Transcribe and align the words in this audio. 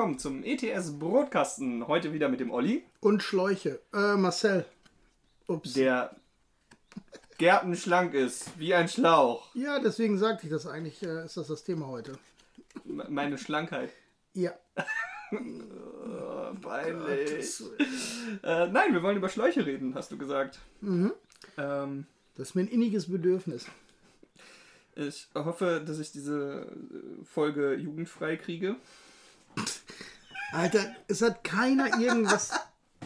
Willkommen 0.00 0.18
zum 0.18 0.42
ETS 0.44 0.98
Brotkasten. 0.98 1.86
Heute 1.86 2.14
wieder 2.14 2.30
mit 2.30 2.40
dem 2.40 2.50
Olli, 2.50 2.84
Und 3.00 3.22
Schläuche. 3.22 3.80
Äh, 3.92 4.16
Marcel. 4.16 4.64
Ups. 5.46 5.74
der 5.74 6.16
gärtenschlank 7.36 8.14
ist, 8.14 8.58
wie 8.58 8.72
ein 8.72 8.88
Schlauch. 8.88 9.54
Ja, 9.54 9.78
deswegen 9.78 10.16
sagte 10.16 10.46
ich 10.46 10.50
das 10.52 10.66
eigentlich, 10.66 11.02
äh, 11.02 11.26
ist 11.26 11.36
das 11.36 11.48
das 11.48 11.64
Thema 11.64 11.88
heute. 11.88 12.18
Meine 12.84 13.36
Schlankheit. 13.36 13.90
Ja. 14.32 14.52
Oh, 15.32 16.54
peinlich. 16.62 17.62
Äh, 18.42 18.68
nein, 18.68 18.94
wir 18.94 19.02
wollen 19.02 19.18
über 19.18 19.28
Schläuche 19.28 19.64
reden, 19.66 19.94
hast 19.94 20.10
du 20.10 20.16
gesagt. 20.18 20.58
Ähm, 20.82 22.06
Das 22.36 22.48
ist 22.48 22.54
mir 22.54 22.62
ein 22.62 22.68
inniges 22.68 23.08
Bedürfnis. 23.12 23.66
ich 24.96 25.28
hoffe, 25.34 25.82
dass 25.86 25.98
ich 25.98 26.10
diese 26.10 26.66
äh, 26.72 27.24
Folge 27.24 27.74
jugendfrei 27.74 28.36
kriege. 28.36 28.76
Alter, 30.52 30.94
es 31.08 31.22
hat 31.22 31.44
keiner 31.44 32.00
irgendwas 32.00 32.50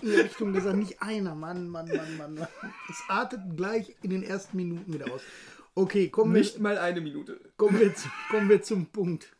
in 0.00 0.08
die 0.08 0.16
Richtung 0.16 0.52
gesagt. 0.52 0.76
Nicht 0.76 1.02
einer. 1.02 1.34
Mann, 1.34 1.68
Mann, 1.68 1.88
Mann, 1.88 2.16
Mann. 2.16 2.34
Mann. 2.34 2.48
Es 2.88 3.02
artet 3.08 3.40
gleich 3.56 3.94
in 4.02 4.10
den 4.10 4.22
ersten 4.22 4.56
Minuten 4.56 4.92
wieder 4.92 5.12
aus. 5.12 5.22
Okay, 5.74 6.08
kommen 6.08 6.32
wir, 6.34 6.40
Nicht 6.40 6.60
mal 6.60 6.78
eine 6.78 7.00
Minute. 7.00 7.40
kommen 7.56 7.80
wir, 7.80 7.94
zu, 7.94 8.08
kommen 8.30 8.48
wir 8.48 8.62
zum 8.62 8.86
Punkt. 8.86 9.34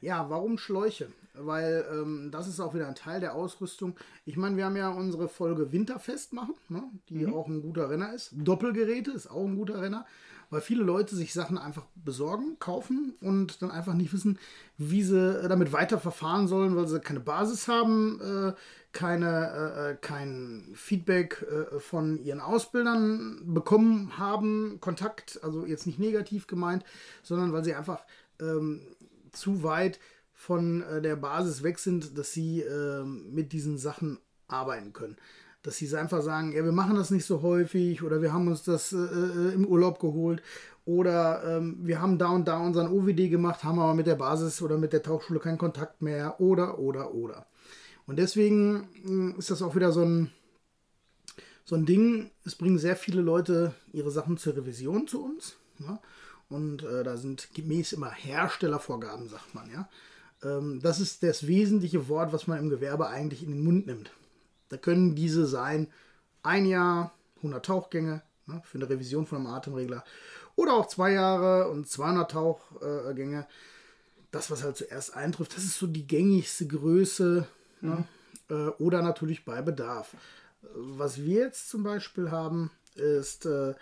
Ja, 0.00 0.30
warum 0.30 0.58
Schläuche? 0.58 1.08
Weil 1.34 1.84
ähm, 1.90 2.30
das 2.30 2.46
ist 2.48 2.60
auch 2.60 2.74
wieder 2.74 2.88
ein 2.88 2.94
Teil 2.94 3.20
der 3.20 3.34
Ausrüstung. 3.34 3.96
Ich 4.24 4.36
meine, 4.36 4.56
wir 4.56 4.64
haben 4.64 4.76
ja 4.76 4.90
unsere 4.90 5.28
Folge 5.28 5.72
Winterfest 5.72 6.32
machen, 6.32 6.54
ne? 6.68 6.84
die 7.08 7.26
auch 7.26 7.48
ein 7.48 7.62
guter 7.62 7.90
Renner 7.90 8.12
ist. 8.14 8.30
Doppelgeräte 8.32 9.10
ist 9.10 9.28
auch 9.28 9.44
ein 9.44 9.56
guter 9.56 9.80
Renner, 9.82 10.06
weil 10.50 10.60
viele 10.60 10.82
Leute 10.82 11.14
sich 11.14 11.32
Sachen 11.32 11.58
einfach 11.58 11.84
besorgen, 11.94 12.58
kaufen 12.58 13.14
und 13.20 13.60
dann 13.62 13.70
einfach 13.70 13.94
nicht 13.94 14.12
wissen, 14.12 14.38
wie 14.76 15.02
sie 15.02 15.44
äh, 15.44 15.48
damit 15.48 15.72
weiter 15.72 15.98
verfahren 15.98 16.48
sollen, 16.48 16.76
weil 16.76 16.88
sie 16.88 17.00
keine 17.00 17.20
Basis 17.20 17.68
haben, 17.68 18.20
äh, 18.20 18.52
keine, 18.92 19.50
äh, 19.52 19.90
äh, 19.90 19.96
kein 19.96 20.70
Feedback 20.74 21.42
äh, 21.42 21.78
von 21.80 22.18
ihren 22.22 22.40
Ausbildern 22.40 23.42
bekommen 23.44 24.18
haben, 24.18 24.78
Kontakt, 24.80 25.40
also 25.42 25.66
jetzt 25.66 25.86
nicht 25.86 25.98
negativ 25.98 26.46
gemeint, 26.46 26.84
sondern 27.22 27.52
weil 27.52 27.64
sie 27.64 27.74
einfach 27.74 28.00
ähm, 28.40 28.80
zu 29.32 29.62
weit 29.62 30.00
von 30.32 30.82
äh, 30.82 31.02
der 31.02 31.16
Basis 31.16 31.62
weg 31.62 31.78
sind, 31.78 32.16
dass 32.16 32.32
sie 32.32 32.60
ähm, 32.60 33.34
mit 33.34 33.52
diesen 33.52 33.76
Sachen 33.76 34.18
arbeiten 34.46 34.92
können. 34.92 35.16
Dass 35.68 35.76
sie 35.76 35.94
einfach 35.94 36.22
sagen, 36.22 36.52
ja, 36.52 36.64
wir 36.64 36.72
machen 36.72 36.96
das 36.96 37.10
nicht 37.10 37.26
so 37.26 37.42
häufig 37.42 38.02
oder 38.02 38.22
wir 38.22 38.32
haben 38.32 38.48
uns 38.48 38.62
das 38.62 38.94
äh, 38.94 38.96
äh, 38.96 39.52
im 39.52 39.66
Urlaub 39.66 40.00
geholt 40.00 40.42
oder 40.86 41.42
ähm, 41.44 41.76
wir 41.82 42.00
haben 42.00 42.16
da 42.16 42.30
und 42.30 42.48
da 42.48 42.56
unseren 42.58 42.90
OWD 42.90 43.28
gemacht, 43.28 43.64
haben 43.64 43.78
aber 43.78 43.92
mit 43.92 44.06
der 44.06 44.14
Basis 44.14 44.62
oder 44.62 44.78
mit 44.78 44.94
der 44.94 45.02
Tauchschule 45.02 45.40
keinen 45.40 45.58
Kontakt 45.58 46.00
mehr 46.00 46.40
oder, 46.40 46.78
oder, 46.78 47.12
oder. 47.12 47.44
Und 48.06 48.18
deswegen 48.18 48.88
mh, 49.04 49.36
ist 49.36 49.50
das 49.50 49.60
auch 49.60 49.76
wieder 49.76 49.92
so 49.92 50.00
ein, 50.00 50.30
so 51.66 51.76
ein 51.76 51.84
Ding, 51.84 52.30
es 52.46 52.54
bringen 52.54 52.78
sehr 52.78 52.96
viele 52.96 53.20
Leute 53.20 53.74
ihre 53.92 54.10
Sachen 54.10 54.38
zur 54.38 54.56
Revision 54.56 55.06
zu 55.06 55.22
uns. 55.22 55.56
Ne? 55.80 55.98
Und 56.48 56.82
äh, 56.82 57.04
da 57.04 57.18
sind 57.18 57.50
gemäß 57.52 57.92
immer 57.92 58.10
Herstellervorgaben, 58.10 59.28
sagt 59.28 59.54
man, 59.54 59.70
ja. 59.70 59.86
Ähm, 60.42 60.80
das 60.82 60.98
ist 60.98 61.22
das 61.22 61.46
wesentliche 61.46 62.08
Wort, 62.08 62.32
was 62.32 62.46
man 62.46 62.58
im 62.58 62.70
Gewerbe 62.70 63.08
eigentlich 63.08 63.42
in 63.42 63.50
den 63.50 63.62
Mund 63.62 63.86
nimmt. 63.86 64.10
Da 64.68 64.76
können 64.76 65.14
diese 65.14 65.46
sein 65.46 65.88
ein 66.42 66.66
Jahr, 66.66 67.12
100 67.38 67.64
Tauchgänge 67.64 68.22
ne, 68.46 68.62
für 68.64 68.78
eine 68.78 68.88
Revision 68.88 69.26
von 69.26 69.38
einem 69.38 69.54
Atemregler 69.54 70.04
oder 70.56 70.74
auch 70.74 70.86
zwei 70.86 71.12
Jahre 71.12 71.68
und 71.70 71.88
200 71.88 72.30
Tauchgänge. 72.30 73.46
Das, 74.30 74.50
was 74.50 74.62
halt 74.62 74.76
zuerst 74.76 75.14
eintrifft, 75.14 75.56
das 75.56 75.64
ist 75.64 75.78
so 75.78 75.86
die 75.86 76.06
gängigste 76.06 76.66
Größe 76.66 77.46
ne, 77.80 78.04
äh, 78.50 78.68
oder 78.78 79.02
natürlich 79.02 79.44
bei 79.44 79.62
Bedarf. 79.62 80.14
Was 80.74 81.18
wir 81.18 81.44
jetzt 81.44 81.70
zum 81.70 81.82
Beispiel 81.82 82.30
haben, 82.30 82.70
ist, 82.94 83.46
äh, 83.46 83.74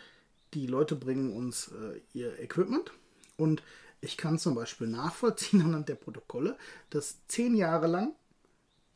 die 0.55 0.67
Leute 0.67 0.95
bringen 0.95 1.33
uns 1.33 1.69
äh, 1.69 2.01
ihr 2.13 2.39
Equipment 2.39 2.93
und 3.37 3.63
ich 4.01 4.17
kann 4.17 4.39
zum 4.39 4.55
Beispiel 4.55 4.87
nachvollziehen 4.87 5.61
anhand 5.65 5.89
der 5.89 5.97
Protokolle, 5.97 6.57
dass 6.91 7.27
zehn 7.27 7.57
Jahre 7.57 7.87
lang 7.87 8.15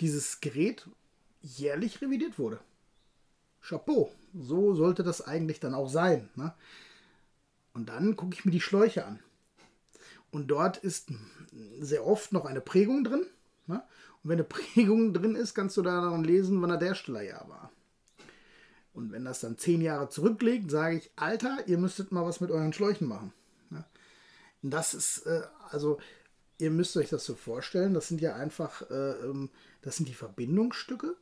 dieses 0.00 0.40
Gerät 0.40 0.86
jährlich 1.42 2.00
revidiert 2.00 2.38
wurde. 2.38 2.60
Chapeau, 3.62 4.10
so 4.34 4.74
sollte 4.74 5.02
das 5.02 5.22
eigentlich 5.22 5.60
dann 5.60 5.74
auch 5.74 5.88
sein. 5.88 6.28
Ne? 6.34 6.54
Und 7.72 7.88
dann 7.88 8.16
gucke 8.16 8.34
ich 8.34 8.44
mir 8.44 8.50
die 8.50 8.60
Schläuche 8.60 9.04
an. 9.04 9.20
Und 10.30 10.48
dort 10.48 10.78
ist 10.78 11.08
sehr 11.80 12.06
oft 12.06 12.32
noch 12.32 12.44
eine 12.44 12.60
Prägung 12.60 13.04
drin. 13.04 13.26
Ne? 13.66 13.82
Und 14.22 14.30
wenn 14.30 14.38
eine 14.38 14.44
Prägung 14.48 15.12
drin 15.12 15.34
ist, 15.34 15.54
kannst 15.54 15.76
du 15.76 15.82
daran 15.82 16.24
lesen, 16.24 16.60
wann 16.62 16.70
er 16.70 16.78
der 16.78 16.88
Herstellerjahr 16.88 17.48
war. 17.48 17.70
Und 18.92 19.12
wenn 19.12 19.24
das 19.24 19.40
dann 19.40 19.56
zehn 19.56 19.80
Jahre 19.80 20.08
zurückliegt, 20.08 20.70
sage 20.70 20.96
ich, 20.96 21.10
Alter, 21.16 21.58
ihr 21.66 21.78
müsstet 21.78 22.12
mal 22.12 22.24
was 22.24 22.40
mit 22.40 22.50
euren 22.50 22.72
Schläuchen 22.72 23.06
machen. 23.06 23.32
Ne? 23.70 23.84
Das 24.62 24.94
ist, 24.94 25.26
äh, 25.26 25.42
also, 25.70 25.98
ihr 26.58 26.70
müsst 26.70 26.96
euch 26.96 27.08
das 27.08 27.24
so 27.24 27.34
vorstellen, 27.34 27.94
das 27.94 28.08
sind 28.08 28.20
ja 28.20 28.34
einfach, 28.34 28.82
äh, 28.90 29.12
ähm, 29.24 29.48
das 29.82 29.96
sind 29.96 30.08
die 30.08 30.14
Verbindungsstücke, 30.14 31.16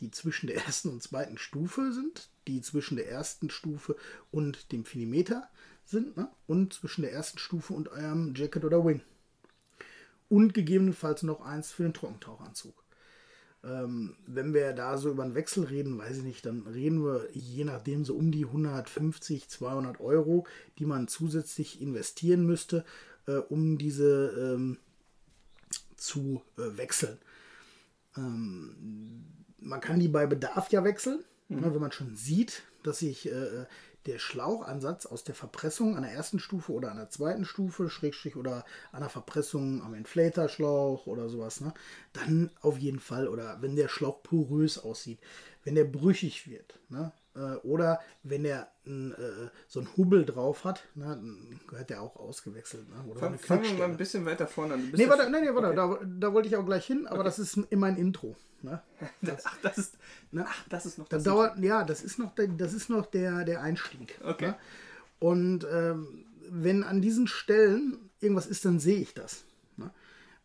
die 0.00 0.10
zwischen 0.10 0.46
der 0.46 0.56
ersten 0.64 0.88
und 0.88 1.02
zweiten 1.02 1.38
Stufe 1.38 1.92
sind, 1.92 2.30
die 2.46 2.60
zwischen 2.62 2.96
der 2.96 3.08
ersten 3.08 3.50
Stufe 3.50 3.96
und 4.30 4.72
dem 4.72 4.84
Finimeter 4.84 5.48
sind, 5.84 6.16
ne? 6.16 6.28
und 6.46 6.72
zwischen 6.72 7.02
der 7.02 7.12
ersten 7.12 7.38
Stufe 7.38 7.74
und 7.74 7.88
eurem 7.88 8.34
Jacket 8.34 8.64
oder 8.64 8.84
Wing. 8.84 9.02
Und 10.28 10.54
gegebenenfalls 10.54 11.22
noch 11.22 11.40
eins 11.40 11.72
für 11.72 11.82
den 11.82 11.94
Trockentauchanzug. 11.94 12.84
Ähm, 13.62 14.16
wenn 14.26 14.54
wir 14.54 14.72
da 14.72 14.96
so 14.96 15.10
über 15.10 15.22
einen 15.22 15.34
Wechsel 15.34 15.64
reden, 15.64 15.98
weiß 15.98 16.18
ich 16.18 16.22
nicht, 16.22 16.46
dann 16.46 16.66
reden 16.66 17.04
wir 17.04 17.28
je 17.32 17.64
nachdem 17.64 18.04
so 18.04 18.14
um 18.14 18.30
die 18.30 18.46
150, 18.46 19.48
200 19.48 20.00
Euro, 20.00 20.46
die 20.78 20.86
man 20.86 21.08
zusätzlich 21.08 21.82
investieren 21.82 22.46
müsste, 22.46 22.84
äh, 23.26 23.34
um 23.34 23.76
diese 23.76 24.54
ähm, 24.54 24.78
zu 25.96 26.42
äh, 26.56 26.76
wechseln. 26.78 27.18
Ähm, 28.16 29.16
man 29.60 29.80
kann 29.80 30.00
die 30.00 30.08
bei 30.08 30.26
Bedarf 30.26 30.70
ja 30.70 30.84
wechseln, 30.84 31.24
ne, 31.48 31.72
wenn 31.74 31.80
man 31.80 31.92
schon 31.92 32.14
sieht, 32.16 32.62
dass 32.82 33.00
sich 33.00 33.30
äh, 33.30 33.66
der 34.06 34.18
Schlauchansatz 34.18 35.04
aus 35.04 35.24
der 35.24 35.34
Verpressung 35.34 35.96
an 35.96 36.02
der 36.02 36.12
ersten 36.12 36.38
Stufe 36.38 36.72
oder 36.72 36.90
an 36.90 36.96
der 36.96 37.10
zweiten 37.10 37.44
Stufe, 37.44 37.90
Schrägstrich 37.90 38.36
oder 38.36 38.64
an 38.92 39.00
der 39.00 39.10
Verpressung 39.10 39.82
am 39.82 39.92
Inflatorschlauch 39.94 41.06
oder 41.06 41.28
sowas, 41.28 41.60
ne, 41.60 41.74
dann 42.12 42.50
auf 42.62 42.78
jeden 42.78 43.00
Fall, 43.00 43.28
oder 43.28 43.58
wenn 43.60 43.76
der 43.76 43.88
Schlauch 43.88 44.22
porös 44.22 44.78
aussieht, 44.78 45.18
wenn 45.64 45.74
der 45.74 45.84
brüchig 45.84 46.48
wird, 46.48 46.78
ne, 46.88 47.12
äh, 47.34 47.56
oder 47.66 48.00
wenn 48.22 48.42
der 48.44 48.68
n, 48.86 49.12
äh, 49.12 49.48
so 49.68 49.80
einen 49.80 49.94
Hubbel 49.96 50.24
drauf 50.24 50.64
hat, 50.64 50.84
ne, 50.94 51.04
dann 51.04 51.60
gehört 51.68 51.90
der 51.90 52.00
auch 52.00 52.16
ausgewechselt. 52.16 52.88
Ne, 52.88 53.04
oder 53.10 53.20
Fangen 53.38 53.64
wir 53.64 53.72
mal 53.74 53.84
ein 53.84 53.96
bisschen 53.98 54.24
weiter 54.24 54.46
vorne 54.46 54.74
an. 54.74 54.90
Nee, 54.94 55.08
warte, 55.08 55.24
schon- 55.24 55.32
nee, 55.32 55.54
warte, 55.54 55.74
da, 55.74 55.98
da 56.06 56.32
wollte 56.32 56.48
ich 56.48 56.56
auch 56.56 56.64
gleich 56.64 56.86
hin, 56.86 57.06
aber 57.06 57.22
das 57.24 57.38
ist 57.38 57.56
in 57.68 57.78
mein 57.78 57.96
Intro. 57.98 58.34
Ne? 58.62 58.82
Das, 59.22 59.46
ach, 59.46 59.56
das 59.62 59.78
ist, 59.78 59.98
Ne? 60.32 60.44
ach, 60.48 60.68
das 60.68 60.86
ist 60.86 60.98
noch 60.98 61.08
Da 61.08 61.16
das. 61.16 61.24
dauert, 61.24 61.58
ja, 61.58 61.84
das 61.84 62.02
ist 62.02 62.18
noch 62.18 62.34
der, 62.34 62.48
das 62.48 62.72
ist 62.72 62.88
noch 62.90 63.06
der, 63.06 63.44
der 63.44 63.62
Einstieg. 63.62 64.18
Okay. 64.22 64.48
Ne? 64.48 64.56
Und 65.18 65.66
ähm, 65.70 66.24
wenn 66.48 66.82
an 66.84 67.00
diesen 67.02 67.26
Stellen 67.28 68.10
irgendwas 68.20 68.46
ist, 68.46 68.64
dann 68.64 68.80
sehe 68.80 68.98
ich 69.00 69.14
das. 69.14 69.44
Ne? 69.76 69.90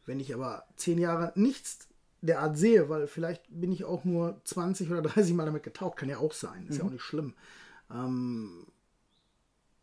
Wenn 0.06 0.20
ich 0.20 0.34
aber 0.34 0.66
zehn 0.76 0.98
Jahre 0.98 1.32
nichts 1.36 1.88
der 2.22 2.40
Art 2.42 2.58
sehe, 2.58 2.90
weil 2.90 3.08
vielleicht 3.08 3.44
bin 3.50 3.72
ich 3.72 3.84
auch 3.86 4.04
nur 4.04 4.42
20 4.46 4.90
oder 4.92 5.02
30 5.04 5.34
Mal 5.34 5.46
damit 5.46 5.64
getaucht, 5.64 5.98
kann 5.98 6.10
ja 6.10 6.18
auch 6.18 6.34
sein, 6.34 6.68
ist 6.68 6.80
ja 6.80 6.84
auch 6.84 6.90
nicht 6.90 7.04
schlimm. 7.04 7.34
Ähm, 7.92 8.66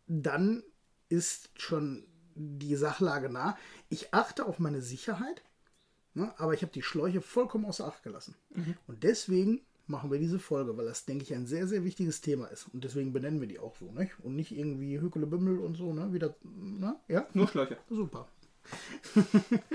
dann 0.09 0.63
ist 1.09 1.51
schon 1.61 2.05
die 2.35 2.77
Sachlage 2.77 3.29
nah. 3.31 3.57
Ich 3.89 4.13
achte 4.15 4.45
auf 4.47 4.59
meine 4.59 4.83
Sicherheit. 4.83 5.43
Ne? 6.15 6.33
Aber 6.39 6.55
ich 6.55 6.63
habe 6.63 6.73
die 6.73 6.83
Schläuche 6.83 7.21
vollkommen 7.21 7.65
außer 7.65 7.87
Acht 7.87 8.03
gelassen. 8.03 8.35
Und 8.87 9.03
deswegen 9.03 9.61
machen 9.87 10.11
wir 10.11 10.19
diese 10.19 10.39
Folge, 10.39 10.77
weil 10.77 10.85
das, 10.87 11.05
denke 11.05 11.25
ich, 11.25 11.35
ein 11.35 11.47
sehr, 11.47 11.67
sehr 11.67 11.85
wichtiges 11.85 12.21
Thema 12.21 12.47
ist. 12.47 12.67
Und 12.73 12.85
deswegen 12.85 13.13
benennen 13.13 13.41
wir 13.41 13.49
die 13.49 13.59
auch 13.59 13.77
so, 13.77 13.91
nicht? 13.93 14.13
Und 14.23 14.37
nicht 14.37 14.53
irgendwie 14.53 15.01
Hükelebümmel 15.01 15.59
und 15.59 15.77
so, 15.77 15.93
ne? 15.93 16.13
Wieder, 16.13 16.35
ne? 16.45 16.97
Ja? 17.09 17.27
Nur 17.35 17.49
Schläuche. 17.49 17.77
Super. 17.91 18.29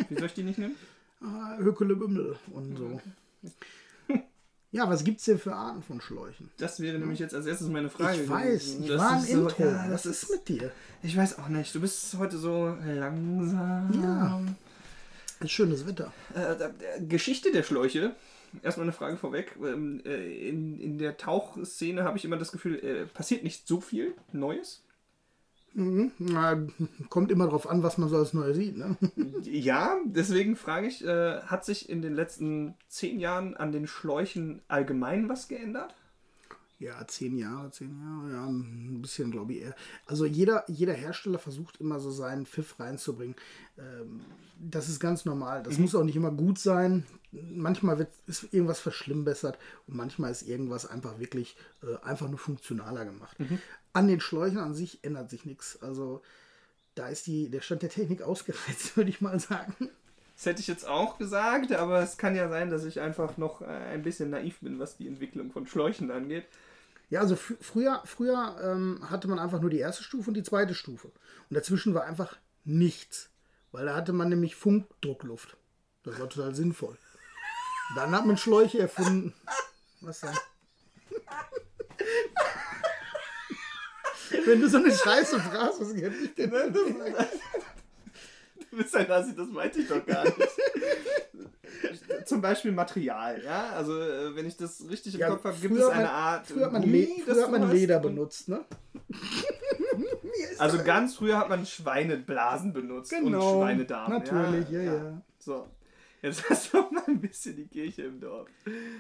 Wie 0.10 0.16
soll 0.16 0.26
ich 0.26 0.34
die 0.34 0.44
nicht 0.44 0.60
nehmen? 0.60 0.76
Ah, 1.20 1.58
Hükelebümmel 1.58 2.38
und 2.52 2.78
so. 2.78 3.02
Ja, 4.72 4.88
was 4.90 5.04
gibt 5.06 5.20
es 5.20 5.26
denn 5.26 5.40
für 5.40 5.56
Arten 5.56 5.82
von 5.82 6.02
Schläuchen? 6.02 6.52
Das 6.58 6.80
wäre 6.82 7.00
nämlich 7.00 7.20
jetzt 7.20 7.34
als 7.34 7.46
erstes 7.46 7.70
meine 7.70 7.90
Frage. 7.90 8.22
ich 8.22 8.30
weiß, 8.30 8.78
ich 8.82 8.88
Das 8.88 9.02
war 9.02 9.14
im 9.18 9.24
ist 9.24 9.32
so- 9.32 9.42
Intro. 9.48 9.64
ja, 9.64 9.86
was 9.90 10.04
das 10.04 10.06
ist 10.06 10.24
ist 10.24 10.32
mit 10.32 10.48
dir? 10.50 10.72
Ich 11.02 11.16
weiß 11.16 11.40
auch 11.40 11.48
nicht. 11.48 11.74
Du 11.74 11.80
bist 11.80 12.16
heute 12.18 12.38
so 12.38 12.78
langsam. 12.86 13.92
Ja. 14.04 14.42
Ist 15.40 15.52
schönes 15.52 15.86
Wetter. 15.88 16.12
Äh, 16.36 16.54
äh, 16.54 17.06
Geschichte 17.08 17.52
der 17.52 17.64
Schläuche. 17.64 18.16
Erstmal 18.64 18.86
eine 18.86 18.94
Frage 18.94 19.18
vorweg. 19.18 19.56
Ähm, 19.62 20.02
äh, 20.06 20.50
In, 20.50 20.80
in 20.80 20.98
der 20.98 21.18
Tauchszene 21.18 22.04
habe 22.04 22.18
ich 22.18 22.26
immer 22.26 22.38
das 22.38 22.52
Gefühl, 22.52 22.76
äh, 22.84 23.06
passiert 23.06 23.44
nicht 23.44 23.68
so 23.68 23.82
viel 23.82 24.14
Neues. 24.32 24.84
Mhm. 25.74 26.12
Na, 26.18 26.60
kommt 27.10 27.30
immer 27.30 27.48
drauf 27.48 27.70
an, 27.70 27.84
was 27.84 28.00
man 28.00 28.10
so 28.10 28.18
als 28.18 28.34
neu 28.34 28.54
sieht. 28.54 28.78
Ne? 28.78 28.98
Ja, 29.44 29.98
deswegen 30.06 30.56
frage 30.56 30.88
ich, 30.88 31.04
hat 31.04 31.66
sich 31.66 31.88
in 31.88 32.02
den 32.02 32.16
letzten 32.16 32.74
zehn 32.88 33.20
Jahren 33.20 33.56
an 33.56 33.72
den 33.72 33.86
Schläuchen 33.86 34.62
allgemein 34.68 35.30
was 35.30 35.48
geändert? 35.48 35.94
Ja, 36.80 37.08
zehn 37.08 37.38
Jahre, 37.38 37.72
zehn 37.72 38.00
Jahre, 38.00 38.32
ja, 38.32 38.46
ein 38.46 39.02
bisschen, 39.02 39.32
glaube 39.32 39.54
ich 39.54 39.62
eher. 39.62 39.76
Also 40.06 40.26
jeder, 40.26 40.64
jeder 40.68 40.94
Hersteller 40.94 41.40
versucht 41.40 41.78
immer 41.78 42.00
so 42.00 42.12
seinen 42.12 42.46
Pfiff 42.46 42.80
reinzubringen. 42.80 43.36
Ähm, 43.80 44.22
das 44.60 44.88
ist 44.88 45.00
ganz 45.00 45.26
normal. 45.26 45.64
Das 45.64 45.80
muss 45.80 45.96
auch 45.96 46.04
nicht 46.04 46.16
immer 46.16 46.32
gut 46.32 46.60
sein. 46.60 47.04
Manchmal 47.32 47.98
wird, 47.98 48.12
ist 48.28 48.54
irgendwas 48.54 48.80
verschlimmbessert 48.80 49.58
und 49.88 49.96
manchmal 49.96 50.32
ist 50.32 50.44
irgendwas 50.44 50.86
einfach 50.86 51.20
wirklich 51.20 51.58
äh, 51.82 51.98
einfach 52.06 52.30
nur 52.30 52.40
funktionaler 52.40 53.06
gemacht. 53.06 53.38
An 53.94 54.08
den 54.08 54.20
Schläuchen 54.20 54.60
an 54.60 54.76
sich 54.76 55.04
ändert 55.04 55.32
sich 55.32 55.46
nichts. 55.46 55.82
Also 55.82 56.22
da 56.94 57.08
ist 57.08 57.26
die, 57.26 57.50
der 57.50 57.62
Stand 57.62 57.82
der 57.82 57.90
Technik 57.90 58.22
ausgereizt, 58.22 58.96
würde 58.98 59.10
ich 59.10 59.20
mal 59.20 59.40
sagen. 59.40 59.74
Das 60.36 60.46
hätte 60.46 60.62
ich 60.62 60.68
jetzt 60.68 60.88
auch 60.88 61.18
gesagt, 61.18 61.72
aber 61.72 62.02
es 62.04 62.18
kann 62.18 62.36
ja 62.36 62.48
sein, 62.50 62.70
dass 62.70 62.86
ich 62.86 63.00
einfach 63.00 63.38
noch 63.38 63.62
äh, 63.62 63.66
ein 63.66 64.04
bisschen 64.04 64.30
naiv 64.30 64.60
bin, 64.60 64.78
was 64.78 64.96
die 64.96 65.08
Entwicklung 65.08 65.52
von 65.52 65.66
Schläuchen 65.66 66.12
angeht. 66.12 66.46
Ja, 67.10 67.22
also 67.22 67.36
fr- 67.36 67.58
früher, 67.62 68.02
früher 68.06 68.58
ähm, 68.62 69.10
hatte 69.10 69.28
man 69.28 69.40
einfach 69.40 69.62
nur 69.62 69.70
die 69.70 69.80
erste 69.80 70.04
Stufe 70.04 70.30
und 70.30 70.34
die 70.34 70.44
zweite 70.44 70.74
Stufe. 70.76 71.08
Und 71.08 71.56
dazwischen 71.56 71.94
war 71.94 72.04
einfach 72.04 72.38
nichts. 72.66 73.30
Weil 73.72 73.86
da 73.86 73.96
hatte 73.96 74.12
man 74.14 74.30
nämlich 74.30 74.56
Funkdruckluft. 74.56 75.56
Das 76.04 76.20
war 76.20 76.28
total 76.30 76.54
sinnvoll. 76.56 76.98
Dann 77.96 78.12
hat 78.12 78.26
man 78.26 78.38
Schläuche 78.38 78.80
erfunden. 78.80 79.34
Was 80.02 80.20
denn? 80.22 80.30
Wenn 84.46 84.60
du 84.62 84.70
so 84.70 84.78
eine 84.78 84.94
Scheiße 84.94 85.40
fragst, 85.40 85.80
was 85.80 85.94
kann 85.96 86.14
ich 86.24 86.36
denn? 86.36 86.52
Du 88.70 88.78
bist 88.78 88.96
ein 88.96 89.08
Nazi, 89.08 89.34
das 89.36 89.48
meinte 89.48 89.80
ich 89.80 89.88
doch 89.88 90.06
gar 90.06 90.24
nicht. 90.26 90.38
Zum 92.26 92.42
Beispiel 92.42 92.72
Material, 92.72 93.42
ja? 93.44 93.70
Also, 93.70 94.00
äh, 94.00 94.36
wenn 94.36 94.46
ich 94.46 94.58
das 94.58 94.88
richtig 94.90 95.14
im 95.16 95.20
Ja, 95.22 95.30
Kopf 95.30 95.44
habe, 95.44 95.58
gibt 95.58 95.76
es 95.76 95.86
eine 95.86 96.04
man- 96.04 96.12
Art. 96.12 96.48
Früher 96.48 96.66
hat 96.66 96.74
man, 96.74 96.82
Gummi, 96.82 97.02
Le 97.02 97.08
das 97.26 97.36
früher 97.36 97.44
hat 97.44 97.52
man 97.52 97.72
Leder 97.72 97.96
und- 97.98 98.02
benutzt, 98.04 98.50
ne? 98.50 98.66
Also 100.60 100.84
ganz 100.84 101.16
früher 101.16 101.38
hat 101.38 101.50
man 101.50 101.66
Schweineblasen 101.66 102.74
benutzt 102.74 103.14
und 103.14 103.26
Genau, 103.26 103.62
Schweinedarm. 103.62 104.12
natürlich, 104.12 104.70
ja, 104.70 104.82
ja. 104.82 105.22
So. 105.40 105.68
Jetzt 106.22 106.50
hast 106.50 106.74
du 106.74 106.78
mal 106.92 107.04
ein 107.08 107.22
bisschen 107.22 107.56
die 107.56 107.68
Kirche 107.68 108.04
im 108.04 108.20
Dorf. 108.20 108.48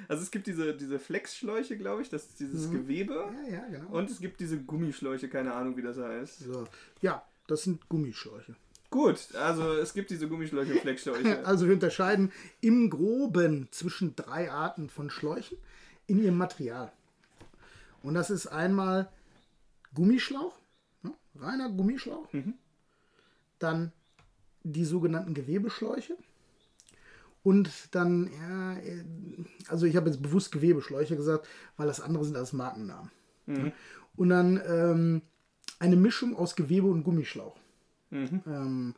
Also 0.07 0.21
es 0.23 0.29
gibt 0.31 0.45
diese, 0.47 0.75
diese 0.75 0.99
Flexschläuche, 0.99 1.75
glaube 1.77 2.03
ich, 2.03 2.09
das 2.09 2.25
ist 2.25 2.39
dieses 2.39 2.69
Gewebe. 2.71 3.25
Mhm. 3.31 3.51
Ja, 3.51 3.57
ja, 3.59 3.67
genau. 3.69 3.89
Und 3.89 4.09
es 4.09 4.19
gibt 4.19 4.39
diese 4.39 4.59
Gummischläuche, 4.59 5.27
keine 5.27 5.53
Ahnung, 5.53 5.75
wie 5.77 5.81
das 5.81 5.97
heißt. 5.97 6.39
So. 6.41 6.65
Ja, 7.01 7.23
das 7.47 7.63
sind 7.63 7.89
Gummischläuche. 7.89 8.55
Gut, 8.89 9.35
also 9.35 9.73
es 9.73 9.93
gibt 9.93 10.09
diese 10.09 10.27
Gummischläuche 10.27 10.73
und 10.73 10.79
Flexschläuche. 10.81 11.45
Also 11.45 11.65
wir 11.67 11.73
unterscheiden 11.73 12.31
im 12.61 12.89
Groben 12.89 13.67
zwischen 13.71 14.15
drei 14.15 14.51
Arten 14.51 14.89
von 14.89 15.09
Schläuchen 15.09 15.57
in 16.05 16.23
ihrem 16.23 16.37
Material. 16.37 16.91
Und 18.01 18.13
das 18.13 18.29
ist 18.29 18.47
einmal 18.47 19.09
Gummischlauch, 19.93 20.57
ne? 21.03 21.13
reiner 21.35 21.69
Gummischlauch, 21.69 22.29
dann 23.59 23.91
die 24.63 24.85
sogenannten 24.85 25.33
Gewebeschläuche 25.33 26.15
und 27.43 27.95
dann, 27.95 28.29
ja, 28.41 28.77
also 29.69 29.85
ich 29.85 29.95
habe 29.95 30.09
jetzt 30.09 30.21
bewusst 30.21 30.51
Gewebeschläuche 30.51 31.15
gesagt, 31.15 31.47
weil 31.77 31.87
das 31.87 32.01
andere 32.01 32.25
sind 32.25 32.35
als 32.35 32.53
Markennamen. 32.53 33.11
Ne? 33.45 33.73
Und 34.17 34.29
dann 34.29 34.61
ähm, 34.67 35.21
eine 35.79 35.95
Mischung 35.95 36.35
aus 36.35 36.55
Gewebe 36.55 36.87
und 36.87 37.03
Gummischlauch. 37.03 37.55
Ähm, 38.11 38.95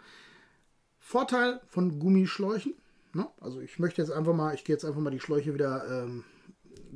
Vorteil 0.99 1.61
von 1.67 1.99
Gummischläuchen, 1.99 2.75
ne? 3.13 3.27
also 3.41 3.61
ich 3.61 3.79
möchte 3.79 4.01
jetzt 4.01 4.11
einfach 4.11 4.33
mal, 4.33 4.53
ich 4.53 4.63
gehe 4.63 4.75
jetzt 4.75 4.85
einfach 4.85 5.01
mal 5.01 5.09
die 5.09 5.19
Schläuche 5.19 5.53
wieder 5.53 6.03
ähm, 6.03 6.23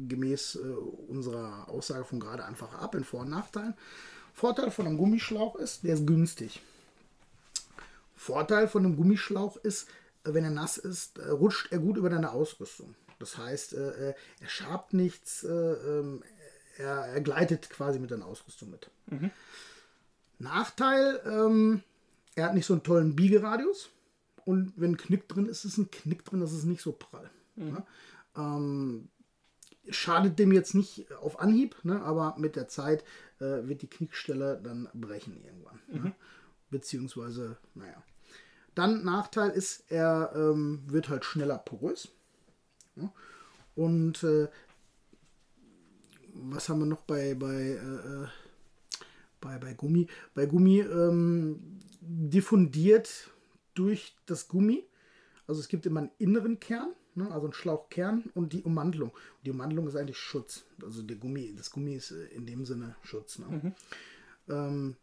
gemäß 0.08 0.56
äh, 0.56 0.60
unserer 1.08 1.70
Aussage 1.70 2.06
von 2.06 2.20
gerade 2.20 2.46
einfach 2.46 2.74
ab 2.76 2.96
in 2.96 3.04
Vor- 3.04 3.22
und 3.22 3.30
Nachteilen. 3.30 3.74
Vorteil 4.34 4.72
von 4.72 4.88
einem 4.88 4.98
Gummischlauch 4.98 5.56
ist, 5.56 5.84
der 5.84 5.96
ist 5.96 6.08
günstig. 6.08 6.62
Vorteil 8.16 8.68
von 8.68 8.86
einem 8.86 8.96
Gummischlauch 8.96 9.58
ist, 9.58 9.88
wenn 10.24 10.44
er 10.44 10.50
nass 10.50 10.78
ist, 10.78 11.18
äh, 11.18 11.30
rutscht 11.30 11.72
er 11.72 11.80
gut 11.80 11.98
über 11.98 12.10
deine 12.10 12.32
Ausrüstung. 12.32 12.96
Das 13.20 13.38
heißt, 13.38 13.74
äh, 13.74 14.10
äh, 14.10 14.14
er 14.42 14.50
schabt 14.50 14.94
nichts, 14.94 15.44
äh, 15.44 15.50
ähm, 15.50 16.24
er, 16.78 17.06
er 17.08 17.22
gleitet 17.22 17.70
quasi 17.70 18.00
mit 18.00 18.12
deiner 18.12 18.26
Ausrüstung 18.26 18.70
mit. 18.70 18.90
Nachteil, 20.40 21.22
ähm, 21.26 21.84
er 22.36 22.46
hat 22.46 22.54
nicht 22.54 22.66
so 22.66 22.74
einen 22.74 22.84
tollen 22.84 23.16
Biegeradius. 23.16 23.90
Und 24.46 24.74
wenn 24.76 24.92
ein 24.92 24.98
Knick 24.98 25.30
drin 25.30 25.46
ist, 25.46 25.64
ist 25.66 25.78
ein 25.78 25.90
Knick 25.90 26.26
drin, 26.26 26.42
das 26.42 26.52
ist 26.52 26.66
nicht 26.66 26.82
so 26.82 26.92
prall. 26.92 27.30
Ne? 27.56 27.84
Ähm, 28.36 29.08
schadet 29.90 30.40
dem 30.40 30.52
jetzt 30.52 30.76
nicht 30.76 31.12
auf 31.14 31.40
Anhieb, 31.40 31.76
ne? 31.84 32.02
aber 32.02 32.36
mit 32.38 32.56
der 32.56 32.68
Zeit 32.68 33.04
äh, 33.40 33.68
wird 33.68 33.82
die 33.82 33.90
Knickstelle 33.90 34.60
dann 34.62 34.90
brechen 34.94 35.44
irgendwann. 35.44 35.80
Ne? 35.88 36.16
Beziehungsweise, 36.70 37.58
naja. 37.76 38.04
Dann 38.76 39.04
Nachteil 39.04 39.52
ist, 39.52 39.92
er 39.92 40.34
ähm, 40.36 40.82
wird 40.88 41.10
halt 41.10 41.26
schneller 41.26 41.60
porös. 41.60 42.10
Ne? 42.96 43.12
Und 43.76 44.24
äh, 44.24 44.48
was 46.34 46.70
haben 46.70 46.80
wir 46.80 46.86
noch 46.86 47.02
bei, 47.02 47.36
bei, 47.36 47.54
äh, 47.54 48.24
äh, 48.24 48.28
bei, 49.40 49.58
bei 49.60 49.74
Gummi? 49.74 50.08
Bei 50.34 50.48
Gummi 50.48 50.80
ähm, 50.80 51.73
diffundiert 52.08 53.32
durch 53.74 54.16
das 54.26 54.48
Gummi. 54.48 54.86
Also 55.48 55.62
es 55.62 55.68
gibt 55.68 55.86
immer 55.86 56.02
einen 56.02 56.12
inneren 56.18 56.60
Kern, 56.60 56.94
ne, 57.16 57.30
also 57.32 57.48
einen 57.48 57.54
Schlauchkern 57.54 58.30
und 58.34 58.54
die 58.54 58.64
Ummantelung. 58.64 59.12
Die 59.46 59.52
Ummantelung 59.52 59.88
ist 59.88 59.96
eigentlich 59.96 60.18
Schutz. 60.18 60.66
Also 60.82 61.02
der 61.02 61.18
Gummi, 61.18 61.54
das 61.56 61.72
Gummi 61.72 61.96
ist 61.96 62.12
äh, 62.12 62.26
in 62.28 62.46
dem 62.46 62.66
Sinne 62.66 62.96
Schutz. 63.04 63.40
Ne? 63.40 63.76
Ähm, 64.50 64.96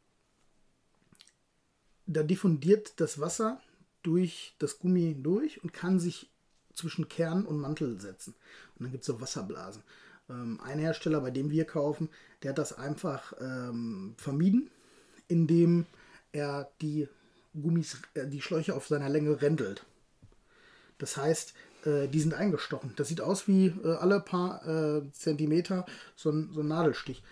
da 2.07 2.23
diffundiert 2.23 3.01
das 3.01 3.21
Wasser 3.21 3.61
durch 4.03 4.55
das 4.59 4.79
Gummi 4.79 5.17
durch 5.21 5.63
und 5.63 5.73
kann 5.73 6.01
sich 6.01 6.31
zwischen 6.75 7.09
Kern 7.09 7.45
und 7.45 7.59
Mantel 7.59 8.01
setzen. 8.01 8.35
Und 8.75 8.85
dann 8.85 8.93
gibt 8.93 9.03
es 9.03 9.07
so 9.07 9.21
Wasserblasen. 9.21 9.83
Ähm, 10.29 10.61
ein 10.63 10.79
Hersteller, 10.79 11.21
bei 11.21 11.31
dem 11.31 11.51
wir 11.51 11.65
kaufen, 11.65 12.09
der 12.43 12.51
hat 12.51 12.59
das 12.59 12.73
einfach 12.73 13.35
ähm, 13.41 14.15
vermieden, 14.17 14.71
indem 15.29 15.87
er 16.33 16.71
die 16.81 17.09
Gummis, 17.55 17.99
äh, 18.15 18.27
die 18.27 18.41
Schläuche 18.41 18.75
auf 18.75 18.87
seiner 18.87 19.09
Länge 19.09 19.41
rändelt. 19.43 19.85
Das 20.99 21.17
heißt, 21.17 21.55
äh, 21.85 22.09
die 22.09 22.21
sind 22.21 22.35
eingestochen. 22.35 22.93
Das 22.97 23.09
sieht 23.09 23.21
aus 23.21 23.49
wie 23.49 23.67
äh, 23.67 23.95
alle 23.95 24.21
paar 24.21 24.63
Zentimeter 25.13 25.87
so 26.15 26.31
ein, 26.31 26.51
so 26.53 26.61
ein 26.61 26.69
Nadelstich. 26.69 27.23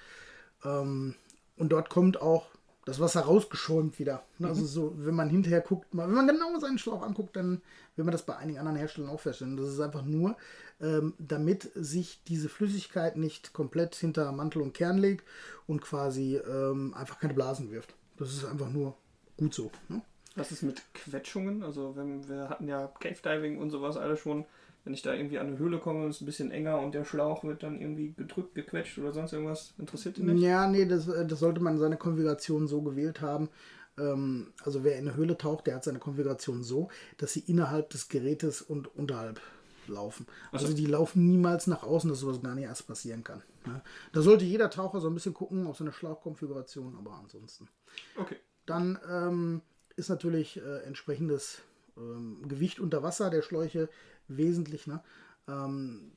Ähm, 0.64 1.14
und 1.56 1.70
dort 1.70 1.90
kommt 1.90 2.20
auch 2.20 2.46
das 2.88 3.00
Wasser 3.00 3.20
rausgeschäumt 3.20 3.98
wieder. 3.98 4.22
Ne? 4.38 4.48
Also 4.48 4.64
so, 4.64 4.94
wenn 4.96 5.14
man 5.14 5.28
hinterher 5.28 5.60
guckt, 5.60 5.86
wenn 5.92 6.10
man 6.10 6.26
genau 6.26 6.58
seinen 6.58 6.78
Schlauch 6.78 7.02
anguckt, 7.02 7.36
dann 7.36 7.60
will 7.96 8.04
man 8.04 8.12
das 8.12 8.22
bei 8.22 8.36
einigen 8.36 8.58
anderen 8.58 8.78
Herstellern 8.78 9.10
auch 9.10 9.20
feststellen. 9.20 9.58
Das 9.58 9.68
ist 9.68 9.80
einfach 9.80 10.04
nur, 10.04 10.36
ähm, 10.80 11.12
damit 11.18 11.70
sich 11.74 12.22
diese 12.28 12.48
Flüssigkeit 12.48 13.16
nicht 13.16 13.52
komplett 13.52 13.94
hinter 13.94 14.32
Mantel 14.32 14.62
und 14.62 14.72
Kern 14.72 14.96
legt 14.96 15.24
und 15.66 15.82
quasi 15.82 16.36
ähm, 16.36 16.94
einfach 16.94 17.18
keine 17.18 17.34
Blasen 17.34 17.70
wirft. 17.70 17.94
Das 18.18 18.32
ist 18.32 18.44
einfach 18.44 18.70
nur 18.70 18.94
gut 19.36 19.54
so. 19.54 19.70
Ne? 19.88 20.02
Was 20.34 20.52
ist 20.52 20.62
mit 20.62 20.82
Quetschungen? 20.94 21.62
Also 21.62 21.96
wenn 21.96 22.28
wir 22.28 22.48
hatten 22.48 22.68
ja 22.68 22.90
Cave 23.00 23.16
Diving 23.22 23.58
und 23.58 23.70
sowas 23.70 23.96
alles 23.96 24.20
schon. 24.20 24.44
Wenn 24.84 24.94
ich 24.94 25.02
da 25.02 25.12
irgendwie 25.12 25.38
an 25.38 25.48
eine 25.48 25.58
Höhle 25.58 25.78
komme 25.78 26.04
und 26.04 26.10
es 26.10 26.16
ist 26.16 26.22
ein 26.22 26.26
bisschen 26.26 26.50
enger 26.50 26.78
und 26.80 26.94
der 26.94 27.04
Schlauch 27.04 27.44
wird 27.44 27.62
dann 27.62 27.80
irgendwie 27.80 28.14
gedrückt, 28.16 28.54
gequetscht 28.54 28.96
oder 28.98 29.12
sonst 29.12 29.32
irgendwas, 29.32 29.74
interessiert 29.76 30.16
dich 30.16 30.24
nicht? 30.24 30.42
Ja, 30.42 30.66
nee, 30.66 30.86
das, 30.86 31.08
äh, 31.08 31.26
das 31.26 31.40
sollte 31.40 31.60
man 31.60 31.74
in 31.74 31.78
seiner 31.80 31.96
Konfiguration 31.96 32.68
so 32.68 32.80
gewählt 32.80 33.20
haben, 33.20 33.50
Ähm, 33.98 34.52
also 34.64 34.84
wer 34.84 34.96
in 34.96 35.08
eine 35.08 35.16
Höhle 35.16 35.36
taucht, 35.36 35.66
der 35.66 35.74
hat 35.74 35.84
seine 35.84 35.98
Konfiguration 35.98 36.62
so, 36.62 36.88
dass 37.16 37.32
sie 37.32 37.40
innerhalb 37.40 37.90
des 37.90 38.08
Gerätes 38.08 38.62
und 38.62 38.94
unterhalb 38.96 39.40
laufen. 39.88 40.26
Also 40.52 40.72
die 40.72 40.86
laufen 40.86 41.26
niemals 41.26 41.66
nach 41.66 41.82
außen, 41.82 42.08
dass 42.08 42.20
sowas 42.20 42.42
gar 42.42 42.54
nicht 42.54 42.64
erst 42.64 42.86
passieren 42.86 43.24
kann. 43.24 43.42
Ne? 43.66 43.82
Da 44.12 44.22
sollte 44.22 44.44
jeder 44.44 44.70
Taucher 44.70 45.00
so 45.00 45.08
ein 45.08 45.14
bisschen 45.14 45.34
gucken 45.34 45.66
auf 45.66 45.78
seine 45.78 45.92
Schlauchkonfiguration, 45.92 46.96
aber 46.96 47.12
ansonsten. 47.14 47.68
Okay. 48.16 48.36
Dann 48.66 48.98
ähm, 49.10 49.62
ist 49.96 50.08
natürlich 50.08 50.58
äh, 50.58 50.82
entsprechendes 50.84 51.62
ähm, 51.96 52.46
Gewicht 52.48 52.80
unter 52.80 53.02
Wasser 53.02 53.30
der 53.30 53.42
Schläuche 53.42 53.88
wesentlich. 54.28 54.86
Ne? 54.86 55.02
Ähm, 55.48 56.12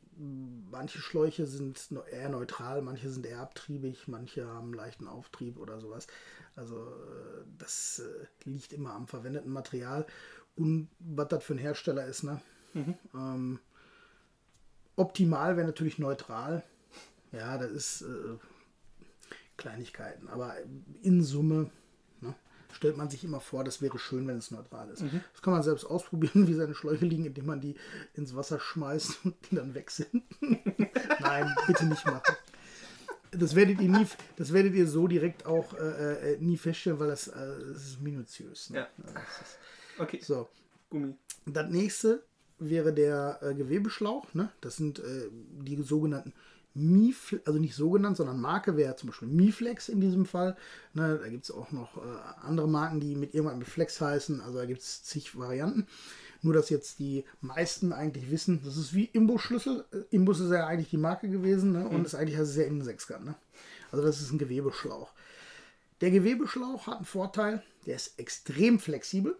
manche 0.69 0.99
Schläuche 0.99 1.47
sind 1.47 1.89
eher 2.11 2.29
neutral, 2.29 2.81
manche 2.81 3.09
sind 3.09 3.25
eher 3.25 3.39
abtriebig, 3.39 4.07
manche 4.07 4.45
haben 4.45 4.73
leichten 4.73 5.07
Auftrieb 5.07 5.57
oder 5.57 5.79
sowas. 5.79 6.07
Also 6.55 6.75
äh, 6.77 7.45
das 7.57 7.99
äh, 7.99 8.49
liegt 8.49 8.73
immer 8.73 8.93
am 8.93 9.07
verwendeten 9.07 9.51
Material 9.51 10.05
und 10.55 10.89
was 10.99 11.29
das 11.29 11.43
für 11.43 11.53
ein 11.53 11.59
Hersteller 11.59 12.05
ist. 12.05 12.23
Ne? 12.23 12.41
Ähm, 13.13 13.59
optimal 14.95 15.57
wäre 15.57 15.67
natürlich 15.67 15.99
neutral. 15.99 16.63
Ja, 17.31 17.57
das 17.57 17.71
ist 17.71 18.01
äh, 18.01 18.37
Kleinigkeiten, 19.57 20.27
aber 20.27 20.55
in 21.01 21.23
Summe 21.23 21.69
ne, 22.19 22.33
stellt 22.73 22.97
man 22.97 23.09
sich 23.09 23.23
immer 23.23 23.39
vor, 23.39 23.63
das 23.63 23.81
wäre 23.81 23.97
schön, 23.99 24.27
wenn 24.27 24.37
es 24.37 24.51
neutral 24.51 24.89
ist. 24.89 25.03
Das 25.33 25.41
kann 25.41 25.53
man 25.53 25.63
selbst 25.63 25.85
ausprobieren, 25.85 26.47
wie 26.47 26.53
seine 26.53 26.73
Schläuche 26.75 27.05
liegen, 27.05 27.25
indem 27.25 27.45
man 27.45 27.61
die 27.61 27.75
ins 28.15 28.35
Wasser 28.35 28.59
schmeißt 28.59 29.25
und 29.25 29.35
die 29.49 29.55
dann 29.55 29.73
weg 29.73 29.91
sind. 29.91 30.23
Nein, 31.21 31.53
bitte 31.67 31.85
nicht 31.85 32.05
machen. 32.05 32.35
Das 33.33 33.55
werdet 33.55 33.79
ihr 33.79 33.87
nie, 33.87 34.05
das 34.35 34.51
werdet 34.51 34.73
ihr 34.73 34.87
so 34.87 35.07
direkt 35.07 35.45
auch 35.45 35.73
äh, 35.75 36.33
äh, 36.33 36.37
nie 36.39 36.57
feststellen, 36.57 36.99
weil 36.99 37.07
das, 37.07 37.29
äh, 37.29 37.59
das 37.71 37.77
ist 37.83 38.01
minutiös. 38.01 38.69
Ne? 38.71 38.79
Ja. 38.79 38.87
das 38.97 39.13
ist, 39.13 39.59
Okay. 39.99 40.19
so. 40.21 40.49
Gummi. 40.89 41.15
Das 41.45 41.69
nächste 41.69 42.23
wäre 42.61 42.93
der 42.93 43.39
äh, 43.41 43.53
Gewebeschlauch. 43.53 44.33
Ne? 44.33 44.49
Das 44.61 44.77
sind 44.77 44.99
äh, 44.99 45.29
die 45.61 45.81
sogenannten 45.81 46.33
Miflex, 46.73 47.45
also 47.47 47.59
nicht 47.59 47.75
sogenannt, 47.75 48.15
sondern 48.15 48.39
Marke 48.39 48.77
wäre 48.77 48.95
zum 48.95 49.09
Beispiel 49.09 49.27
Miflex 49.27 49.89
in 49.89 49.99
diesem 49.99 50.25
Fall. 50.25 50.55
Ne? 50.93 51.19
Da 51.21 51.27
gibt 51.27 51.43
es 51.43 51.51
auch 51.51 51.71
noch 51.71 51.97
äh, 51.97 52.01
andere 52.43 52.67
Marken, 52.67 52.99
die 52.99 53.15
mit 53.15 53.33
irgendwann 53.33 53.59
mit 53.59 53.67
Flex 53.67 53.99
heißen. 53.99 54.39
Also 54.41 54.59
da 54.59 54.65
gibt 54.65 54.81
es 54.81 55.03
zig 55.03 55.37
Varianten. 55.37 55.87
Nur, 56.43 56.53
dass 56.53 56.69
jetzt 56.69 56.99
die 56.99 57.25
meisten 57.41 57.93
eigentlich 57.93 58.31
wissen, 58.31 58.61
das 58.63 58.77
ist 58.77 58.93
wie 58.93 59.05
Imbus-Schlüssel. 59.05 59.85
Äh, 59.91 60.15
Imbus 60.15 60.39
ist 60.39 60.51
ja 60.51 60.65
eigentlich 60.65 60.89
die 60.89 60.97
Marke 60.97 61.29
gewesen 61.29 61.73
ne? 61.73 61.87
und 61.87 62.05
ist 62.05 62.15
eigentlich 62.15 62.37
es 62.39 62.55
ja 62.55 62.63
Innensechskant. 62.63 63.25
Ne? 63.25 63.35
Also 63.91 64.05
das 64.05 64.21
ist 64.21 64.31
ein 64.31 64.39
Gewebeschlauch. 64.39 65.11
Der 65.99 66.09
Gewebeschlauch 66.09 66.87
hat 66.87 66.97
einen 66.97 67.05
Vorteil, 67.05 67.61
der 67.85 67.95
ist 67.95 68.17
extrem 68.17 68.79
flexibel. 68.79 69.35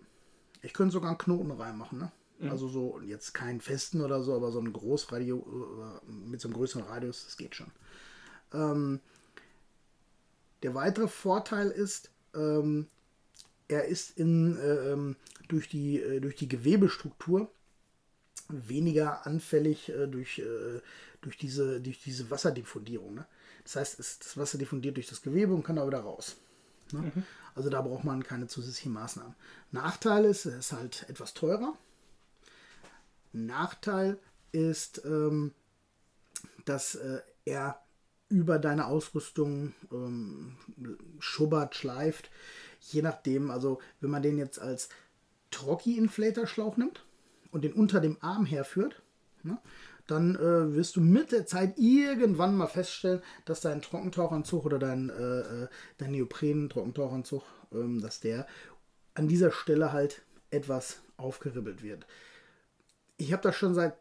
Ich 0.62 0.74
könnte 0.74 0.94
sogar 0.94 1.10
einen 1.10 1.18
Knoten 1.18 1.50
reinmachen, 1.50 1.98
ne? 1.98 2.12
Also 2.50 2.68
so, 2.68 3.00
jetzt 3.02 3.34
keinen 3.34 3.62
festen 3.62 4.02
oder 4.02 4.22
so, 4.24 4.36
aber 4.36 4.52
so 4.52 4.60
ein 4.60 4.74
Großradio 4.74 6.00
äh, 6.08 6.12
mit 6.12 6.42
so 6.42 6.48
einem 6.48 6.56
größeren 6.56 6.86
Radius, 6.86 7.26
das 7.26 7.38
geht 7.38 7.56
schon. 7.56 7.72
Ähm, 8.54 9.00
der 10.64 10.74
weitere 10.74 11.08
Vorteil 11.08 11.70
ist, 11.70 12.12
ähm, 12.36 12.88
er 13.68 13.86
ist 13.86 14.18
in, 14.18 14.58
äh, 14.58 14.92
ähm, 14.92 15.16
durch, 15.48 15.70
die, 15.70 16.00
äh, 16.00 16.20
durch 16.20 16.36
die 16.36 16.48
Gewebestruktur 16.48 17.50
weniger 18.50 19.26
anfällig 19.26 19.90
äh, 19.90 20.08
durch, 20.08 20.40
äh, 20.40 20.82
durch, 21.22 21.38
diese, 21.38 21.80
durch 21.82 22.02
diese 22.02 22.30
Wasserdiffundierung. 22.30 23.16
Ne? 23.16 23.26
Das 23.64 23.76
heißt, 23.76 24.00
es, 24.00 24.20
das 24.20 24.38
Wasser 24.38 24.58
diffundiert 24.58 24.98
durch 24.98 25.08
das 25.08 25.22
Gewebe 25.22 25.54
und 25.54 25.64
kann 25.64 25.78
da 25.78 25.88
wieder 25.88 26.02
raus. 26.02 26.38
Ne? 26.92 27.12
Also 27.56 27.70
da 27.70 27.82
braucht 27.82 28.04
man 28.04 28.24
keine 28.24 28.48
zusätzlichen 28.48 28.94
Maßnahmen. 28.94 29.36
Nachteil 29.72 30.26
ist, 30.26 30.46
er 30.46 30.60
ist 30.60 30.72
halt 30.72 31.06
etwas 31.10 31.34
teurer. 31.34 31.78
Nachteil 33.34 34.18
ist, 34.52 35.04
ähm, 35.06 35.54
dass 36.66 36.96
äh, 36.96 37.22
er 37.46 37.82
über 38.30 38.60
deine 38.60 38.88
Ausrüstung 38.88 39.74
ähm, 39.92 40.56
schubbert, 41.20 41.76
schleift. 41.76 42.32
Je 42.80 43.02
nachdem, 43.02 43.52
also 43.52 43.80
wenn 44.00 44.10
man 44.10 44.24
den 44.24 44.38
jetzt 44.38 44.60
als 44.60 44.90
Trocki-Inflator-Schlauch 45.52 46.78
nimmt 46.78 47.06
und 47.52 47.64
den 47.64 47.74
unter 47.74 48.00
dem 48.00 48.18
Arm 48.22 48.46
herführt, 48.46 49.02
ne, 49.44 49.60
dann 50.08 50.36
äh, 50.36 50.74
wirst 50.76 50.96
du 50.96 51.02
mit 51.02 51.32
der 51.32 51.46
Zeit 51.46 51.78
irgendwann 51.78 52.56
mal 52.56 52.68
feststellen, 52.68 53.22
dass 53.46 53.62
dein 53.62 53.82
Trockentauchanzug 53.82 54.66
oder 54.66 54.80
dein, 54.80 55.10
äh, 55.10 55.64
äh, 55.64 55.68
dein 55.98 56.12
Neopren-Trockentauchanzug, 56.12 57.44
ähm, 57.74 58.02
dass 58.02 58.20
der 58.20 58.48
an 59.14 59.28
dieser 59.28 59.52
Stelle 59.52 59.92
halt 59.92 60.24
etwas 60.50 61.02
aufgeribbelt 61.18 61.84
wird. 61.84 62.06
Ich 63.22 63.34
habe 63.34 63.44
das 63.44 63.56
schon 63.56 63.74
seit, 63.74 63.96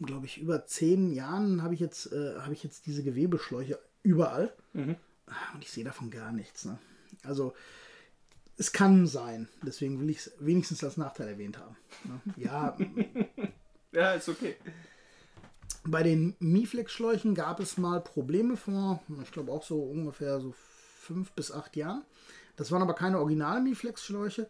glaube 0.00 0.26
ich, 0.26 0.38
über 0.38 0.66
zehn 0.66 1.12
Jahren 1.12 1.62
habe 1.62 1.74
ich 1.74 1.80
jetzt, 1.80 2.12
äh, 2.12 2.36
habe 2.38 2.52
ich 2.52 2.62
jetzt 2.62 2.86
diese 2.86 3.02
Gewebeschläuche 3.02 3.78
überall 4.02 4.52
und 5.54 5.62
ich 5.62 5.70
sehe 5.72 5.84
davon 5.84 6.10
gar 6.10 6.32
nichts. 6.32 6.64
Ne? 6.64 6.78
Also 7.24 7.54
es 8.56 8.72
kann 8.72 9.06
sein, 9.06 9.48
deswegen 9.62 10.00
will 10.00 10.10
ich 10.10 10.18
es 10.18 10.32
wenigstens 10.38 10.84
als 10.84 10.96
Nachteil 10.96 11.28
erwähnt 11.28 11.58
haben. 11.58 11.76
Ne? 12.04 12.20
Ja, 12.36 12.76
Ja, 13.92 14.12
ist 14.12 14.28
okay. 14.28 14.56
Bei 15.84 16.02
den 16.02 16.36
Miflex-Schläuchen 16.38 17.34
gab 17.34 17.60
es 17.60 17.78
mal 17.78 18.00
Probleme 18.02 18.56
vor, 18.58 19.02
ich 19.22 19.32
glaube 19.32 19.52
auch 19.52 19.62
so 19.62 19.82
ungefähr 19.82 20.38
so 20.38 20.54
fünf 21.00 21.32
bis 21.32 21.50
acht 21.50 21.76
Jahren. 21.76 22.04
Das 22.56 22.70
waren 22.70 22.82
aber 22.82 22.94
keine 22.94 23.18
originalen 23.18 23.64
Miflex-Schläuche. 23.64 24.48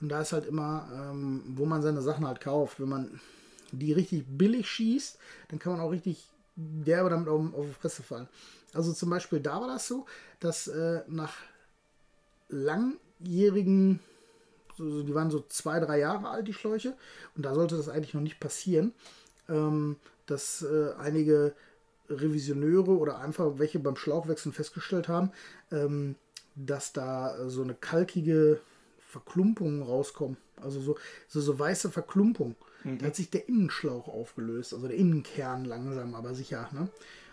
Und 0.00 0.08
da 0.10 0.20
ist 0.20 0.32
halt 0.32 0.46
immer, 0.46 0.88
ähm, 0.92 1.42
wo 1.54 1.64
man 1.64 1.82
seine 1.82 2.02
Sachen 2.02 2.26
halt 2.26 2.40
kauft. 2.40 2.80
Wenn 2.80 2.88
man 2.88 3.20
die 3.72 3.92
richtig 3.92 4.24
billig 4.26 4.68
schießt, 4.68 5.18
dann 5.48 5.58
kann 5.58 5.72
man 5.72 5.80
auch 5.80 5.90
richtig 5.90 6.28
derbe 6.56 7.10
damit 7.10 7.28
auf, 7.28 7.54
auf 7.54 7.66
die 7.66 7.72
Fresse 7.72 8.02
fallen. 8.02 8.28
Also 8.72 8.92
zum 8.92 9.10
Beispiel 9.10 9.40
da 9.40 9.60
war 9.60 9.68
das 9.68 9.86
so, 9.86 10.06
dass 10.40 10.68
äh, 10.68 11.02
nach 11.08 11.34
langjährigen, 12.48 14.00
so, 14.76 15.02
die 15.02 15.14
waren 15.14 15.30
so 15.30 15.44
zwei, 15.48 15.80
drei 15.80 15.98
Jahre 15.98 16.28
alt, 16.28 16.48
die 16.48 16.52
Schläuche, 16.52 16.94
und 17.34 17.44
da 17.44 17.54
sollte 17.54 17.76
das 17.76 17.88
eigentlich 17.88 18.14
noch 18.14 18.20
nicht 18.20 18.40
passieren, 18.40 18.92
ähm, 19.48 19.96
dass 20.26 20.62
äh, 20.62 20.92
einige 20.98 21.54
Revisioneure 22.08 22.90
oder 22.90 23.18
einfach 23.18 23.58
welche 23.58 23.78
beim 23.78 23.96
Schlauchwechseln 23.96 24.52
festgestellt 24.52 25.08
haben, 25.08 25.32
ähm, 25.72 26.16
dass 26.54 26.92
da 26.92 27.36
äh, 27.36 27.50
so 27.50 27.62
eine 27.62 27.74
kalkige 27.74 28.60
Verklumpung 29.16 29.82
rauskommen. 29.82 30.36
Also 30.62 30.80
so, 30.80 30.96
so, 31.28 31.40
so 31.40 31.58
weiße 31.58 31.90
Verklumpung. 31.90 32.54
Da 32.98 33.06
hat 33.06 33.16
sich 33.16 33.30
der 33.30 33.48
Innenschlauch 33.48 34.06
aufgelöst, 34.06 34.72
also 34.72 34.86
der 34.86 34.96
Innenkern 34.96 35.64
langsam, 35.64 36.14
aber 36.14 36.34
sicher. 36.34 36.68
Ne? 36.72 36.88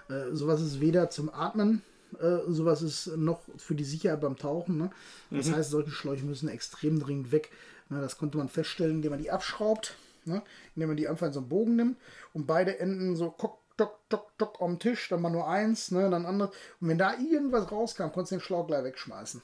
Äh, 0.10 0.36
sowas 0.36 0.62
ist 0.62 0.82
weder 0.82 1.12
zum 1.12 1.32
Atmen, 1.32 1.84
äh, 2.20 2.38
sowas 2.48 2.82
ist 2.82 3.16
noch 3.18 3.42
für 3.58 3.75
die 3.75 3.84
Sicherheit 3.84 4.22
beim 4.22 4.36
Tauchen. 4.36 4.78
Ne? 4.78 4.90
Das 5.30 5.52
heißt, 5.52 5.70
solche 5.70 5.92
Schläuche 5.92 6.25
müssen 6.25 6.50
extrem 6.50 7.00
dringend 7.00 7.32
weg. 7.32 7.52
Ne? 7.90 8.02
Das 8.02 8.18
konnte 8.18 8.40
man 8.40 8.50
feststellen, 8.50 8.96
indem 8.96 9.12
man 9.12 9.22
die 9.22 9.30
abschraubt, 9.30 9.96
ne? 10.25 10.42
indem 10.75 10.90
man 10.90 10.98
die 10.98 11.08
einfach 11.08 11.28
in 11.28 11.34
so 11.34 11.40
einen 11.40 11.50
Bogen 11.50 11.75
nimmt 11.75 11.98
und 12.34 12.48
beide 12.48 12.80
Enden 12.80 13.16
so 13.16 13.30
kock, 13.30 13.60
tock, 13.78 14.00
tock, 14.10 14.32
tock 14.40 14.58
am 14.60 14.80
Tisch, 14.80 15.10
dann 15.10 15.22
mal 15.22 15.30
nur 15.30 15.48
eins, 15.48 15.92
ne? 15.92 16.10
dann 16.10 16.25
andere. 16.25 16.50
Und 16.82 16.88
wenn 16.88 16.98
da 16.98 17.13
irgendwas 17.20 17.72
rauskam, 17.72 18.08
konntest 18.12 18.32
du 18.32 18.36
den 18.38 18.42
Schlauch 18.42 18.66
gleich 18.66 18.86
wegschmeißen. 18.86 19.42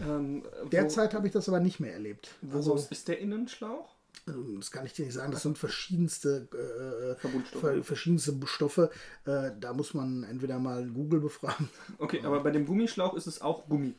Ähm, 0.00 0.42
Derzeit 0.70 1.14
habe 1.14 1.26
ich 1.26 1.32
das 1.32 1.48
aber 1.48 1.60
nicht 1.60 1.80
mehr 1.80 1.92
erlebt. 1.92 2.30
wo, 2.40 2.56
Also, 2.56 2.76
ist 2.90 3.08
der 3.08 3.18
Innenschlauch? 3.18 3.94
ähm, 4.28 4.56
das 4.58 4.70
kann 4.70 4.86
ich 4.86 4.92
dir 4.92 5.04
nicht 5.04 5.14
sagen. 5.14 5.32
Das 5.32 5.42
sind 5.42 5.58
verschiedenste, 5.58 6.48
äh, 6.52 7.20
Verbundstoffe. 7.20 7.84
verschiedenste 7.86 8.34
Stoffe. 8.46 8.90
Äh, 9.26 9.50
da 9.58 9.72
muss 9.72 9.94
man 9.94 10.22
entweder 10.24 10.58
mal 10.58 10.86
Google 10.88 11.20
befragen. 11.20 11.68
Okay, 11.98 12.20
aber 12.24 12.42
bei 12.42 12.50
dem 12.50 12.66
Gummischlauch 12.66 13.14
ist 13.14 13.26
es 13.26 13.40
auch 13.42 13.68
Gummi. 13.68 13.94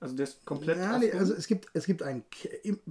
Also 0.00 0.14
der 0.14 0.24
ist 0.24 0.44
komplett 0.44 0.78
Ja, 0.78 0.96
nee, 0.98 1.10
also 1.12 1.34
es 1.34 1.46
gibt, 1.48 1.68
es 1.74 1.84
gibt 1.86 2.02
ein, 2.04 2.22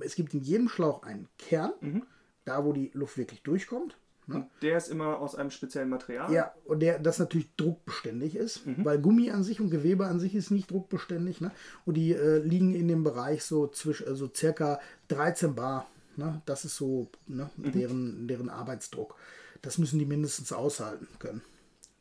es 0.01 0.16
gibt 0.16 0.34
in 0.34 0.42
jedem 0.42 0.68
Schlauch 0.68 1.04
einen 1.04 1.30
Kern, 1.38 1.72
Mhm. 1.80 2.04
da 2.44 2.63
wo 2.66 2.74
die 2.74 2.92
Luft 2.94 3.18
wirklich 3.18 3.42
durchkommt. 3.44 3.96
Und 4.36 4.46
der 4.62 4.78
ist 4.78 4.90
immer 4.90 5.20
aus 5.20 5.36
einem 5.36 5.52
speziellen 5.52 5.90
Material. 5.90 6.32
Ja, 6.34 6.52
und 6.66 6.82
der 6.82 7.00
das 7.00 7.18
natürlich 7.20 7.48
druckbeständig 7.56 8.36
ist, 8.36 8.66
Mhm. 8.66 8.84
weil 8.84 9.00
Gummi 9.00 9.32
an 9.32 9.44
sich 9.44 9.62
und 9.62 9.70
Gewebe 9.70 10.06
an 10.06 10.20
sich 10.20 10.36
ist 10.36 10.52
nicht 10.52 10.70
druckbeständig. 10.70 11.40
Ne? 11.40 11.52
Und 11.86 11.96
die 11.96 12.14
äh, 12.14 12.40
liegen 12.40 12.76
in 12.76 12.88
dem 12.88 13.04
Bereich 13.04 13.44
so 13.44 13.68
zwischen, 13.68 14.08
also 14.08 14.30
circa 14.34 14.80
13 15.08 15.56
Bar. 15.56 15.88
Ne? 16.18 16.42
Das 16.46 16.66
ist 16.66 16.76
so 16.76 17.08
ne? 17.28 17.50
Mhm. 17.56 17.72
deren, 17.72 18.28
deren 18.28 18.50
Arbeitsdruck. 18.50 19.16
Das 19.62 19.78
müssen 19.78 19.98
die 20.00 20.06
mindestens 20.06 20.52
aushalten 20.52 21.08
können. 21.20 21.42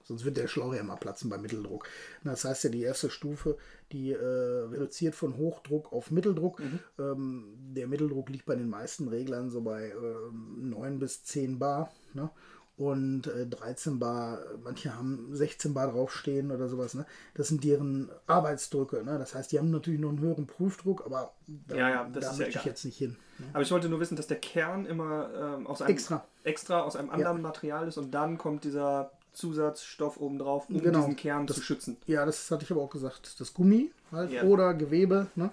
Sonst 0.07 0.25
wird 0.25 0.37
der 0.37 0.47
Schlauch 0.47 0.75
ja 0.75 0.83
mal 0.83 0.97
platzen 0.97 1.29
bei 1.29 1.39
Mitteldruck. 1.39 1.89
Das 2.25 2.45
heißt 2.45 2.65
ja, 2.65 2.71
die 2.71 2.83
erste 2.83 3.11
Stufe, 3.11 3.59
die 3.93 4.13
äh, 4.13 4.17
reduziert 4.25 5.15
von 5.15 5.37
Hochdruck 5.37 5.93
auf 5.93 6.11
Mitteldruck. 6.11 6.61
Ähm, 6.99 7.55
der 7.75 7.89
Mitteldruck 7.89 8.29
liegt 8.31 8.47
bei 8.47 8.55
den 8.55 8.69
meisten 8.69 9.09
Reglern 9.09 9.51
so 9.51 9.61
bei 9.63 9.91
ähm, 9.91 10.71
9 10.71 10.99
bis 10.99 11.25
10 11.25 11.59
Bar. 11.59 11.91
Ne? 12.15 12.31
und 12.79 13.27
äh, 13.27 13.47
13 13.47 13.99
Bar, 13.99 14.39
manche 14.63 14.95
haben 14.95 15.29
16 15.35 15.73
Bar 15.73 15.93
draufstehen 15.93 16.51
oder 16.51 16.69
sowas. 16.69 16.93
Ne? 16.95 17.07
Das 17.35 17.49
sind 17.49 17.65
deren 17.65 18.11
Arbeitsdrücke. 18.27 19.03
Ne? 19.03 19.19
Das 19.19 19.35
heißt, 19.35 19.51
die 19.51 19.59
haben 19.59 19.71
natürlich 19.71 19.99
noch 20.01 20.11
einen 20.11 20.21
höheren 20.21 20.47
Prüfdruck, 20.47 21.05
aber 21.07 21.33
da, 21.47 21.75
Ja, 21.75 21.89
ja, 21.89 22.11
das 22.13 22.25
da 22.25 22.31
ist 22.33 22.39
ja 22.39 22.45
möchte 22.45 22.51
ich 22.51 22.57
egal. 22.57 22.67
jetzt 22.67 22.85
nicht 22.85 22.99
hin. 22.99 23.17
Ne? 23.39 23.47
Aber 23.55 23.63
ich 23.63 23.71
wollte 23.71 23.89
nur 23.89 24.01
wissen, 24.01 24.17
dass 24.17 24.27
der 24.27 24.39
Kern 24.39 24.85
immer 24.85 25.57
ähm, 25.59 25.67
aus 25.67 25.81
einem 25.81 25.91
Extra. 25.93 26.27
extra 26.45 26.83
aus 26.83 26.97
einem 26.97 27.09
anderen 27.09 27.41
Material 27.41 27.89
ist 27.89 27.97
und 27.97 28.11
dann 28.11 28.37
kommt 28.37 28.65
dieser 28.65 29.11
Zusatzstoff 29.37 30.17
obendrauf, 30.19 30.69
um 30.69 30.81
Genau. 30.83 30.99
diesen 31.01 31.17
Kern 31.17 31.47
zu 31.47 31.61
schützen. 31.63 31.97
Ja, 32.07 32.25
das 32.27 32.51
hatte 32.51 32.65
ich 32.65 32.71
aber 32.73 32.81
auch 32.83 32.91
gesagt. 32.91 33.39
Das 33.41 33.55
Gummi 33.55 33.91
halt 34.11 34.33
Ja. 34.33 34.43
oder 34.45 34.75
Gewebe. 34.75 35.29
Ne? 35.37 35.51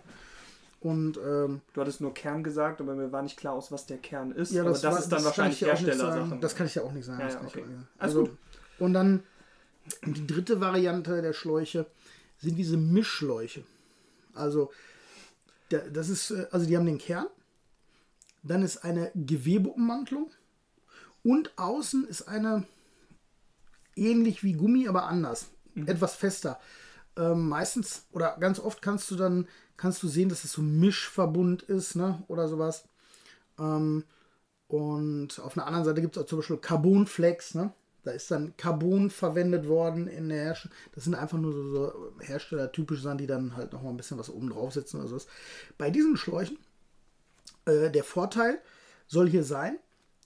Und 0.82 1.18
ähm, 1.18 1.62
Du 1.74 1.82
hattest 1.82 2.02
nur 2.02 2.14
Kern 2.14 2.44
gesagt, 2.44 2.82
aber 2.82 2.96
mir 2.96 3.12
war 3.12 3.22
nicht 3.22 3.38
klar, 3.38 3.54
aus 3.54 3.72
was 3.72 3.86
der 3.86 3.98
Kern 3.98 4.32
ist. 4.32 4.52
ja, 4.52 4.62
aber 4.62 4.72
das, 4.72 4.82
das 4.82 4.94
war- 4.94 5.00
ist 5.00 5.10
dann 5.12 5.18
kann 5.20 5.26
wahrscheinlich 5.26 5.62
ich 5.62 5.62
ja 5.62 5.68
auch 5.74 5.80
nicht 5.80 5.88
Herstellersache. 5.88 6.30
sagen. 6.30 6.42
Das 6.42 6.56
kann 6.56 6.66
ich 6.68 6.76
ja 6.76 6.82
auch 6.84 6.92
nicht 6.92 7.06
sagen. 7.06 7.20
Ja, 7.20 7.26
das 7.28 7.36
ja, 7.36 7.42
okay. 7.48 7.64
Also, 8.00 8.20
gut. 8.26 8.38
Und 8.80 8.94
dann 8.94 9.24
die 10.06 10.26
dritte 10.28 10.60
Variante 10.62 11.22
der 11.22 11.34
Schläuche 11.34 11.86
sind 12.40 12.56
diese 12.56 12.78
Mischschläuche. 12.78 13.64
Also 14.34 14.72
das 15.70 16.10
ist, 16.10 16.32
äh, 16.32 16.48
also 16.52 16.66
die 16.66 16.76
haben 16.78 16.86
den 16.86 16.98
Kern, 16.98 17.28
dann 18.44 18.62
ist 18.64 18.84
eine 18.84 19.12
Gewebeummantelung 19.16 20.32
und 21.24 21.52
außen 21.58 22.08
ist 22.08 22.24
eine 22.28 22.66
ähnlich 23.96 24.44
wie 24.44 24.54
Gummi, 24.54 24.88
aber 24.88 25.08
anders, 25.08 25.48
etwas 25.86 26.16
fester. 26.16 26.60
Ähm, 27.16 27.50
meistens 27.50 28.08
oder 28.12 28.38
ganz 28.40 28.60
oft 28.60 28.82
kannst 28.82 29.10
du 29.12 29.16
dann 29.16 29.48
kannst 29.78 30.02
du 30.04 30.08
sehen, 30.08 30.30
dass 30.30 30.44
es 30.44 30.54
so 30.54 30.62
Mischverbund 30.62 31.64
ist, 31.64 31.96
ne, 31.96 32.24
oder 32.28 32.48
sowas. 32.48 32.88
Ähm, 33.60 34.04
und 34.68 35.40
auf 35.40 35.58
einer 35.58 35.68
anderen 35.68 35.86
Seite 35.86 36.02
gibt 36.02 36.18
es 36.18 36.24
auch 36.24 36.28
zum 36.28 36.40
Beispiel 36.40 36.58
Carbonflex, 36.58 37.56
ne? 37.56 37.74
Da 38.04 38.12
ist 38.12 38.32
dann 38.32 38.56
Carbon 38.58 39.10
verwendet 39.10 39.68
worden 39.68 40.08
in 40.08 40.28
der 40.28 40.44
Herstellung. 40.44 40.76
Das 40.94 41.06
sind 41.06 41.16
einfach 41.16 41.38
nur 41.38 41.54
so, 41.54 41.72
so 41.72 42.12
herstellertypische 42.20 43.02
Sachen, 43.02 43.18
die 43.18 43.28
dann 43.28 43.56
halt 43.56 43.72
noch 43.72 43.82
mal 43.82 43.92
ein 43.92 43.98
bisschen 43.98 44.18
was 44.18 44.30
oben 44.30 44.50
draufsetzen 44.50 45.00
oder 45.00 45.08
sowas. 45.08 45.28
Bei 45.78 45.90
diesen 45.90 46.18
Schläuchen, 46.18 46.58
äh, 47.66 47.90
der 47.92 48.04
Vorteil 48.04 48.60
soll 49.08 49.30
hier 49.30 49.44
sein, 49.44 49.78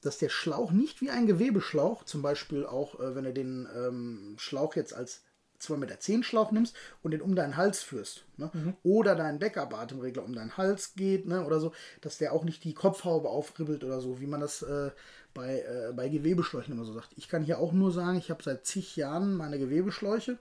dass 0.06 0.18
der 0.18 0.30
Schlauch 0.30 0.72
nicht 0.72 1.01
wie 1.01 1.10
ein 1.10 1.27
Gewebeschlauch, 1.27 2.04
zum 2.04 2.22
Beispiel 2.22 2.66
auch, 2.66 3.00
äh, 3.00 3.16
wenn 3.16 3.25
du 3.25 3.34
den 3.34 3.68
ähm, 3.75 4.36
Schlauch 4.38 4.75
jetzt 4.75 4.94
als 4.94 5.22
2,10 5.62 5.77
Meter 5.77 6.24
Schlauch 6.24 6.51
nimmst 6.51 6.75
und 7.01 7.12
den 7.12 7.22
um 7.22 7.36
deinen 7.36 7.58
Hals 7.58 7.82
führst, 7.82 8.25
ne? 8.38 8.51
oder 8.84 9.16
deinen 9.16 9.39
Backup-Atemregler 9.39 10.24
um 10.24 10.34
deinen 10.34 10.56
Hals 10.56 10.94
geht, 10.96 11.25
ne? 11.25 11.46
oder 11.46 11.60
so, 11.60 11.74
dass 12.01 12.18
der 12.18 12.34
auch 12.34 12.44
nicht 12.44 12.63
die 12.63 12.74
Kopfhaube 12.74 13.30
aufribbelt 13.30 13.84
oder 13.84 14.00
so, 14.00 14.20
wie 14.20 14.27
man 14.27 14.39
das 14.39 14.62
äh, 14.62 14.92
bei, 15.38 15.60
äh, 15.60 15.94
bei 15.94 16.10
Gewebeschläuchen 16.10 16.74
immer 16.74 16.84
so 16.84 16.94
sagt. 16.94 17.10
Ich 17.15 17.29
kann 17.29 17.44
hier 17.44 17.60
auch 17.60 17.72
nur 17.72 17.91
sagen, 17.91 18.17
ich 18.17 18.32
habe 18.32 18.41
seit 18.41 18.65
zig 18.65 18.96
Jahren 18.96 19.36
meine 19.36 19.60
Gewebeschläuche 19.60 20.39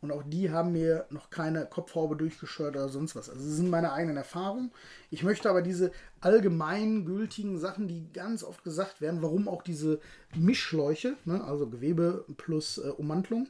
und 0.00 0.12
auch 0.12 0.22
die 0.24 0.52
haben 0.52 0.70
mir 0.70 1.04
noch 1.10 1.30
keine 1.30 1.66
Kopfhaube 1.66 2.14
durchgescheuert 2.14 2.76
oder 2.76 2.88
sonst 2.88 3.16
was. 3.16 3.28
Also 3.28 3.42
das 3.44 3.56
sind 3.56 3.68
meine 3.70 3.92
eigenen 3.92 4.16
Erfahrungen. 4.16 4.70
Ich 5.10 5.24
möchte 5.24 5.50
aber 5.50 5.62
diese 5.62 5.90
allgemein 6.20 7.04
gültigen 7.04 7.58
Sachen, 7.58 7.88
die 7.88 8.06
ganz 8.12 8.44
oft 8.44 8.62
gesagt 8.62 9.00
werden, 9.00 9.20
warum 9.20 9.48
auch 9.48 9.62
diese 9.62 9.98
Mischschläuche, 10.36 11.16
ne, 11.24 11.42
also 11.42 11.66
Gewebe 11.66 12.24
plus 12.36 12.78
äh, 12.78 12.90
Ummantelung, 12.90 13.48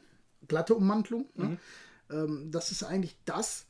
glatte 0.48 0.74
Ummantelung, 0.74 1.26
ne, 1.34 1.58
ähm, 2.10 2.50
das 2.50 2.72
ist 2.72 2.82
eigentlich 2.84 3.18
das, 3.26 3.66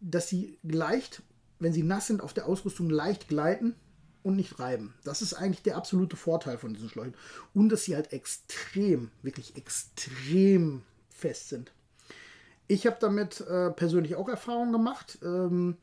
dass 0.00 0.28
sie 0.28 0.58
leicht, 0.62 1.22
wenn 1.58 1.72
sie 1.72 1.82
nass 1.82 2.06
sind, 2.06 2.22
auf 2.22 2.34
der 2.34 2.46
Ausrüstung 2.46 2.88
leicht 2.88 3.26
gleiten 3.26 3.74
und 4.22 4.36
nicht 4.36 4.58
reiben. 4.58 4.94
Das 5.04 5.22
ist 5.22 5.34
eigentlich 5.34 5.62
der 5.62 5.76
absolute 5.76 6.16
Vorteil 6.16 6.58
von 6.58 6.74
diesen 6.74 6.88
Schläuchen. 6.88 7.14
Und 7.54 7.70
dass 7.70 7.84
sie 7.84 7.94
halt 7.94 8.12
extrem, 8.12 9.10
wirklich 9.22 9.56
extrem 9.56 10.82
fest 11.08 11.48
sind. 11.48 11.72
Ich 12.68 12.86
habe 12.86 12.98
damit 13.00 13.40
äh, 13.40 13.70
persönlich 13.70 14.16
auch 14.16 14.28
Erfahrungen 14.28 14.72
gemacht. 14.72 15.18
Ähm, 15.22 15.76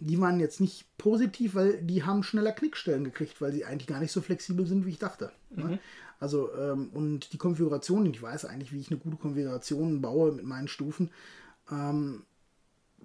die 0.00 0.20
waren 0.20 0.38
jetzt 0.38 0.60
nicht 0.60 0.86
positiv, 0.96 1.56
weil 1.56 1.82
die 1.82 2.04
haben 2.04 2.22
schneller 2.22 2.52
Knickstellen 2.52 3.04
gekriegt, 3.04 3.40
weil 3.40 3.52
sie 3.52 3.64
eigentlich 3.64 3.88
gar 3.88 4.00
nicht 4.00 4.12
so 4.12 4.20
flexibel 4.20 4.64
sind, 4.66 4.86
wie 4.86 4.90
ich 4.90 4.98
dachte. 4.98 5.32
Ne? 5.50 5.80
Also, 6.20 6.54
ähm, 6.54 6.90
und 6.92 7.32
die 7.32 7.38
Konfiguration, 7.38 8.06
ich 8.06 8.22
weiß 8.22 8.44
eigentlich, 8.44 8.72
wie 8.72 8.80
ich 8.80 8.90
eine 8.90 9.00
gute 9.00 9.16
Konfiguration 9.16 10.00
baue 10.00 10.32
mit 10.32 10.44
meinen 10.44 10.68
Stufen, 10.68 11.10
ähm, 11.70 12.24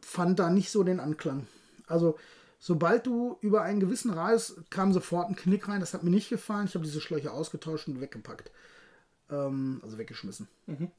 fand 0.02 0.40
da 0.40 0.50
nicht 0.50 0.72
so 0.72 0.84
den 0.84 1.00
Anklang. 1.00 1.48
Also, 1.88 2.18
sobald 2.64 3.06
du 3.06 3.38
über 3.42 3.62
einen 3.62 3.82
gewissen 3.82 4.10
Radius 4.10 4.56
kam 4.70 4.94
sofort 4.94 5.28
ein 5.28 5.36
Knick 5.36 5.68
rein, 5.68 5.82
das 5.82 5.94
hat 5.94 6.04
mir 6.04 6.10
nicht 6.10 6.30
gefallen. 6.30 6.66
Ich 6.66 6.76
habe 6.76 6.86
diese 6.86 7.02
Schläuche 7.02 7.34
ausgetauscht 7.34 7.90
und 7.90 8.00
weggepackt. 8.00 8.52
Ähm, 9.30 9.82
also 9.84 9.98
weggeschmissen. 9.98 10.48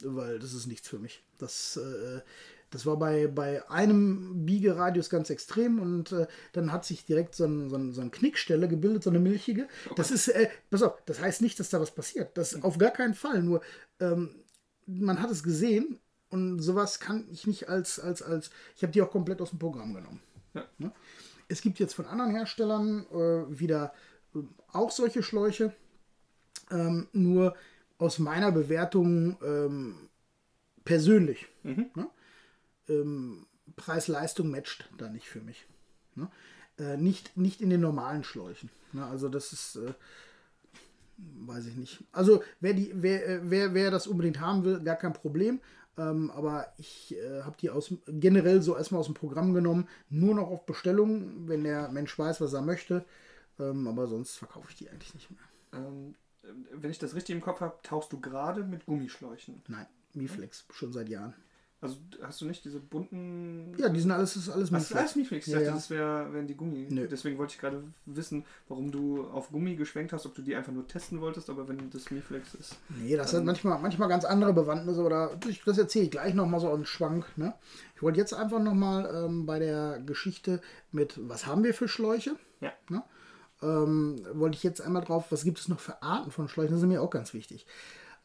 Weil 0.03 0.37
das 0.37 0.53
ist 0.53 0.67
nichts 0.67 0.87
für 0.87 0.99
mich. 0.99 1.23
Das, 1.39 1.77
äh, 1.77 2.21
das 2.69 2.85
war 2.85 2.97
bei, 2.97 3.25
bei 3.25 3.67
einem 3.67 4.45
Biegeradius 4.45 5.09
ganz 5.09 5.31
extrem 5.31 5.79
und 5.79 6.11
äh, 6.11 6.27
dann 6.53 6.71
hat 6.71 6.85
sich 6.85 7.03
direkt 7.03 7.33
so, 7.33 7.45
ein, 7.45 7.67
so, 7.71 7.77
ein, 7.77 7.93
so 7.93 8.01
eine 8.01 8.11
Knickstelle 8.11 8.67
gebildet, 8.67 9.01
so 9.01 9.09
eine 9.09 9.19
milchige. 9.19 9.67
Das 9.95 10.11
ist, 10.11 10.27
äh, 10.27 10.49
pass 10.69 10.83
auf, 10.83 10.93
das 11.07 11.19
heißt 11.19 11.41
nicht, 11.41 11.59
dass 11.59 11.71
da 11.71 11.81
was 11.81 11.89
passiert. 11.89 12.37
Das 12.37 12.61
auf 12.61 12.77
gar 12.77 12.91
keinen 12.91 13.15
Fall. 13.15 13.41
Nur 13.41 13.61
ähm, 13.99 14.35
man 14.85 15.19
hat 15.19 15.31
es 15.31 15.41
gesehen 15.41 15.97
und 16.29 16.59
sowas 16.59 16.99
kann 16.99 17.27
ich 17.31 17.47
nicht 17.47 17.69
als, 17.69 17.99
als, 17.99 18.21
als, 18.21 18.51
ich 18.75 18.83
habe 18.83 18.93
die 18.93 19.01
auch 19.01 19.09
komplett 19.09 19.41
aus 19.41 19.49
dem 19.49 19.57
Programm 19.57 19.95
genommen. 19.95 20.21
Ja. 20.53 20.63
Ne? 20.77 20.91
Es 21.47 21.61
gibt 21.61 21.79
jetzt 21.79 21.93
von 21.93 22.05
anderen 22.05 22.31
Herstellern 22.31 23.05
äh, 23.11 23.59
wieder 23.59 23.93
äh, 24.33 24.39
auch 24.71 24.91
solche 24.91 25.23
Schläuche, 25.23 25.73
ähm, 26.71 27.07
nur 27.13 27.55
aus 27.97 28.19
meiner 28.19 28.51
Bewertung 28.51 29.37
ähm, 29.43 30.09
persönlich. 30.83 31.47
Ne? 31.63 32.09
Ähm, 32.89 33.45
Preis-Leistung 33.75 34.49
matcht 34.49 34.89
da 34.97 35.09
nicht 35.09 35.27
für 35.27 35.41
mich. 35.41 35.65
Ne? 36.15 36.29
Äh, 36.77 36.97
nicht, 36.97 37.35
nicht 37.37 37.61
in 37.61 37.69
den 37.69 37.81
normalen 37.81 38.23
Schläuchen. 38.23 38.69
Ne? 38.93 39.05
Also 39.05 39.29
das 39.29 39.53
ist, 39.53 39.77
äh, 39.77 39.93
weiß 41.17 41.67
ich 41.67 41.75
nicht. 41.75 42.03
Also 42.11 42.43
wer, 42.59 42.73
die, 42.73 42.91
wer, 42.93 43.27
äh, 43.27 43.39
wer, 43.43 43.73
wer 43.73 43.91
das 43.91 44.07
unbedingt 44.07 44.39
haben 44.39 44.63
will, 44.63 44.79
gar 44.81 44.95
kein 44.95 45.13
Problem. 45.13 45.59
Ähm, 45.97 46.29
aber 46.31 46.73
ich 46.77 47.15
äh, 47.15 47.43
habe 47.43 47.55
die 47.59 47.69
aus, 47.69 47.93
generell 48.07 48.61
so 48.61 48.75
erstmal 48.75 48.99
aus 48.99 49.05
dem 49.05 49.15
Programm 49.15 49.53
genommen, 49.53 49.87
nur 50.09 50.35
noch 50.35 50.49
auf 50.49 50.65
Bestellung, 50.65 51.47
wenn 51.47 51.63
der 51.63 51.89
Mensch 51.89 52.17
weiß, 52.17 52.41
was 52.41 52.53
er 52.53 52.61
möchte. 52.61 53.05
Ähm, 53.59 53.87
aber 53.87 54.07
sonst 54.07 54.35
verkaufe 54.35 54.67
ich 54.69 54.75
die 54.75 54.89
eigentlich 54.89 55.13
nicht 55.13 55.29
mehr. 55.31 55.39
Ähm, 55.73 56.15
wenn 56.73 56.91
ich 56.91 56.99
das 56.99 57.15
richtig 57.15 57.35
im 57.35 57.41
Kopf 57.41 57.61
habe, 57.61 57.77
tauchst 57.81 58.11
du 58.11 58.19
gerade 58.19 58.63
mit 58.63 58.85
Gummischläuchen. 58.85 59.61
Nein, 59.67 59.87
Miflex, 60.13 60.65
schon 60.71 60.91
seit 60.91 61.09
Jahren. 61.09 61.33
Also 61.85 61.97
hast 62.23 62.41
du 62.41 62.45
nicht 62.45 62.65
diese 62.65 62.79
bunten. 62.79 63.75
Ja, 63.77 63.89
die 63.89 63.99
sind 63.99 64.09
alles, 64.09 64.33
das 64.33 64.43
ist 64.43 64.49
alles 64.49 64.71
Was 64.71 64.89
ist 64.89 64.95
alles 64.95 65.15
Miflex? 65.15 65.45
Ich 65.45 65.53
Ja, 65.53 65.59
dachte, 65.59 65.69
ja. 65.69 65.75
das 65.75 65.89
wär, 65.91 66.33
wären 66.33 66.47
die 66.47 66.55
Gummi. 66.55 66.87
Nö. 66.89 67.07
Deswegen 67.07 67.37
wollte 67.37 67.53
ich 67.53 67.59
gerade 67.59 67.83
wissen, 68.07 68.43
warum 68.67 68.91
du 68.91 69.25
auf 69.27 69.49
Gummi 69.51 69.75
geschwenkt 69.75 70.11
hast, 70.13 70.25
ob 70.25 70.33
du 70.33 70.41
die 70.41 70.55
einfach 70.55 70.71
nur 70.71 70.87
testen 70.87 71.21
wolltest, 71.21 71.49
aber 71.49 71.67
wenn 71.67 71.89
das 71.91 72.09
Miflex 72.09 72.55
ist. 72.55 72.77
Nee, 72.89 73.15
das 73.15 73.33
hat 73.33 73.43
manchmal, 73.43 73.79
manchmal 73.79 74.09
ganz 74.09 74.25
andere 74.25 74.53
Bewandtnisse 74.53 75.01
oder 75.03 75.37
das 75.65 75.77
erzähle 75.77 76.05
ich 76.05 76.11
gleich 76.11 76.33
nochmal 76.33 76.59
so 76.59 76.73
einen 76.73 76.85
Schwank. 76.85 77.25
Ne? 77.37 77.53
Ich 77.95 78.01
wollte 78.01 78.19
jetzt 78.19 78.33
einfach 78.33 78.59
nochmal 78.59 79.25
ähm, 79.25 79.45
bei 79.45 79.59
der 79.59 79.99
Geschichte 79.99 80.61
mit, 80.91 81.19
was 81.29 81.45
haben 81.45 81.63
wir 81.63 81.75
für 81.75 81.87
Schläuche? 81.87 82.35
Ja. 82.61 82.73
Ne? 82.89 83.03
Ähm, 83.61 84.25
wollte 84.33 84.57
ich 84.57 84.63
jetzt 84.63 84.81
einmal 84.81 85.03
drauf, 85.03 85.25
was 85.29 85.43
gibt 85.43 85.59
es 85.59 85.67
noch 85.67 85.79
für 85.79 86.01
Arten 86.01 86.31
von 86.31 86.47
Schläuchen? 86.49 86.73
Das 86.73 86.81
ist 86.81 86.87
mir 86.87 87.01
auch 87.01 87.09
ganz 87.11 87.33
wichtig. 87.33 87.65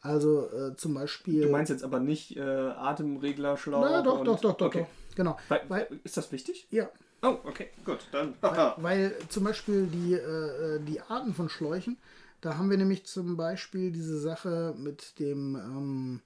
Also 0.01 0.49
äh, 0.51 0.75
zum 0.75 0.93
Beispiel. 0.95 1.43
Du 1.43 1.49
meinst 1.49 1.69
jetzt 1.69 1.83
aber 1.83 1.99
nicht 1.99 2.35
äh, 2.35 2.41
Atemreglerschlauch? 2.41 3.81
Na, 3.81 4.01
doch, 4.01 4.19
und- 4.19 4.25
doch, 4.25 4.39
doch, 4.39 4.57
doch, 4.57 4.67
okay. 4.67 4.81
doch. 5.09 5.15
Genau. 5.15 5.37
Weil, 5.49 5.61
Weil, 5.67 5.87
ist 6.03 6.17
das 6.17 6.31
wichtig? 6.31 6.67
ja, 6.71 6.89
Oh, 7.23 7.37
okay, 7.43 7.67
gut. 7.85 7.99
Dann. 8.11 8.33
Weil 8.41 9.15
zum 9.29 9.43
Beispiel 9.43 9.85
die, 9.85 10.13
äh, 10.13 10.79
die 10.79 11.01
Arten 11.01 11.35
von 11.35 11.49
Schläuchen, 11.49 11.97
da 12.41 12.57
haben 12.57 12.71
wir 12.71 12.77
nämlich 12.77 13.05
zum 13.05 13.37
Beispiel 13.37 13.91
diese 13.91 14.19
Sache 14.19 14.73
mit 14.75 15.19
dem, 15.19 15.55
ähm, 15.55 16.21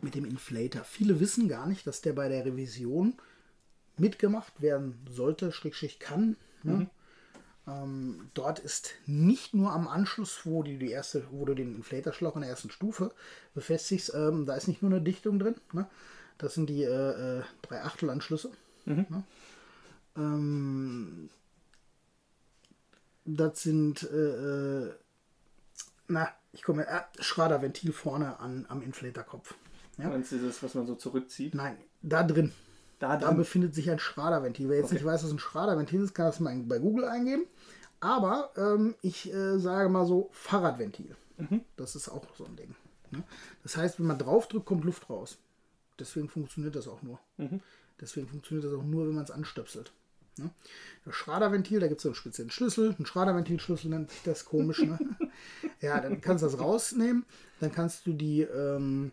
mit 0.00 0.14
dem 0.14 0.24
Inflator. 0.24 0.84
Viele 0.84 1.20
wissen 1.20 1.48
gar 1.48 1.66
nicht, 1.66 1.86
dass 1.86 2.00
der 2.00 2.14
bei 2.14 2.30
der 2.30 2.46
Revision 2.46 3.12
mitgemacht 3.98 4.62
werden 4.62 4.98
sollte, 5.10 5.52
Schrägstrich 5.52 5.98
kann. 5.98 6.36
Ne? 6.62 6.88
Ähm, 7.68 8.30
dort 8.34 8.58
ist 8.60 8.94
nicht 9.06 9.52
nur 9.52 9.72
am 9.72 9.88
Anschluss, 9.88 10.40
wo, 10.44 10.62
die, 10.62 10.78
die 10.78 10.90
erste, 10.90 11.24
wo 11.30 11.44
du 11.44 11.54
den 11.54 11.76
Inflatorschlauch 11.76 12.34
in 12.36 12.42
der 12.42 12.50
ersten 12.50 12.70
Stufe 12.70 13.12
befestigst, 13.54 14.12
ähm, 14.14 14.46
da 14.46 14.54
ist 14.54 14.68
nicht 14.68 14.80
nur 14.82 14.90
eine 14.90 15.02
Dichtung 15.02 15.38
drin. 15.38 15.56
Ne? 15.72 15.86
Das 16.38 16.54
sind 16.54 16.70
die 16.70 16.84
äh, 16.84 17.38
äh, 17.38 17.42
drei 17.62 17.82
Achtel-Anschlüsse. 17.82 18.50
Ne? 18.86 19.24
Ähm, 20.16 21.30
das 23.26 23.62
sind, 23.62 24.02
äh, 24.10 24.86
äh, 24.86 24.94
na, 26.06 26.28
ich 26.52 26.62
komme, 26.62 26.86
äh, 26.86 27.02
Schraderventil 27.20 27.92
vorne 27.92 28.38
an, 28.40 28.64
am 28.68 28.80
Inflatorkopf. 28.80 29.54
Ja? 29.98 30.08
Meinst 30.08 30.32
du 30.32 30.38
das, 30.38 30.62
was 30.62 30.74
man 30.74 30.86
so 30.86 30.94
zurückzieht? 30.94 31.54
Nein, 31.54 31.76
da 32.00 32.22
drin. 32.22 32.52
Da 32.98 33.16
Da 33.16 33.30
befindet 33.32 33.74
sich 33.74 33.90
ein 33.90 33.98
Schraderventil. 33.98 34.68
Wer 34.68 34.76
jetzt 34.78 34.86
Okay. 34.86 34.94
nicht 34.94 35.04
weiß, 35.04 35.24
was 35.24 35.30
ein 35.30 35.38
Schraderventil 35.38 36.02
ist, 36.02 36.14
kann 36.14 36.26
das 36.26 36.40
mal 36.40 36.56
bei 36.64 36.78
Google 36.78 37.04
eingeben. 37.04 37.44
Aber 38.00 38.50
ähm, 38.56 38.94
ich 39.02 39.32
äh, 39.32 39.58
sage 39.58 39.88
mal 39.88 40.06
so, 40.06 40.28
Fahrradventil. 40.32 41.16
Das 41.76 41.94
ist 41.94 42.08
auch 42.08 42.24
so 42.36 42.44
ein 42.44 42.56
Ding. 42.56 42.74
Ne? 43.12 43.22
Das 43.62 43.76
heißt, 43.76 44.00
wenn 44.00 44.06
man 44.06 44.18
draufdrückt, 44.18 44.66
kommt 44.66 44.84
Luft 44.84 45.08
raus. 45.08 45.38
Deswegen 46.00 46.28
funktioniert 46.28 46.74
das 46.74 46.88
auch 46.88 47.02
nur. 47.02 47.18
Deswegen 48.00 48.26
funktioniert 48.28 48.64
das 48.64 48.78
auch 48.78 48.84
nur, 48.84 49.06
wenn 49.06 49.14
man 49.14 49.24
es 49.24 49.30
anstöpselt. 49.30 49.92
Ne? 50.36 50.50
Das 51.04 51.14
Schraderventil, 51.14 51.78
da 51.80 51.86
gibt 51.88 51.98
es 51.98 52.02
so 52.02 52.08
einen 52.08 52.16
speziellen 52.16 52.50
Schlüssel. 52.50 52.94
Ein 52.98 53.06
Schraderventilschlüssel 53.06 53.90
nennt 53.90 54.10
sich 54.10 54.22
das 54.24 54.44
komisch. 54.44 54.82
Ne? 54.82 54.98
ja, 55.80 56.00
dann 56.00 56.20
kannst 56.20 56.42
du 56.42 56.48
das 56.48 56.58
rausnehmen. 56.60 57.24
Dann 57.60 57.70
kannst 57.72 58.06
du 58.06 58.12
die, 58.12 58.42
ähm, 58.42 59.12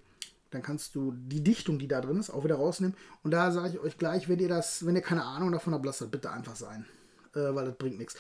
dann 0.56 0.64
kannst 0.64 0.96
du 0.96 1.12
die 1.12 1.44
Dichtung, 1.44 1.78
die 1.78 1.88
da 1.88 2.02
drin 2.02 2.18
ist, 2.18 2.30
auch 2.30 2.44
wieder 2.44 2.56
rausnehmen. 2.56 2.96
Und 3.24 3.32
da 3.32 3.52
sage 3.52 3.74
ich 3.74 3.80
euch 3.80 3.98
gleich, 3.98 4.30
wenn 4.30 4.40
ihr 4.40 4.48
das, 4.48 4.86
wenn 4.86 4.96
ihr 4.96 5.02
keine 5.02 5.24
Ahnung 5.24 5.52
davon 5.52 5.74
habt, 5.74 5.86
lasst 5.86 6.02
das 6.02 6.10
bitte 6.10 6.32
einfach 6.32 6.56
sein. 6.56 6.86
Äh, 7.36 7.54
weil 7.54 7.66
das 7.66 7.76
bringt 7.76 7.98
nichts. 7.98 8.16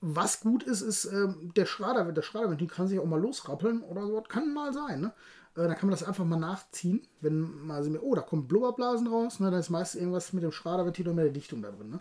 Was 0.00 0.40
gut 0.40 0.62
ist, 0.64 0.80
ist 0.80 1.06
ähm, 1.06 1.52
der 1.56 1.66
Schrader, 1.66 2.10
der 2.12 2.22
Schraderventil 2.22 2.68
kann 2.68 2.88
sich 2.88 2.98
auch 2.98 3.06
mal 3.06 3.20
losrappeln 3.20 3.82
oder 3.82 4.06
so. 4.06 4.20
Kann 4.22 4.52
mal 4.52 4.72
sein. 4.72 5.00
Ne? 5.00 5.12
Äh, 5.56 5.68
kann 5.74 5.88
man 5.88 5.90
das 5.90 6.02
einfach 6.02 6.24
mal 6.24 6.38
nachziehen. 6.38 7.06
Wenn 7.20 7.66
mal 7.66 7.82
so, 7.82 7.90
oh, 8.00 8.14
da 8.14 8.22
kommen 8.22 8.48
Blubberblasen 8.48 9.06
raus, 9.06 9.38
ne? 9.40 9.50
dann 9.50 9.60
ist 9.60 9.70
meist 9.70 9.94
irgendwas 9.94 10.32
mit 10.32 10.42
dem 10.42 10.52
Schraderventil 10.52 11.08
und 11.08 11.14
mit 11.14 11.24
der 11.24 11.32
Dichtung 11.32 11.62
da 11.62 11.70
drin. 11.70 11.90
Ne? 11.90 12.00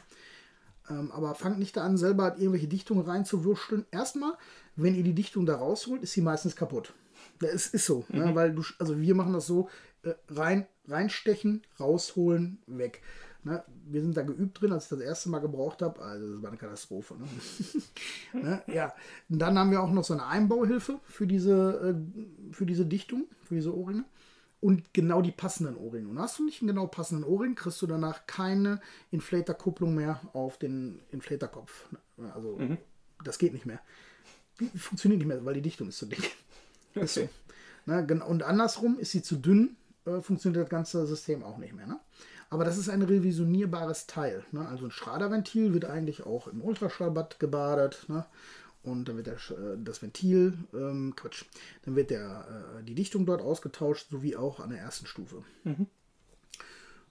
Ähm, 0.89 1.11
aber 1.11 1.35
fangt 1.35 1.59
nicht 1.59 1.77
da 1.77 1.83
an, 1.83 1.97
selber 1.97 2.37
irgendwelche 2.37 2.67
Dichtungen 2.67 3.05
reinzuwurschteln. 3.05 3.85
Erstmal, 3.91 4.33
wenn 4.75 4.95
ihr 4.95 5.03
die 5.03 5.13
Dichtung 5.13 5.45
da 5.45 5.57
rausholt, 5.57 6.01
ist 6.01 6.13
sie 6.13 6.21
meistens 6.21 6.55
kaputt. 6.55 6.93
Das 7.39 7.67
ist, 7.67 7.85
so, 7.85 8.05
ne? 8.09 8.33
weil 8.33 8.53
du, 8.53 8.63
also 8.79 8.99
wir 8.99 9.15
machen 9.15 9.33
das 9.33 9.47
so, 9.47 9.69
äh, 10.03 10.13
rein, 10.29 10.67
reinstechen, 10.87 11.63
rausholen, 11.79 12.59
weg. 12.67 13.01
Ne? 13.43 13.63
Wir 13.85 14.01
sind 14.01 14.17
da 14.17 14.23
geübt 14.23 14.59
drin, 14.59 14.71
als 14.71 14.85
ich 14.85 14.89
das 14.89 14.99
erste 14.99 15.29
Mal 15.29 15.39
gebraucht 15.39 15.81
habe. 15.81 16.01
Also 16.01 16.33
das 16.33 16.41
war 16.41 16.49
eine 16.49 16.57
Katastrophe. 16.57 17.15
Ne? 17.15 17.27
ne? 18.41 18.63
Ja, 18.67 18.93
und 19.29 19.39
dann 19.39 19.57
haben 19.57 19.71
wir 19.71 19.81
auch 19.81 19.91
noch 19.91 20.03
so 20.03 20.13
eine 20.13 20.25
Einbauhilfe 20.25 20.99
für 21.05 21.27
diese, 21.27 21.95
äh, 21.95 22.53
für 22.53 22.65
diese 22.65 22.85
Dichtung, 22.85 23.25
für 23.43 23.55
diese 23.55 23.75
Ohrringe. 23.75 24.05
Und 24.59 24.91
genau 24.93 25.21
die 25.21 25.31
passenden 25.31 25.77
Ohrringe. 25.77 26.09
Und 26.09 26.19
hast 26.19 26.39
du 26.39 26.45
nicht 26.45 26.61
einen 26.61 26.69
genau 26.69 26.87
passenden 26.87 27.23
Ohrring, 27.23 27.53
kriegst 27.53 27.81
du 27.81 27.87
danach 27.87 28.25
keine 28.25 28.81
Inflator-Kupplung 29.11 29.93
mehr 29.93 30.19
auf 30.33 30.57
den 30.57 30.99
Inflatorkopf. 31.11 31.85
Also 32.33 32.59
das 33.23 33.37
geht 33.37 33.53
nicht 33.53 33.67
mehr. 33.67 33.79
Funktioniert 34.75 35.19
nicht 35.19 35.27
mehr, 35.27 35.45
weil 35.45 35.53
die 35.53 35.61
Dichtung 35.61 35.89
ist 35.89 35.99
zu 35.99 36.07
dick. 36.07 36.35
Ist 36.95 37.15
so. 37.15 37.29
Ne, 37.85 38.05
und 38.25 38.43
andersrum 38.43 38.99
ist 38.99 39.11
sie 39.11 39.21
zu 39.21 39.37
dünn, 39.37 39.77
äh, 40.05 40.21
funktioniert 40.21 40.63
das 40.63 40.69
ganze 40.69 41.05
System 41.07 41.43
auch 41.43 41.57
nicht 41.57 41.73
mehr. 41.73 41.87
Ne? 41.87 41.99
Aber 42.49 42.63
das 42.63 42.77
ist 42.77 42.89
ein 42.89 43.01
revisionierbares 43.01 44.07
Teil. 44.07 44.43
Ne? 44.51 44.67
Also 44.67 44.85
ein 44.85 44.91
Schraderventil 44.91 45.73
wird 45.73 45.85
eigentlich 45.85 46.25
auch 46.25 46.47
im 46.47 46.61
Ultraschallbad 46.61 47.39
gebadet. 47.39 48.05
Ne? 48.07 48.25
Und 48.83 49.09
dann 49.09 49.17
wird 49.17 49.27
der, 49.27 49.35
äh, 49.35 49.77
das 49.77 50.01
Ventil, 50.01 50.57
ähm, 50.73 51.13
Quatsch, 51.15 51.43
dann 51.83 51.95
wird 51.95 52.09
der, 52.09 52.79
äh, 52.79 52.83
die 52.83 52.95
Dichtung 52.95 53.25
dort 53.25 53.41
ausgetauscht, 53.41 54.09
sowie 54.09 54.35
auch 54.35 54.59
an 54.59 54.69
der 54.69 54.79
ersten 54.79 55.05
Stufe. 55.05 55.43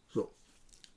So, 0.09 0.31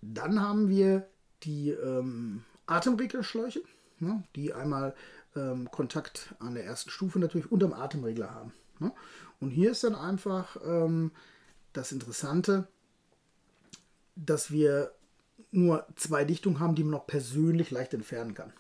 dann 0.02 0.42
haben 0.42 0.70
wir 0.70 1.08
die 1.44 1.72
ähm, 1.72 2.44
Atemreglerschläuche, 2.66 3.62
ne, 4.00 4.24
die 4.36 4.54
einmal 4.54 4.96
ähm, 5.36 5.70
Kontakt 5.72 6.34
an 6.40 6.56
der 6.56 6.66
ersten 6.66 6.90
Stufe 6.90 7.20
natürlich 7.20 7.52
unterm 7.52 7.74
Atemregler 7.74 8.34
haben. 8.34 8.54
Ne? 8.80 8.94
Und 9.40 9.52
hier 9.52 9.72
ist 9.72 9.84
dann 9.84 9.96
einfach 9.96 10.58
ähm, 10.66 11.12
das 11.74 11.92
Interessante, 11.92 12.68
dass 14.16 14.52
wir 14.52 14.92
nur 15.52 15.88
zwei 15.96 16.26
Dichtungen 16.26 16.60
haben, 16.60 16.76
die 16.76 16.84
man 16.84 16.92
noch 16.92 17.08
persönlich 17.08 17.72
leicht 17.72 17.94
entfernen 17.94 18.34
kann. 18.34 18.54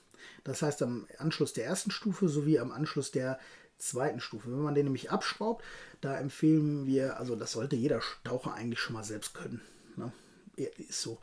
Das 0.43 0.62
heißt, 0.62 0.82
am 0.82 1.08
Anschluss 1.17 1.53
der 1.53 1.65
ersten 1.65 1.91
Stufe 1.91 2.29
sowie 2.29 2.60
am 2.60 2.71
Anschluss 2.71 3.12
der 3.12 3.39
zweiten 3.77 4.19
Stufe. 4.19 4.51
Wenn 4.51 4.62
man 4.62 4.75
den 4.75 4.86
nämlich 4.86 5.12
abschraubt, 5.12 5.63
da 6.01 6.17
empfehlen 6.17 6.86
wir, 6.86 7.19
also 7.19 7.36
das 7.36 7.53
sollte 7.53 7.75
jeder 7.75 8.01
Taucher 8.23 8.53
eigentlich 8.53 8.79
schon 8.79 8.93
mal 8.93 9.03
selbst 9.03 9.34
können. 9.34 9.62
Ne? 9.95 10.12
Ist 10.55 11.01
so. 11.01 11.19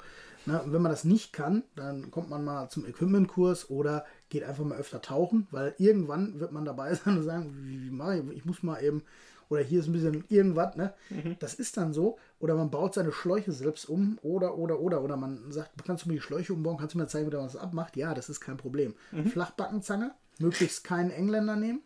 Ne? 0.46 0.62
Und 0.62 0.72
wenn 0.72 0.82
man 0.82 0.92
das 0.92 1.04
nicht 1.04 1.32
kann, 1.32 1.64
dann 1.74 2.10
kommt 2.10 2.30
man 2.30 2.44
mal 2.44 2.68
zum 2.68 2.86
Equipmentkurs 2.86 3.68
oder 3.70 4.06
geht 4.28 4.44
einfach 4.44 4.64
mal 4.64 4.78
öfter 4.78 5.00
tauchen, 5.00 5.46
weil 5.50 5.74
irgendwann 5.78 6.40
wird 6.40 6.52
man 6.52 6.64
dabei 6.64 6.94
sein 7.04 7.18
und 7.18 7.24
sagen, 7.24 7.54
wie, 7.62 7.82
wie 7.82 7.90
mache 7.90 8.18
ich, 8.18 8.36
ich 8.38 8.44
muss 8.44 8.62
mal 8.62 8.82
eben, 8.82 9.02
oder 9.48 9.62
hier 9.62 9.78
ist 9.78 9.86
ein 9.86 9.92
bisschen 9.92 10.24
irgendwas, 10.28 10.74
ne? 10.74 10.92
Das 11.38 11.54
ist 11.54 11.76
dann 11.76 11.92
so. 11.92 12.18
Oder 12.40 12.56
man 12.56 12.70
baut 12.70 12.94
seine 12.94 13.12
Schläuche 13.12 13.52
selbst 13.52 13.88
um 13.88 14.18
oder, 14.22 14.58
oder, 14.58 14.80
oder, 14.80 15.02
oder 15.02 15.16
man 15.16 15.52
sagt, 15.52 15.70
kannst 15.84 16.04
du 16.04 16.08
mir 16.08 16.16
die 16.16 16.20
Schläuche 16.20 16.52
umbauen, 16.52 16.76
kannst 16.78 16.94
du 16.94 16.98
mir 16.98 17.06
zeigen, 17.06 17.30
wie 17.30 17.36
man 17.36 17.46
das 17.46 17.56
abmacht? 17.56 17.96
Ja, 17.96 18.12
das 18.12 18.28
ist 18.28 18.40
kein 18.40 18.56
Problem. 18.56 18.94
Flachbackenzange, 19.30 20.12
möglichst 20.40 20.82
keinen 20.82 21.10
Engländer 21.10 21.54
nehmen, 21.54 21.82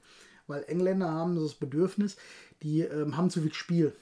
weil 0.47 0.65
Engländer 0.69 1.11
haben 1.11 1.37
das 1.37 1.55
Bedürfnis, 1.55 2.17
die 2.63 2.81
ähm, 2.81 3.17
haben 3.17 3.29
zu 3.29 3.43
viel 3.43 3.53
Spiel. 3.53 3.93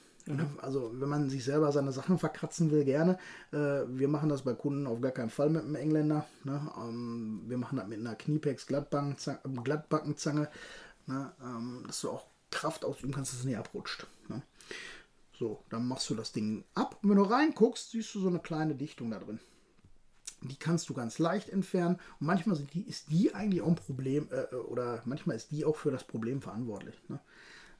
Also 0.61 0.91
wenn 0.93 1.09
man 1.09 1.29
sich 1.29 1.43
selber 1.43 1.71
seine 1.71 1.91
Sachen 1.91 2.19
verkratzen 2.19 2.71
will, 2.71 2.85
gerne. 2.85 3.17
Äh, 3.51 3.81
wir 3.87 4.07
machen 4.07 4.29
das 4.29 4.43
bei 4.43 4.53
Kunden 4.53 4.85
auf 4.85 5.01
gar 5.01 5.11
keinen 5.11 5.29
Fall 5.29 5.49
mit 5.49 5.63
einem 5.63 5.75
Engländer. 5.75 6.25
Ne? 6.43 6.61
Ähm, 6.77 7.43
wir 7.47 7.57
machen 7.57 7.77
das 7.77 7.87
mit 7.87 7.99
einer 7.99 8.15
Kniepex 8.15 8.67
Glattbackenzange, 8.67 9.39
Glattbackenzange 9.63 10.49
ne? 11.07 11.33
ähm, 11.41 11.83
dass 11.87 12.01
du 12.01 12.11
auch 12.11 12.25
Kraft 12.51 12.85
ausüben 12.85 13.13
kannst, 13.13 13.33
dass 13.33 13.39
es 13.39 13.45
nicht 13.45 13.57
abrutscht. 13.57 14.07
Ne? 14.27 14.41
So, 15.37 15.63
dann 15.69 15.87
machst 15.87 16.09
du 16.09 16.15
das 16.15 16.31
Ding 16.31 16.63
ab. 16.75 16.99
Und 17.01 17.09
wenn 17.09 17.17
du 17.17 17.23
reinguckst, 17.23 17.91
siehst 17.91 18.13
du 18.15 18.19
so 18.19 18.27
eine 18.27 18.39
kleine 18.39 18.75
Dichtung 18.75 19.11
da 19.11 19.19
drin. 19.19 19.39
Die 20.41 20.55
kannst 20.55 20.89
du 20.89 20.93
ganz 20.93 21.19
leicht 21.19 21.49
entfernen. 21.49 21.95
Und 22.19 22.27
manchmal 22.27 22.57
die, 22.57 22.83
ist 22.83 23.09
die 23.09 23.33
eigentlich 23.33 23.61
auch 23.61 23.67
ein 23.67 23.75
Problem, 23.75 24.27
äh, 24.31 24.55
oder 24.55 25.01
manchmal 25.05 25.35
ist 25.35 25.51
die 25.51 25.65
auch 25.65 25.75
für 25.75 25.91
das 25.91 26.03
Problem 26.03 26.41
verantwortlich. 26.41 26.95
Ne? 27.07 27.19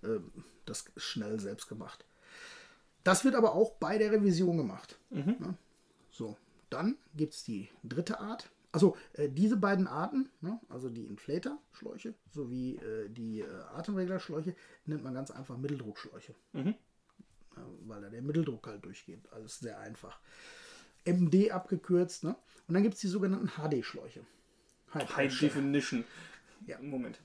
Äh, 0.03 0.19
das 0.65 0.85
ist 0.95 1.03
schnell 1.03 1.39
selbst 1.39 1.67
gemacht. 1.67 2.05
Das 3.03 3.23
wird 3.23 3.35
aber 3.35 3.53
auch 3.53 3.73
bei 3.75 3.97
der 3.97 4.11
Revision 4.11 4.57
gemacht. 4.57 4.99
Ne? 5.39 5.57
So, 6.11 6.37
dann 6.69 6.97
gibt 7.15 7.33
es 7.33 7.43
die 7.43 7.69
dritte 7.83 8.19
Art. 8.19 8.49
Also 8.71 8.95
äh, 9.13 9.29
diese 9.29 9.57
beiden 9.57 9.87
Arten, 9.87 10.29
ne? 10.41 10.59
also 10.69 10.89
die 10.89 11.05
Inflator-Schläuche 11.05 12.13
sowie 12.31 12.75
äh, 12.75 13.09
die 13.09 13.39
äh, 13.39 13.47
Atemreglerschläuche, 13.73 14.55
nennt 14.85 15.03
man 15.03 15.13
ganz 15.15 15.31
einfach 15.31 15.57
Mitteldruckschläuche. 15.57 16.35
Ja, 17.55 17.65
weil 17.87 18.01
da 18.01 18.09
der 18.09 18.21
Mitteldruck 18.21 18.67
halt 18.67 18.85
durchgeht. 18.85 19.21
Alles 19.31 19.59
sehr 19.59 19.79
einfach. 19.79 20.19
MD 21.05 21.51
abgekürzt. 21.51 22.23
Ne? 22.23 22.35
Und 22.67 22.73
dann 22.73 22.83
gibt 22.83 22.95
es 22.95 23.01
die 23.01 23.07
sogenannten 23.07 23.47
HD-Schläuche. 23.47 24.21
High 24.93 25.15
High. 25.15 25.39
Definition. 25.39 26.03
Ja. 26.67 26.79
Moment. 26.81 27.19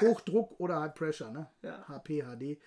Hochdruck 0.00 0.58
oder 0.58 0.80
High 0.80 0.94
Pressure, 0.94 1.30
ne? 1.30 1.48
Ja. 1.62 1.86
HP, 1.88 2.22
HD. 2.22 2.58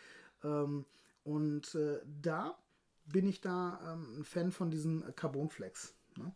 Ähm, 0.43 0.85
und 1.29 1.75
äh, 1.75 1.99
da 2.23 2.57
bin 3.05 3.27
ich 3.27 3.39
da 3.39 3.79
ähm, 3.85 4.19
ein 4.19 4.23
Fan 4.23 4.51
von 4.51 4.71
diesen 4.71 5.03
Carbonflex. 5.15 5.93
Ne? 6.17 6.33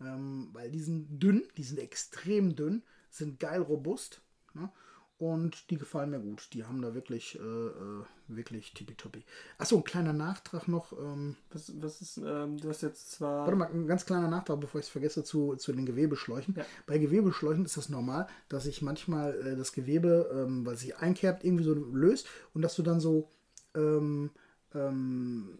Ähm, 0.00 0.48
weil 0.54 0.70
die 0.70 0.80
sind 0.80 1.22
dünn, 1.22 1.42
die 1.58 1.62
sind 1.62 1.78
extrem 1.78 2.56
dünn, 2.56 2.82
sind 3.10 3.38
geil 3.38 3.60
robust. 3.60 4.22
Ne? 4.54 4.70
Und 5.18 5.68
die 5.68 5.76
gefallen 5.76 6.08
mir 6.08 6.20
gut. 6.20 6.48
Die 6.54 6.64
haben 6.64 6.80
da 6.80 6.94
wirklich, 6.94 7.38
äh, 7.38 7.42
äh, 7.42 8.04
wirklich 8.28 8.72
tippitoppi. 8.72 9.22
Achso, 9.58 9.76
ein 9.76 9.84
kleiner 9.84 10.14
Nachtrag 10.14 10.68
noch. 10.68 10.94
Ähm, 10.94 11.36
Was, 11.50 11.70
was 11.82 12.00
ist, 12.00 12.16
ähm, 12.24 12.56
du 12.56 12.70
hast 12.70 12.80
jetzt 12.80 13.10
zwar. 13.10 13.40
Warte 13.40 13.56
mal, 13.56 13.70
ein 13.70 13.86
ganz 13.86 14.06
kleiner 14.06 14.28
Nachtrag, 14.28 14.58
bevor 14.58 14.80
ich 14.80 14.86
es 14.86 14.90
vergesse, 14.90 15.22
zu, 15.22 15.56
zu 15.56 15.74
den 15.74 15.84
Gewebeschläuchen. 15.84 16.54
Ja. 16.56 16.64
Bei 16.86 16.96
Gewebeschläuchen 16.96 17.66
ist 17.66 17.76
das 17.76 17.90
normal, 17.90 18.26
dass 18.48 18.64
sich 18.64 18.80
manchmal 18.80 19.34
äh, 19.46 19.56
das 19.56 19.74
Gewebe, 19.74 20.30
ähm, 20.32 20.64
weil 20.64 20.78
sich 20.78 20.96
einkerbt, 20.96 21.44
irgendwie 21.44 21.64
so 21.64 21.74
löst 21.74 22.26
und 22.54 22.62
dass 22.62 22.74
du 22.74 22.82
dann 22.82 23.00
so, 23.00 23.28
ähm, 23.74 24.30
ähm, 24.74 25.58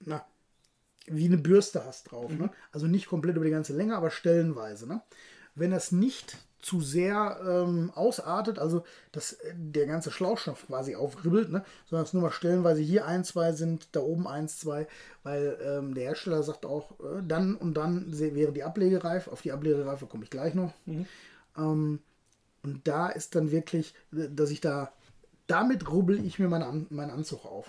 na, 0.00 0.24
wie 1.06 1.26
eine 1.26 1.38
Bürste 1.38 1.84
hast 1.84 2.10
drauf. 2.10 2.30
Ne? 2.30 2.50
Also 2.72 2.86
nicht 2.86 3.08
komplett 3.08 3.36
über 3.36 3.44
die 3.44 3.50
ganze 3.50 3.74
Länge, 3.74 3.96
aber 3.96 4.10
stellenweise. 4.10 4.86
Ne? 4.86 5.02
Wenn 5.54 5.70
das 5.70 5.92
nicht 5.92 6.38
zu 6.60 6.80
sehr 6.80 7.40
ähm, 7.44 7.90
ausartet, 7.94 8.58
also 8.58 8.84
dass 9.12 9.32
äh, 9.32 9.54
der 9.56 9.86
ganze 9.86 10.10
Schlauchstoff 10.10 10.66
quasi 10.66 10.94
aufribbelt, 10.94 11.50
ne? 11.50 11.64
sondern 11.88 12.04
es 12.04 12.12
nur 12.12 12.22
mal 12.22 12.30
stellenweise 12.30 12.82
hier 12.82 13.06
ein, 13.06 13.24
zwei 13.24 13.52
sind, 13.52 13.88
da 13.92 14.00
oben 14.00 14.28
eins, 14.28 14.58
zwei, 14.58 14.86
weil 15.22 15.58
ähm, 15.62 15.94
der 15.94 16.04
Hersteller 16.04 16.42
sagt 16.42 16.66
auch, 16.66 16.92
äh, 17.00 17.22
dann 17.26 17.56
und 17.56 17.74
dann 17.74 18.06
wäre 18.18 18.52
die 18.52 18.62
Ablegereife, 18.62 19.32
auf 19.32 19.42
die 19.42 19.52
Ablegereife 19.52 20.06
komme 20.06 20.24
ich 20.24 20.30
gleich 20.30 20.54
noch. 20.54 20.72
Ähm, 21.56 22.00
und 22.62 22.86
da 22.86 23.08
ist 23.08 23.34
dann 23.34 23.50
wirklich, 23.50 23.94
äh, 24.12 24.28
dass 24.30 24.50
ich 24.50 24.60
da, 24.60 24.92
damit 25.50 25.90
rubbel 25.90 26.24
ich 26.24 26.38
mir 26.38 26.48
meinen, 26.48 26.62
An 26.62 26.86
meinen 26.90 27.10
Anzug 27.10 27.44
auf. 27.44 27.66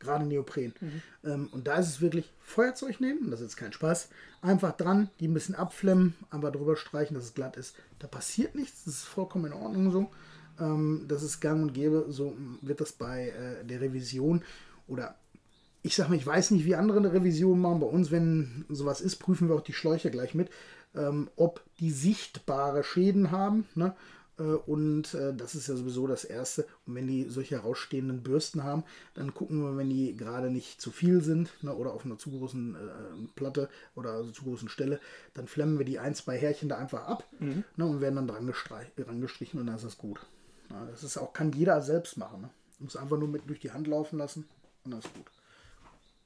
Gerade 0.00 0.24
Neopren. 0.24 0.72
Ähm, 1.24 1.48
und 1.50 1.66
da 1.66 1.74
ist 1.76 1.88
es 1.88 2.00
wirklich 2.00 2.32
Feuerzeug 2.40 3.00
nehmen, 3.00 3.30
das 3.30 3.40
ist 3.40 3.46
jetzt 3.46 3.56
kein 3.56 3.72
Spaß. 3.72 4.08
Einfach 4.42 4.76
dran, 4.76 5.10
die 5.18 5.26
ein 5.26 5.34
bisschen 5.34 5.56
abflemmen, 5.56 6.14
einfach 6.30 6.52
drüber 6.52 6.76
streichen, 6.76 7.14
dass 7.14 7.24
es 7.24 7.34
glatt 7.34 7.56
ist. 7.56 7.74
Da 7.98 8.06
passiert 8.06 8.54
nichts, 8.54 8.84
das 8.84 8.94
ist 8.94 9.04
vollkommen 9.04 9.46
in 9.46 9.52
Ordnung 9.52 9.90
so. 9.90 10.10
Ähm, 10.60 11.06
das 11.08 11.22
ist 11.24 11.40
gang 11.40 11.62
und 11.62 11.74
gäbe, 11.74 12.06
so 12.10 12.36
wird 12.62 12.80
das 12.80 12.92
bei 12.92 13.30
äh, 13.30 13.64
der 13.64 13.80
Revision 13.80 14.42
oder 14.86 15.16
ich 15.82 15.94
sag 15.96 16.08
mal, 16.08 16.16
ich 16.16 16.26
weiß 16.26 16.50
nicht, 16.52 16.64
wie 16.64 16.74
andere 16.74 16.98
eine 16.98 17.12
Revision 17.12 17.60
machen. 17.60 17.80
Bei 17.80 17.86
uns, 17.86 18.10
wenn 18.10 18.64
sowas 18.68 19.00
ist, 19.00 19.16
prüfen 19.16 19.48
wir 19.48 19.56
auch 19.56 19.62
die 19.62 19.72
Schläuche 19.72 20.10
gleich 20.10 20.34
mit. 20.34 20.50
ähm, 20.94 21.30
ob 21.36 21.62
die 21.80 21.90
sichtbare 21.90 22.82
Schäden 22.84 23.30
haben. 23.30 23.66
Ne? 23.74 23.94
Äh, 24.38 24.42
Und 24.42 25.14
äh, 25.14 25.34
das 25.34 25.54
ist 25.54 25.68
ja 25.68 25.76
sowieso 25.76 26.06
das 26.06 26.24
Erste. 26.24 26.66
Und 26.86 26.94
wenn 26.94 27.06
die 27.06 27.28
solche 27.28 27.56
herausstehenden 27.56 28.22
Bürsten 28.22 28.64
haben, 28.64 28.84
dann 29.14 29.34
gucken 29.34 29.60
wir, 29.62 29.76
wenn 29.76 29.90
die 29.90 30.16
gerade 30.16 30.50
nicht 30.50 30.80
zu 30.80 30.90
viel 30.90 31.22
sind 31.22 31.50
ne, 31.62 31.74
oder 31.74 31.92
auf 31.92 32.04
einer 32.04 32.18
zu 32.18 32.30
großen 32.30 32.74
äh, 32.74 33.28
Platte 33.34 33.68
oder 33.94 34.12
also 34.12 34.30
zu 34.30 34.44
großen 34.44 34.68
Stelle, 34.68 35.00
dann 35.34 35.46
flemmen 35.46 35.78
wir 35.78 35.84
die 35.84 35.98
ein, 35.98 36.14
zwei 36.14 36.36
Härchen 36.38 36.68
da 36.68 36.78
einfach 36.78 37.06
ab 37.06 37.24
ne, 37.40 37.64
und 37.86 38.00
werden 38.00 38.16
dann 38.16 38.28
dran, 38.28 38.52
dran 38.96 39.20
gestrichen 39.20 39.60
und 39.60 39.66
dann 39.66 39.76
ist 39.76 39.84
das 39.84 39.98
gut. 39.98 40.20
Ja, 40.70 40.86
das 40.90 41.02
ist 41.02 41.16
auch, 41.16 41.32
kann 41.32 41.52
jeder 41.52 41.80
selbst 41.82 42.16
machen. 42.16 42.42
Ne? 42.42 42.50
Muss 42.78 42.96
einfach 42.96 43.18
nur 43.18 43.28
mit 43.28 43.48
durch 43.48 43.60
die 43.60 43.72
Hand 43.72 43.86
laufen 43.86 44.18
lassen 44.18 44.46
und 44.84 44.90
dann 44.92 45.00
ist 45.00 45.12
gut. 45.14 45.26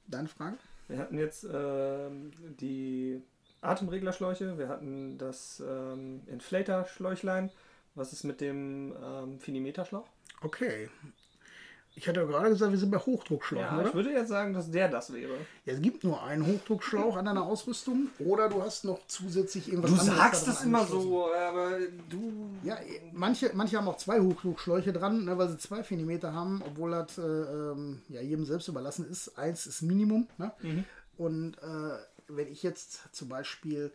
Deine 0.07 0.27
Frage? 0.27 0.57
Wir 0.87 0.97
hatten 0.97 1.17
jetzt 1.17 1.47
ähm, 1.51 2.31
die 2.59 3.21
Atemreglerschläuche, 3.61 4.57
wir 4.57 4.67
hatten 4.67 5.17
das 5.17 5.63
ähm, 5.65 6.21
Inflator-Schläuchlein. 6.27 7.49
Was 7.95 8.13
ist 8.13 8.23
mit 8.23 8.41
dem 8.41 8.93
ähm, 9.03 9.39
Finimeterschlauch? 9.39 10.07
Okay. 10.41 10.89
Ich 11.95 12.07
hatte 12.07 12.21
ja 12.21 12.25
gerade 12.25 12.49
gesagt, 12.49 12.71
wir 12.71 12.79
sind 12.79 12.89
bei 12.89 12.97
Hochdruckschlauch, 12.97 13.61
Ja, 13.61 13.77
oder? 13.77 13.89
ich 13.89 13.93
würde 13.93 14.11
jetzt 14.11 14.29
sagen, 14.29 14.51
dass 14.53 14.71
der 14.71 14.89
das 14.89 15.13
wäre. 15.13 15.33
Ja, 15.65 15.73
es 15.73 15.81
gibt 15.81 16.03
nur 16.03 16.23
einen 16.23 16.43
Hochdruckschlauch 16.47 17.15
an 17.17 17.25
deiner 17.25 17.43
Ausrüstung 17.43 18.07
oder 18.17 18.49
du 18.49 18.63
hast 18.63 18.83
noch 18.83 19.05
zusätzlich 19.05 19.67
irgendwas 19.67 19.91
Du 19.91 19.99
anderes 19.99 20.17
sagst 20.17 20.47
daran 20.47 20.55
das 20.55 20.65
immer 20.65 20.85
so, 20.87 21.31
aber 21.31 21.77
du. 22.09 22.49
Ja, 22.63 22.79
manche, 23.11 23.51
manche 23.53 23.77
haben 23.77 23.87
auch 23.87 23.97
zwei 23.97 24.19
Hochdruckschläuche 24.19 24.91
dran, 24.91 25.25
ne, 25.25 25.37
weil 25.37 25.49
sie 25.49 25.59
zwei 25.59 25.83
Finimeter 25.83 26.33
haben, 26.33 26.63
obwohl 26.65 26.89
das 26.89 27.19
äh, 27.19 27.21
ähm, 27.21 28.01
ja, 28.09 28.21
jedem 28.21 28.45
selbst 28.45 28.67
überlassen 28.69 29.07
ist. 29.07 29.37
Eins 29.37 29.67
ist 29.67 29.83
Minimum. 29.83 30.27
Ne? 30.39 30.51
Und 31.19 31.59
äh, 31.59 31.97
wenn 32.27 32.47
ich 32.51 32.63
jetzt 32.63 33.01
zum 33.13 33.29
Beispiel, 33.29 33.91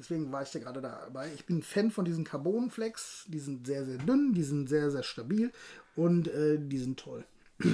deswegen 0.00 0.32
war 0.32 0.42
ich 0.42 0.52
ja 0.54 0.60
gerade 0.60 0.80
dabei, 0.80 1.32
ich 1.34 1.44
bin 1.44 1.62
Fan 1.62 1.90
von 1.90 2.04
diesen 2.04 2.24
Carbonflex, 2.24 3.26
die 3.28 3.38
sind 3.38 3.66
sehr, 3.66 3.84
sehr 3.84 3.98
dünn, 3.98 4.32
die 4.32 4.42
sind 4.42 4.68
sehr, 4.68 4.90
sehr 4.90 5.02
stabil 5.02 5.52
und 5.94 6.26
äh, 6.28 6.58
die 6.58 6.78
sind 6.78 6.98
toll. 6.98 7.24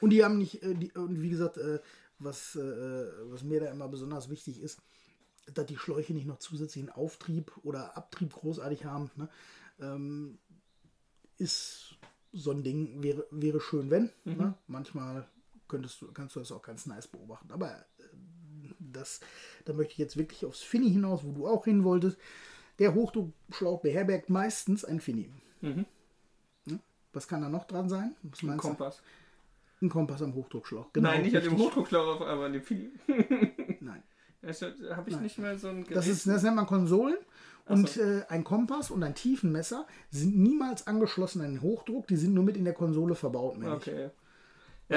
und 0.00 0.10
die 0.10 0.24
haben 0.24 0.38
nicht, 0.38 0.62
äh, 0.62 0.74
die, 0.74 0.90
und 0.92 1.22
wie 1.22 1.30
gesagt, 1.30 1.56
äh, 1.56 1.78
was, 2.18 2.56
äh, 2.56 3.06
was 3.30 3.44
mir 3.44 3.60
da 3.60 3.70
immer 3.70 3.88
besonders 3.88 4.28
wichtig 4.28 4.60
ist, 4.60 4.80
dass 5.52 5.66
die 5.66 5.76
Schläuche 5.76 6.12
nicht 6.12 6.26
noch 6.26 6.38
zusätzlichen 6.38 6.90
Auftrieb 6.90 7.52
oder 7.62 7.96
Abtrieb 7.96 8.32
großartig 8.32 8.84
haben. 8.84 9.10
Ne? 9.16 9.28
Ähm, 9.78 10.38
ist 11.38 11.96
so 12.32 12.50
ein 12.50 12.64
Ding, 12.64 13.02
wäre, 13.02 13.26
wäre 13.30 13.60
schön, 13.60 13.90
wenn. 13.90 14.10
Ne? 14.24 14.54
Manchmal 14.66 15.28
könntest 15.68 16.00
du, 16.00 16.10
kannst 16.12 16.34
du 16.34 16.40
das 16.40 16.50
auch 16.50 16.62
ganz 16.62 16.86
nice 16.86 17.06
beobachten. 17.06 17.52
Aber 17.52 17.84
das, 18.94 19.20
da 19.64 19.72
möchte 19.72 19.92
ich 19.92 19.98
jetzt 19.98 20.16
wirklich 20.16 20.44
aufs 20.46 20.62
Fini 20.62 20.90
hinaus, 20.90 21.22
wo 21.24 21.32
du 21.32 21.46
auch 21.46 21.64
hin 21.64 21.84
wolltest. 21.84 22.18
Der 22.78 22.94
Hochdruckschlauch 22.94 23.80
beherbergt 23.80 24.30
meistens 24.30 24.84
ein 24.84 25.00
Fini. 25.00 25.30
Ne? 25.60 25.84
Was 27.12 27.28
kann 27.28 27.40
da 27.42 27.48
noch 27.48 27.64
dran 27.66 27.88
sein? 27.88 28.14
Was 28.22 28.42
Ein 28.42 28.46
meinst 28.48 28.64
du? 28.64 28.68
Kompass. 28.68 29.02
Ein 29.80 29.88
Kompass 29.88 30.22
am 30.22 30.34
Hochdruckschlauch. 30.34 30.92
Genau, 30.92 31.10
Nein, 31.10 31.22
nicht 31.22 31.36
an 31.36 31.42
dem 31.42 31.52
richtig. 31.52 31.68
Hochdruckschlauch, 31.68 32.20
aber 32.20 32.46
an 32.46 32.52
dem 32.52 32.62
Fili. 32.62 32.90
Nein. 33.80 34.02
Habe 34.42 35.10
ich 35.10 35.20
nicht 35.20 35.38
mal 35.38 35.58
so 35.58 35.68
ein 35.68 35.84
Gerät? 35.84 35.96
Das, 35.96 36.06
ist, 36.06 36.26
das 36.26 36.42
nennt 36.42 36.56
man 36.56 36.66
Konsolen. 36.66 37.16
Und 37.66 37.88
so. 37.88 38.02
äh, 38.02 38.24
ein 38.28 38.44
Kompass 38.44 38.90
und 38.90 39.02
ein 39.02 39.14
Tiefenmesser 39.14 39.86
sind 40.10 40.36
niemals 40.36 40.86
angeschlossen 40.86 41.40
an 41.40 41.52
den 41.52 41.62
Hochdruck, 41.62 42.06
die 42.08 42.16
sind 42.16 42.34
nur 42.34 42.44
mit 42.44 42.58
in 42.58 42.64
der 42.64 42.74
Konsole 42.74 43.14
verbaut. 43.14 43.56
Okay. 43.64 44.06
Ich, 44.06 44.23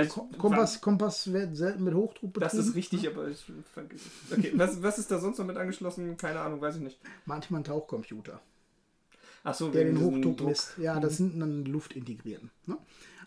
Ko- 0.10 0.30
Kompass, 0.38 0.82
Kompass 0.82 1.32
wird 1.32 1.56
selten 1.56 1.84
mit 1.84 1.94
Hochdruck 1.94 2.34
Das 2.36 2.52
betrieben. 2.54 2.70
ist 2.70 2.76
richtig, 2.76 3.08
aber 3.08 3.30
ich 3.30 3.46
vergiss 3.74 4.02
es. 4.30 4.38
Okay, 4.38 4.52
was, 4.56 4.82
was 4.84 5.00
ist 5.00 5.10
da 5.10 5.20
sonst 5.20 5.38
noch 5.38 5.46
mit 5.46 5.58
angeschlossen? 5.58 6.18
Keine 6.18 6.42
Ahnung, 6.42 6.60
weiß 6.62 6.76
ich 6.76 6.82
nicht. 6.82 7.00
Manchmal 7.26 7.62
ein 7.62 7.64
Tauchcomputer, 7.64 8.42
Achso, 9.44 9.70
der 9.70 9.86
den 9.86 10.00
Hochdruck 10.02 10.38
Druck. 10.38 10.50
misst. 10.50 10.78
Ja, 10.78 11.00
das 11.00 11.18
sind 11.18 11.40
dann 11.40 11.64
Luftintegrierten. 11.66 12.52
Ne? 12.66 12.78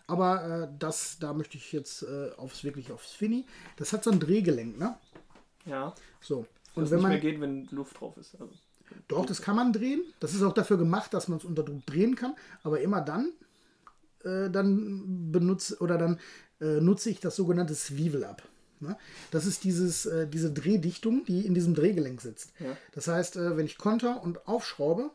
Aber 0.07 0.43
äh, 0.63 0.67
das, 0.77 1.17
da 1.19 1.33
möchte 1.33 1.57
ich 1.57 1.71
jetzt 1.71 2.03
äh, 2.03 2.31
aufs 2.37 2.63
wirklich 2.63 2.91
aufs 2.91 3.11
Fini. 3.11 3.45
Das 3.77 3.91
hat 3.93 4.03
so 4.03 4.11
ein 4.11 4.19
Drehgelenk, 4.19 4.77
ne? 4.77 4.97
Ja. 5.65 5.95
So. 6.19 6.45
Und 6.75 6.83
Und 6.83 6.91
wenn 6.91 6.97
nicht 6.97 7.01
man 7.03 7.11
mehr 7.11 7.19
geht, 7.19 7.41
wenn 7.41 7.65
Luft 7.71 7.99
drauf 7.99 8.17
ist. 8.17 8.35
Also, 8.39 8.53
Doch, 9.07 9.25
das 9.25 9.41
kann 9.41 9.55
man 9.55 9.73
drehen. 9.73 10.01
Das 10.19 10.33
ist 10.33 10.43
auch 10.43 10.53
dafür 10.53 10.77
gemacht, 10.77 11.13
dass 11.13 11.27
man 11.27 11.39
es 11.39 11.45
unter 11.45 11.63
Druck 11.63 11.85
drehen 11.85 12.15
kann. 12.15 12.35
Aber 12.63 12.81
immer 12.81 13.01
dann, 13.01 13.31
äh, 14.23 14.49
dann 14.49 15.31
benutze 15.31 15.77
oder 15.79 15.97
dann 15.97 16.19
nutze 16.61 17.09
ich 17.09 17.19
das 17.19 17.35
sogenannte 17.35 17.75
Swivel 17.75 18.23
ab. 18.23 18.43
Ne? 18.81 18.97
Das 19.29 19.45
ist 19.45 19.63
dieses, 19.63 20.05
äh, 20.05 20.27
diese 20.27 20.51
Drehdichtung, 20.51 21.23
die 21.25 21.45
in 21.45 21.53
diesem 21.53 21.73
Drehgelenk 21.73 22.21
sitzt. 22.21 22.53
Ja. 22.59 22.75
Das 22.93 23.07
heißt, 23.07 23.35
äh, 23.35 23.57
wenn 23.57 23.65
ich 23.65 23.77
konter 23.77 24.23
und 24.23 24.47
aufschraube, 24.47 25.11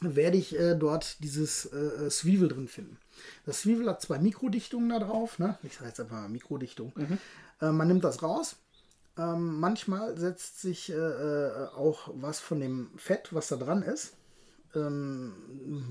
werde 0.00 0.36
ich 0.36 0.58
äh, 0.58 0.74
dort 0.74 1.22
dieses 1.22 1.72
äh, 1.72 2.10
Swivel 2.10 2.48
drin 2.48 2.68
finden. 2.68 2.98
Das 3.46 3.62
Swivel 3.62 3.88
hat 3.88 4.02
zwei 4.02 4.18
Mikrodichtungen 4.18 4.90
da 4.90 4.98
drauf. 4.98 5.38
Ne? 5.38 5.58
Ich 5.62 5.74
sage 5.74 5.86
jetzt 5.88 6.00
einfach 6.00 6.16
mal 6.16 6.28
Mikrodichtung. 6.28 6.92
Äh, 7.60 7.72
man 7.72 7.88
nimmt 7.88 8.04
das 8.04 8.22
raus. 8.22 8.56
Ähm, 9.18 9.58
manchmal 9.58 10.18
setzt 10.18 10.60
sich 10.60 10.90
äh, 10.90 10.94
äh, 10.94 11.68
auch 11.74 12.10
was 12.14 12.40
von 12.40 12.60
dem 12.60 12.90
Fett, 12.98 13.32
was 13.32 13.48
da 13.48 13.56
dran 13.56 13.82
ist, 13.82 14.12
ähm, 14.74 15.32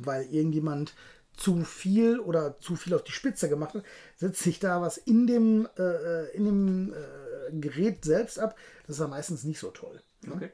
weil 0.03 0.25
irgendjemand 0.25 0.93
zu 1.37 1.63
viel 1.63 2.19
oder 2.19 2.59
zu 2.59 2.75
viel 2.75 2.93
auf 2.93 3.03
die 3.03 3.11
Spitze 3.11 3.49
gemacht 3.49 3.73
hat, 3.75 3.83
setzt 4.15 4.41
sich 4.41 4.59
da 4.59 4.81
was 4.81 4.97
in 4.97 5.27
dem, 5.27 5.67
äh, 5.77 5.81
äh, 5.83 6.35
in 6.35 6.45
dem 6.45 6.93
äh, 6.93 7.51
Gerät 7.59 8.03
selbst 8.05 8.39
ab. 8.39 8.55
Das 8.87 8.95
ist 8.97 8.99
ja 9.01 9.07
meistens 9.07 9.43
nicht 9.43 9.59
so 9.59 9.71
toll. 9.71 10.01
okay. 10.31 10.51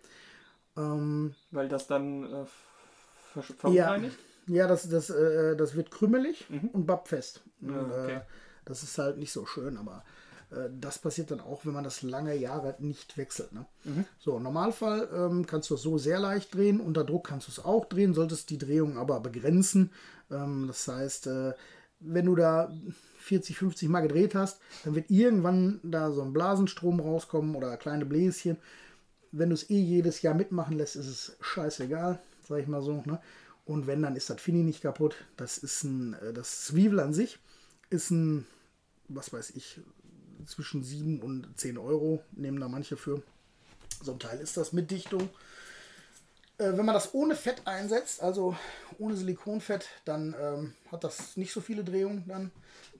Ähm, 0.78 1.36
Weil 1.52 1.68
das 1.70 1.88
dann 1.88 2.24
äh, 2.24 2.46
ver 3.34 3.44
ja, 3.44 3.54
verunreinigt? 3.56 4.18
ja 4.48 4.68
das, 4.68 4.90
das, 4.90 5.10
äh, 5.10 5.56
das 5.56 5.76
wird 5.76 5.92
krümelig 5.92 6.48
und 6.74 6.86
bappfest. 6.86 7.42
Und, 7.62 7.74
Ja, 7.74 7.82
okay. 7.82 8.16
äh, 8.16 8.22
das 8.66 8.84
ist 8.84 8.98
halt 8.98 9.18
nicht 9.18 9.32
so 9.32 9.46
schön, 9.46 9.78
aber 9.78 9.98
äh, 9.98 10.31
das 10.80 11.00
passiert 11.00 11.32
dann 11.32 11.40
auch, 11.40 11.66
wenn 11.66 11.74
man 11.74 11.84
das 11.84 12.02
lange 12.02 12.36
Jahre 12.36 12.76
nicht 12.80 13.18
wechselt. 13.18 13.54
Ne? 13.54 13.66
So, 14.20 14.38
im 14.38 14.44
Normalfall 14.44 15.10
ähm, 15.14 15.46
kannst 15.46 15.70
du 15.70 15.76
es 15.76 15.82
so 15.82 15.98
sehr 15.98 16.20
leicht 16.20 16.54
drehen, 16.54 16.82
unter 16.82 17.04
Druck 17.04 17.28
kannst 17.28 17.48
du 17.48 17.52
es 17.52 17.64
auch 17.64 17.86
drehen, 17.86 18.14
solltest 18.14 18.50
die 18.50 18.58
Drehung 18.58 18.98
aber 18.98 19.22
begrenzen. 19.22 19.92
Ähm, 20.30 20.66
das 20.68 20.88
heißt, 20.88 21.28
äh, 21.28 21.54
wenn 22.02 22.26
du 22.26 22.36
da 22.36 22.74
40, 23.20 23.58
50 23.58 23.88
Mal 23.88 24.02
gedreht 24.02 24.36
hast, 24.36 24.60
dann 24.84 24.96
wird 24.96 25.10
irgendwann 25.10 25.80
da 25.84 26.12
so 26.12 26.22
ein 26.22 26.34
Blasenstrom 26.34 27.00
rauskommen 27.00 27.56
oder 27.56 27.78
kleine 27.78 28.06
Bläschen. 28.06 28.58
Wenn 29.32 29.50
du 29.50 29.54
es 29.54 29.70
eh 29.70 29.80
jedes 29.80 30.22
Jahr 30.22 30.34
mitmachen 30.34 30.78
lässt, 30.78 30.96
ist 30.96 31.08
es 31.08 31.38
scheißegal, 31.40 32.20
sag 32.48 32.60
ich 32.60 32.68
mal 32.68 32.82
so. 32.82 33.04
Ne? 33.06 33.22
Und 33.66 33.88
wenn, 33.88 34.02
dann 34.02 34.16
ist 34.16 34.30
das 34.30 34.42
Fini 34.42 34.64
nicht 34.64 34.82
kaputt. 34.82 35.16
Das 35.38 35.58
ist 35.58 35.84
ein, 35.84 36.14
äh, 36.16 36.34
das 36.34 36.66
Zwiebel 36.66 37.00
an 37.00 37.14
sich 37.14 37.40
ist 37.90 38.10
ein, 38.10 38.48
was 39.08 39.32
weiß 39.32 39.52
ich, 39.52 39.82
zwischen 40.46 40.84
7 40.84 41.22
und 41.22 41.48
10 41.58 41.78
Euro, 41.78 42.24
nehmen 42.32 42.60
da 42.60 42.68
manche 42.68 42.98
für. 42.98 43.22
So 44.04 44.14
ein 44.14 44.20
Teil 44.20 44.40
ist 44.40 44.58
das 44.58 44.74
mit 44.74 44.92
Dichtung. 44.92 45.30
Äh, 46.58 46.78
wenn 46.78 46.86
man 46.86 46.94
das 46.94 47.14
ohne 47.14 47.36
Fett 47.36 47.62
einsetzt, 47.66 48.22
also 48.22 48.56
ohne 49.00 49.16
Silikonfett, 49.16 49.88
dann 50.06 50.36
ähm, 50.40 50.74
hat 50.92 51.04
das 51.04 51.38
nicht 51.38 51.54
so 51.54 51.62
viele 51.62 51.84
Drehungen 51.84 52.24
dann. 52.28 52.52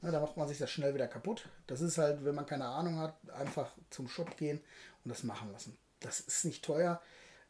Na, 0.02 0.10
da 0.10 0.20
macht 0.20 0.38
man 0.38 0.48
sich 0.48 0.58
das 0.58 0.72
schnell 0.72 0.94
wieder 0.96 1.08
kaputt. 1.08 1.48
Das 1.68 1.82
ist 1.82 1.98
halt, 1.98 2.26
wenn 2.26 2.34
man 2.34 2.46
keine 2.46 2.66
Ahnung 2.66 2.98
hat, 2.98 3.16
einfach 3.38 3.72
zum 3.92 4.08
Shop 4.08 4.36
gehen 4.36 4.60
und 5.04 5.10
das 5.10 5.24
machen 5.24 5.52
lassen. 5.52 5.78
Das 6.00 6.20
ist 6.20 6.46
nicht 6.46 6.66
teuer. 6.66 7.02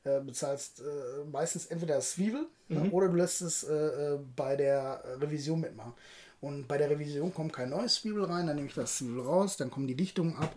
Äh, 0.03 0.19
bezahlst 0.19 0.81
äh, 0.81 1.23
meistens 1.31 1.67
entweder 1.67 1.95
das 1.95 2.13
Zwiebel 2.13 2.47
ne, 2.69 2.89
oder 2.89 3.07
du 3.07 3.15
lässt 3.15 3.41
es 3.41 3.63
äh, 3.63 3.73
äh, 3.73 4.19
bei 4.35 4.55
der 4.55 5.03
Revision 5.21 5.61
mitmachen. 5.61 5.93
Und 6.41 6.67
bei 6.67 6.77
der 6.77 6.89
Revision 6.89 7.33
kommt 7.33 7.53
kein 7.53 7.69
neues 7.69 7.95
Zwiebel 7.95 8.25
rein, 8.25 8.47
dann 8.47 8.55
nehme 8.55 8.67
ich 8.67 8.73
das 8.73 8.97
Zwiebel 8.97 9.21
raus, 9.21 9.57
dann 9.57 9.69
kommen 9.69 9.87
die 9.87 9.95
Dichtungen 9.95 10.35
ab, 10.35 10.55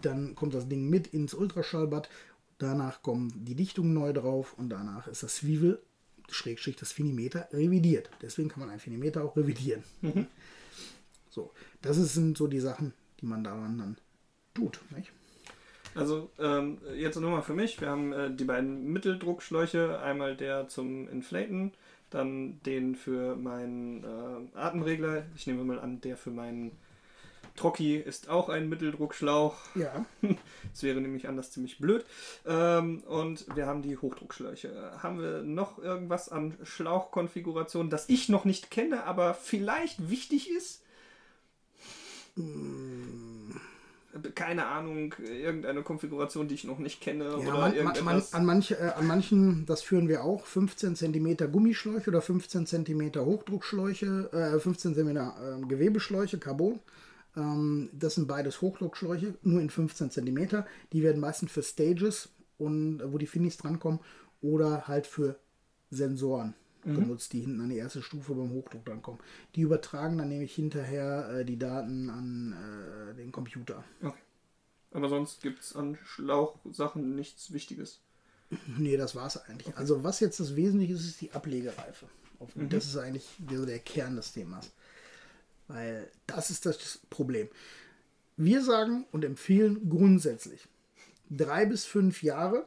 dann 0.00 0.34
kommt 0.34 0.54
das 0.54 0.68
Ding 0.68 0.88
mit 0.88 1.08
ins 1.08 1.34
Ultraschallbad, 1.34 2.08
danach 2.58 3.02
kommen 3.02 3.44
die 3.44 3.54
Dichtungen 3.54 3.92
neu 3.92 4.12
drauf 4.14 4.54
und 4.56 4.70
danach 4.70 5.06
ist 5.06 5.22
das 5.22 5.36
Zwiebel, 5.36 5.80
Schrägstrich 6.30 6.76
das 6.76 6.90
Finimeter, 6.90 7.48
revidiert. 7.52 8.10
Deswegen 8.22 8.48
kann 8.48 8.60
man 8.60 8.70
ein 8.70 8.80
Finimeter 8.80 9.22
auch 9.22 9.36
revidieren. 9.36 9.84
So, 11.30 11.52
das 11.82 11.96
sind 11.98 12.38
so 12.38 12.46
die 12.46 12.60
Sachen, 12.60 12.94
die 13.20 13.26
man 13.26 13.44
daran 13.44 13.76
dann 13.76 13.98
tut. 14.54 14.80
Nicht? 14.96 15.12
Also 15.94 16.30
ähm, 16.38 16.78
jetzt 16.96 17.20
nur 17.20 17.30
mal 17.30 17.42
für 17.42 17.54
mich. 17.54 17.80
Wir 17.80 17.88
haben 17.88 18.12
äh, 18.12 18.34
die 18.34 18.44
beiden 18.44 18.90
Mitteldruckschläuche. 18.92 20.00
Einmal 20.00 20.36
der 20.36 20.68
zum 20.68 21.08
Inflaten, 21.08 21.72
dann 22.10 22.60
den 22.62 22.94
für 22.94 23.36
meinen 23.36 24.04
äh, 24.04 24.58
Atemregler. 24.58 25.24
Ich 25.34 25.46
nehme 25.46 25.64
mal 25.64 25.80
an, 25.80 26.00
der 26.00 26.16
für 26.16 26.30
meinen 26.30 26.72
Trocki 27.56 27.96
ist 27.96 28.28
auch 28.28 28.48
ein 28.48 28.68
Mitteldruckschlauch. 28.68 29.56
Ja, 29.74 30.04
Das 30.72 30.82
wäre 30.82 31.00
nämlich 31.00 31.26
anders 31.26 31.50
ziemlich 31.50 31.78
blöd. 31.78 32.04
Ähm, 32.46 33.02
und 33.04 33.46
wir 33.56 33.66
haben 33.66 33.82
die 33.82 33.96
Hochdruckschläuche. 33.96 35.02
Haben 35.02 35.20
wir 35.20 35.42
noch 35.42 35.78
irgendwas 35.78 36.28
an 36.28 36.56
Schlauchkonfiguration, 36.62 37.90
das 37.90 38.08
ich 38.08 38.28
noch 38.28 38.44
nicht 38.44 38.70
kenne, 38.70 39.04
aber 39.04 39.34
vielleicht 39.34 40.10
wichtig 40.10 40.50
ist? 40.50 40.82
Keine 44.34 44.66
Ahnung, 44.66 45.14
irgendeine 45.18 45.82
Konfiguration, 45.82 46.48
die 46.48 46.54
ich 46.54 46.64
noch 46.64 46.78
nicht 46.78 47.00
kenne 47.00 47.24
Ja, 47.24 47.36
oder 47.36 47.82
man, 47.82 48.04
man, 48.04 48.22
an, 48.32 48.44
manche, 48.44 48.78
äh, 48.78 48.92
an 48.92 49.06
manchen, 49.06 49.66
das 49.66 49.82
führen 49.82 50.08
wir 50.08 50.24
auch, 50.24 50.46
15 50.46 50.96
cm 50.96 51.50
Gummischläuche 51.50 52.10
oder 52.10 52.22
15 52.22 52.66
cm 52.66 53.14
Hochdruckschläuche, 53.16 54.30
äh, 54.32 54.58
15 54.58 54.94
cm 54.94 55.16
äh, 55.16 55.30
Gewebeschläuche, 55.66 56.38
Carbon. 56.38 56.80
Ähm, 57.36 57.90
das 57.92 58.14
sind 58.14 58.28
beides 58.28 58.60
Hochdruckschläuche, 58.60 59.34
nur 59.42 59.60
in 59.60 59.70
15 59.70 60.10
cm. 60.10 60.64
Die 60.92 61.02
werden 61.02 61.20
meistens 61.20 61.52
für 61.52 61.62
Stages 61.62 62.28
und 62.58 63.00
äh, 63.00 63.12
wo 63.12 63.18
die 63.18 63.26
Finis 63.26 63.56
drankommen 63.56 64.00
oder 64.40 64.88
halt 64.88 65.06
für 65.06 65.36
Sensoren 65.90 66.54
benutzt, 66.94 67.32
die 67.32 67.40
hinten 67.40 67.60
an 67.60 67.70
die 67.70 67.76
erste 67.76 68.02
Stufe 68.02 68.34
beim 68.34 68.50
Hochdruck 68.50 68.84
drankommen. 68.84 69.20
Die 69.54 69.62
übertragen 69.62 70.18
dann 70.18 70.28
nämlich 70.28 70.54
hinterher 70.54 71.28
äh, 71.30 71.44
die 71.44 71.58
Daten 71.58 72.10
an 72.10 72.52
äh, 72.52 73.14
den 73.14 73.32
Computer. 73.32 73.84
Okay. 74.02 74.18
Aber 74.92 75.08
sonst 75.08 75.42
gibt 75.42 75.60
es 75.60 75.76
an 75.76 75.98
Schlauchsachen 76.04 77.14
nichts 77.14 77.52
Wichtiges. 77.52 78.00
Nee, 78.78 78.96
das 78.96 79.16
war's 79.16 79.36
eigentlich. 79.48 79.76
Also 79.76 80.04
was 80.04 80.20
jetzt 80.20 80.38
das 80.38 80.54
Wesentliche 80.54 80.94
ist, 80.94 81.04
ist 81.04 81.20
die 81.20 81.32
Ablegereife. 81.32 82.06
Mhm. 82.54 82.68
Das 82.68 82.86
ist 82.86 82.96
eigentlich 82.96 83.26
der, 83.38 83.66
der 83.66 83.80
Kern 83.80 84.16
des 84.16 84.32
Themas. 84.32 84.70
Weil 85.68 86.08
das 86.28 86.50
ist 86.50 86.64
das 86.64 87.00
Problem. 87.10 87.48
Wir 88.36 88.62
sagen 88.62 89.04
und 89.10 89.24
empfehlen 89.24 89.88
grundsätzlich 89.88 90.68
drei 91.30 91.66
bis 91.66 91.84
fünf 91.84 92.22
Jahre. 92.22 92.66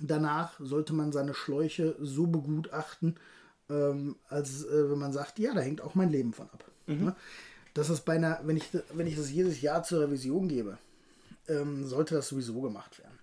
Danach 0.00 0.58
sollte 0.58 0.92
man 0.92 1.12
seine 1.12 1.34
Schläuche 1.34 1.96
so 2.00 2.26
begutachten, 2.26 3.16
ähm, 3.68 4.16
als 4.28 4.64
äh, 4.64 4.90
wenn 4.90 4.98
man 4.98 5.12
sagt, 5.12 5.38
ja, 5.38 5.54
da 5.54 5.60
hängt 5.60 5.80
auch 5.80 5.94
mein 5.94 6.10
Leben 6.10 6.32
von 6.32 6.46
ab. 6.50 6.64
Ne? 6.86 7.16
Das 7.74 7.90
ist 7.90 8.04
bei 8.04 8.14
einer, 8.14 8.40
wenn 8.44 8.56
ich, 8.56 8.70
wenn 8.94 9.06
ich 9.06 9.16
das 9.16 9.30
jedes 9.30 9.60
Jahr 9.60 9.82
zur 9.82 10.02
Revision 10.02 10.48
gebe, 10.48 10.78
ähm, 11.48 11.84
sollte 11.84 12.14
das 12.14 12.28
sowieso 12.28 12.60
gemacht 12.60 12.98
werden. 12.98 13.18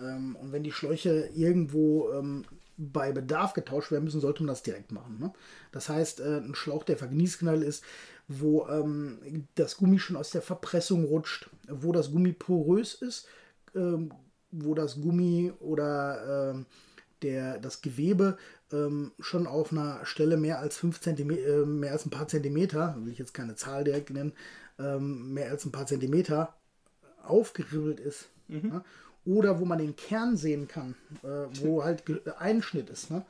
Ähm, 0.00 0.36
und 0.36 0.52
wenn 0.52 0.62
die 0.62 0.72
Schläuche 0.72 1.28
irgendwo 1.34 2.10
ähm, 2.12 2.44
bei 2.76 3.12
Bedarf 3.12 3.54
getauscht 3.54 3.90
werden 3.90 4.04
müssen, 4.04 4.20
sollte 4.20 4.42
man 4.42 4.48
das 4.48 4.62
direkt 4.62 4.92
machen. 4.92 5.18
Ne? 5.18 5.32
Das 5.72 5.88
heißt, 5.88 6.20
äh, 6.20 6.38
ein 6.38 6.54
Schlauch, 6.54 6.84
der 6.84 6.96
vergniesknall 6.96 7.62
ist, 7.62 7.84
wo 8.28 8.66
ähm, 8.68 9.46
das 9.56 9.76
Gummi 9.76 9.98
schon 9.98 10.16
aus 10.16 10.30
der 10.30 10.42
Verpressung 10.42 11.04
rutscht, 11.04 11.50
wo 11.68 11.92
das 11.92 12.12
Gummi 12.12 12.32
porös 12.32 12.94
ist, 12.94 13.26
ähm, 13.74 14.12
wo 14.50 14.74
das 14.74 15.00
Gummi 15.00 15.52
oder 15.60 16.52
ähm, 16.54 16.66
der, 17.22 17.58
das 17.58 17.80
Gewebe 17.82 18.36
ähm, 18.72 19.12
schon 19.18 19.46
auf 19.46 19.72
einer 19.72 20.04
Stelle 20.06 20.36
mehr 20.36 20.58
als 20.60 20.76
5 20.78 21.00
cm, 21.00 21.30
äh, 21.30 21.64
mehr 21.64 21.92
als 21.92 22.06
ein 22.06 22.10
paar 22.10 22.28
Zentimeter, 22.28 22.96
will 23.00 23.12
ich 23.12 23.18
jetzt 23.18 23.34
keine 23.34 23.56
Zahl 23.56 23.84
direkt 23.84 24.10
nennen, 24.10 24.32
ähm, 24.78 25.32
mehr 25.34 25.50
als 25.50 25.64
ein 25.64 25.72
paar 25.72 25.86
Zentimeter 25.86 26.54
aufgeribbelt 27.22 28.00
ist. 28.00 28.28
Ne? 28.48 28.84
Oder 29.24 29.60
wo 29.60 29.64
man 29.64 29.78
den 29.78 29.96
Kern 29.96 30.36
sehen 30.36 30.68
kann, 30.68 30.94
äh, 31.22 31.46
wo 31.60 31.82
halt 31.84 32.06
ge- 32.06 32.20
Einschnitt 32.38 32.88
ist. 32.90 33.10
Ne? 33.10 33.24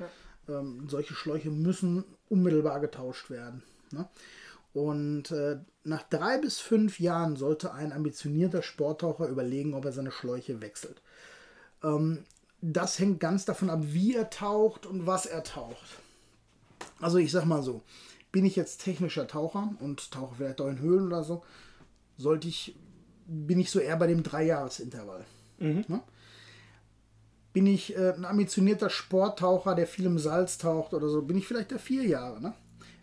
Ähm, 0.49 0.87
solche 0.89 1.15
Schläuche 1.15 1.51
müssen 1.51 2.05
unmittelbar 2.29 2.81
getauscht 2.81 3.31
werden. 3.31 3.63
Ne? 3.91 4.09
Und 4.75 5.31
äh, 5.31 5.59
nach 5.85 6.03
drei 6.05 6.39
bis 6.39 6.61
fünf 6.61 7.01
Jahren 7.01 7.37
sollte 7.37 7.73
ein 7.73 7.93
ambitionierter 7.93 8.63
Sporttaucher 8.63 9.29
überlegen, 9.29 9.75
ob 9.75 9.85
er 9.87 9.93
seine 9.93 10.13
Schläuche 10.13 10.61
wechselt. 10.61 11.01
Ähm, 11.83 12.25
das 12.61 12.99
hängt 12.99 13.21
ganz 13.21 13.45
davon 13.45 13.71
ab, 13.71 13.81
wie 13.83 14.15
er 14.15 14.31
taucht 14.31 14.87
und 14.87 15.07
was 15.07 15.27
er 15.27 15.45
taucht. 15.45 16.01
Also 17.01 17.19
ich 17.19 17.31
sag 17.31 17.45
mal 17.45 17.63
so, 17.63 17.83
bin 18.33 18.45
ich 18.45 18.57
jetzt 18.57 18.83
technischer 18.83 19.27
Taucher 19.27 19.75
und 19.81 20.11
tauche 20.11 20.37
vielleicht 20.37 20.61
auch 20.61 20.69
in 20.69 20.81
Höhlen 20.81 21.07
oder 21.07 21.23
so, 21.23 21.45
sollte 22.17 22.49
ich, 22.49 22.75
bin 23.27 23.61
ich 23.61 23.71
so 23.71 23.79
eher 23.79 23.97
bei 23.97 24.07
dem 24.07 24.23
Dreijahresintervall. 24.23 25.25
Ne? 25.89 26.03
Bin 27.53 27.67
ich 27.67 27.97
äh, 27.97 28.13
ein 28.13 28.25
ambitionierter 28.25 28.91
Sporttaucher, 28.91 29.75
der 29.75 29.87
viel 29.87 30.07
im 30.07 30.19
Salz 30.19 30.59
taucht 30.59 30.95
oder 30.95 31.09
so, 31.09 31.23
bin 31.23 31.39
ich 31.39 31.47
vielleicht 31.47 31.71
der 31.71 31.79
vier 31.79 32.05
Jahre. 32.05 32.41
Ne? 32.41 32.55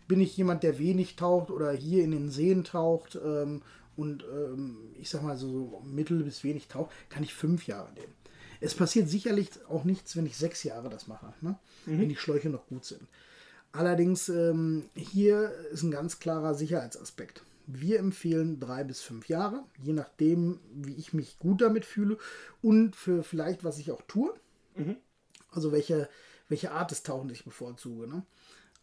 Bin 0.06 0.20
ich 0.20 0.36
jemand, 0.36 0.62
der 0.62 0.78
wenig 0.78 1.16
taucht 1.16 1.50
oder 1.50 1.72
hier 1.72 2.04
in 2.04 2.12
den 2.12 2.30
Seen 2.30 2.62
taucht 2.62 3.18
ähm, 3.22 3.62
und 3.96 4.24
ähm, 4.24 4.76
ich 5.00 5.08
sag 5.08 5.22
mal 5.22 5.36
so, 5.36 5.48
so 5.48 5.82
mittel 5.84 6.22
bis 6.22 6.44
wenig 6.44 6.68
taucht, 6.68 6.90
kann 7.08 7.22
ich 7.22 7.34
fünf 7.34 7.66
Jahre 7.66 7.92
nehmen. 7.94 8.12
Es 8.60 8.74
passiert 8.74 9.08
sicherlich 9.08 9.50
auch 9.68 9.84
nichts, 9.84 10.16
wenn 10.16 10.26
ich 10.26 10.36
sechs 10.36 10.62
Jahre 10.62 10.88
das 10.88 11.06
mache, 11.06 11.32
ne? 11.40 11.58
wenn 11.84 12.08
die 12.08 12.16
Schläuche 12.16 12.48
noch 12.48 12.66
gut 12.66 12.84
sind. 12.84 13.02
Allerdings 13.72 14.28
ähm, 14.28 14.88
hier 14.94 15.52
ist 15.70 15.82
ein 15.82 15.90
ganz 15.90 16.18
klarer 16.18 16.54
Sicherheitsaspekt. 16.54 17.42
Wir 17.66 17.98
empfehlen 17.98 18.60
drei 18.60 18.84
bis 18.84 19.00
fünf 19.00 19.28
Jahre, 19.28 19.64
je 19.82 19.92
nachdem, 19.92 20.60
wie 20.72 20.94
ich 20.94 21.12
mich 21.12 21.38
gut 21.38 21.60
damit 21.60 21.84
fühle 21.84 22.16
und 22.62 22.94
für 22.94 23.22
vielleicht, 23.22 23.64
was 23.64 23.78
ich 23.78 23.90
auch 23.90 24.02
tue. 24.02 24.32
Also 25.50 25.72
welche, 25.72 26.08
welche 26.48 26.70
Art 26.70 26.90
des 26.90 27.02
Tauchens 27.02 27.32
ich 27.32 27.44
bevorzuge. 27.44 28.06
Ne? 28.06 28.22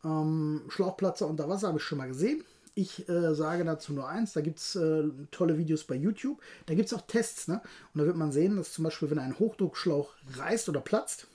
Ähm, 0.03 0.63
Schlauchplatzer 0.67 1.27
unter 1.27 1.47
Wasser 1.47 1.69
habe 1.69 1.77
ich 1.77 1.83
schon 1.83 1.97
mal 1.97 2.07
gesehen. 2.07 2.43
Ich 2.75 3.07
äh, 3.07 3.35
sage 3.35 3.63
dazu 3.65 3.93
nur 3.93 4.07
eins, 4.07 4.33
da 4.33 4.41
gibt 4.41 4.59
es 4.59 4.75
äh, 4.75 5.03
tolle 5.29 5.57
Videos 5.57 5.83
bei 5.83 5.95
YouTube. 5.95 6.41
Da 6.65 6.73
gibt 6.73 6.87
es 6.87 6.93
auch 6.93 7.01
Tests. 7.01 7.47
Ne? 7.47 7.61
Und 7.93 7.99
da 7.99 8.05
wird 8.05 8.17
man 8.17 8.31
sehen, 8.31 8.55
dass 8.55 8.73
zum 8.73 8.83
Beispiel, 8.83 9.11
wenn 9.11 9.19
ein 9.19 9.37
Hochdruckschlauch 9.37 10.11
reißt 10.37 10.69
oder 10.69 10.81
platzt, 10.81 11.27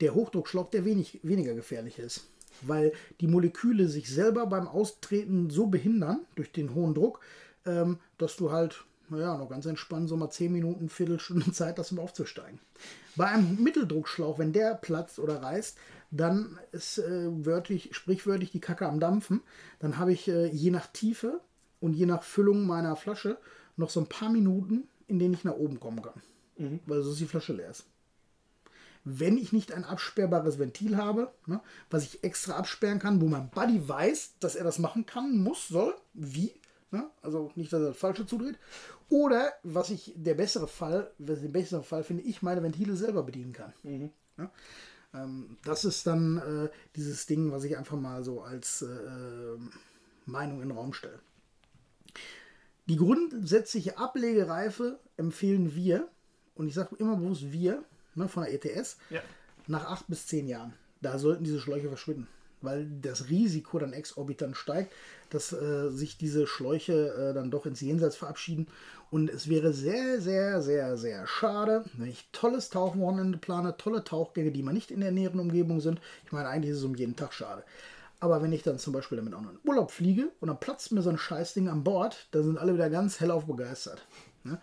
der 0.00 0.14
Hochdruckschlauch 0.14 0.70
der 0.70 0.84
wenig, 0.84 1.20
weniger 1.22 1.54
gefährlich 1.54 1.98
ist. 1.98 2.26
Weil 2.62 2.92
die 3.20 3.28
Moleküle 3.28 3.88
sich 3.88 4.10
selber 4.10 4.46
beim 4.46 4.66
Austreten 4.66 5.48
so 5.48 5.66
behindern 5.66 6.20
durch 6.34 6.50
den 6.50 6.74
hohen 6.74 6.94
Druck, 6.94 7.20
ähm, 7.64 7.98
dass 8.18 8.36
du 8.36 8.50
halt, 8.50 8.84
naja, 9.10 9.36
noch 9.38 9.48
ganz 9.48 9.66
entspannt 9.66 10.08
so 10.08 10.16
mal 10.16 10.30
10 10.30 10.52
Minuten, 10.52 10.88
Viertelstunde 10.88 11.52
Zeit 11.52 11.78
hast, 11.78 11.92
um 11.92 12.00
aufzusteigen. 12.00 12.58
Bei 13.14 13.26
einem 13.26 13.62
Mitteldruckschlauch, 13.62 14.40
wenn 14.40 14.52
der 14.52 14.74
platzt 14.74 15.20
oder 15.20 15.40
reißt, 15.40 15.78
dann 16.12 16.58
ist 16.70 16.98
äh, 16.98 17.26
wörtlich, 17.44 17.96
sprichwörtlich 17.96 18.52
die 18.52 18.60
Kacke 18.60 18.86
am 18.86 19.00
Dampfen. 19.00 19.40
Dann 19.80 19.98
habe 19.98 20.12
ich 20.12 20.28
äh, 20.28 20.46
je 20.46 20.70
nach 20.70 20.86
Tiefe 20.86 21.40
und 21.80 21.94
je 21.94 22.06
nach 22.06 22.22
Füllung 22.22 22.66
meiner 22.66 22.94
Flasche 22.94 23.38
noch 23.76 23.90
so 23.90 23.98
ein 24.00 24.08
paar 24.08 24.30
Minuten, 24.30 24.88
in 25.08 25.18
denen 25.18 25.34
ich 25.34 25.42
nach 25.42 25.56
oben 25.56 25.80
kommen 25.80 26.02
kann. 26.02 26.22
Weil 26.86 27.02
so 27.02 27.14
die 27.14 27.26
Flasche 27.26 27.54
leer 27.54 27.70
ist 27.70 27.86
wenn 29.04 29.36
ich 29.36 29.52
nicht 29.52 29.72
ein 29.72 29.84
absperrbares 29.84 30.58
Ventil 30.58 30.96
habe, 30.96 31.32
ne, 31.46 31.60
was 31.90 32.04
ich 32.04 32.22
extra 32.22 32.54
absperren 32.54 32.98
kann, 32.98 33.20
wo 33.20 33.26
mein 33.26 33.50
Buddy 33.50 33.88
weiß, 33.88 34.34
dass 34.38 34.54
er 34.54 34.64
das 34.64 34.78
machen 34.78 35.06
kann, 35.06 35.38
muss, 35.38 35.68
soll, 35.68 35.94
wie, 36.14 36.52
ne, 36.90 37.10
also 37.20 37.50
nicht, 37.56 37.72
dass 37.72 37.80
er 37.80 37.88
das 37.88 37.96
Falsche 37.98 38.26
zudreht, 38.26 38.58
oder 39.08 39.52
was 39.62 39.90
ich, 39.90 40.12
der 40.16 40.34
bessere 40.34 40.68
Fall, 40.68 41.10
was 41.18 41.40
den 41.40 41.52
besseren 41.52 41.84
Fall 41.84 42.04
finde, 42.04 42.22
ich 42.22 42.42
meine 42.42 42.62
Ventile 42.62 42.96
selber 42.96 43.22
bedienen 43.22 43.52
kann. 43.52 43.72
Ne? 44.36 44.50
Ähm, 45.14 45.56
das 45.64 45.84
ist 45.84 46.06
dann 46.06 46.38
äh, 46.38 46.68
dieses 46.96 47.26
Ding, 47.26 47.52
was 47.52 47.64
ich 47.64 47.76
einfach 47.76 47.96
mal 47.98 48.22
so 48.24 48.42
als 48.42 48.82
äh, 48.82 49.56
Meinung 50.26 50.62
in 50.62 50.68
den 50.68 50.76
Raum 50.76 50.92
stelle. 50.92 51.18
Die 52.86 52.96
grundsätzliche 52.96 53.98
Ablegereife 53.98 54.98
empfehlen 55.16 55.74
wir, 55.74 56.08
und 56.54 56.66
ich 56.68 56.74
sage 56.74 56.96
immer 56.98 57.16
bewusst 57.16 57.52
wir, 57.52 57.84
ne, 58.14 58.28
von 58.28 58.44
der 58.44 58.52
ETS, 58.54 58.96
Ja. 59.10 59.20
nach 59.66 59.86
acht 59.86 60.06
bis 60.08 60.26
zehn 60.26 60.48
Jahren. 60.48 60.72
Da 61.00 61.18
sollten 61.18 61.44
diese 61.44 61.60
Schläuche 61.60 61.88
verschwinden, 61.88 62.26
weil 62.60 62.88
das 63.00 63.28
Risiko 63.28 63.78
dann 63.78 63.92
exorbitant 63.92 64.56
steigt, 64.56 64.92
dass 65.34 65.52
äh, 65.52 65.90
sich 65.90 66.18
diese 66.18 66.46
Schläuche 66.46 67.14
äh, 67.14 67.34
dann 67.34 67.50
doch 67.50 67.66
ins 67.66 67.80
Jenseits 67.80 68.16
verabschieden. 68.16 68.66
Und 69.10 69.28
es 69.28 69.48
wäre 69.48 69.72
sehr, 69.72 70.20
sehr, 70.20 70.62
sehr, 70.62 70.96
sehr 70.96 71.26
schade, 71.26 71.84
wenn 71.98 72.08
ich 72.08 72.28
tolles 72.32 72.70
Tauchwochenende 72.70 73.38
plane, 73.38 73.76
tolle 73.76 74.04
Tauchgänge, 74.04 74.52
die 74.52 74.62
mal 74.62 74.72
nicht 74.72 74.90
in 74.90 75.00
der 75.00 75.12
näheren 75.12 75.40
Umgebung 75.40 75.80
sind. 75.80 76.00
Ich 76.24 76.32
meine, 76.32 76.48
eigentlich 76.48 76.72
ist 76.72 76.78
es 76.78 76.84
um 76.84 76.94
jeden 76.94 77.16
Tag 77.16 77.34
schade. 77.34 77.62
Aber 78.20 78.40
wenn 78.40 78.52
ich 78.52 78.62
dann 78.62 78.78
zum 78.78 78.92
Beispiel 78.92 79.16
damit 79.16 79.34
auch 79.34 79.42
noch 79.42 79.50
in 79.50 79.58
Urlaub 79.64 79.90
fliege 79.90 80.30
und 80.40 80.48
dann 80.48 80.60
platzt 80.60 80.92
mir 80.92 81.02
so 81.02 81.10
ein 81.10 81.18
Scheißding 81.18 81.68
an 81.68 81.84
Bord, 81.84 82.28
dann 82.30 82.44
sind 82.44 82.56
alle 82.56 82.72
wieder 82.72 82.88
ganz 82.88 83.20
hellauf 83.20 83.46
begeistert. 83.46 84.06
Ne? 84.44 84.58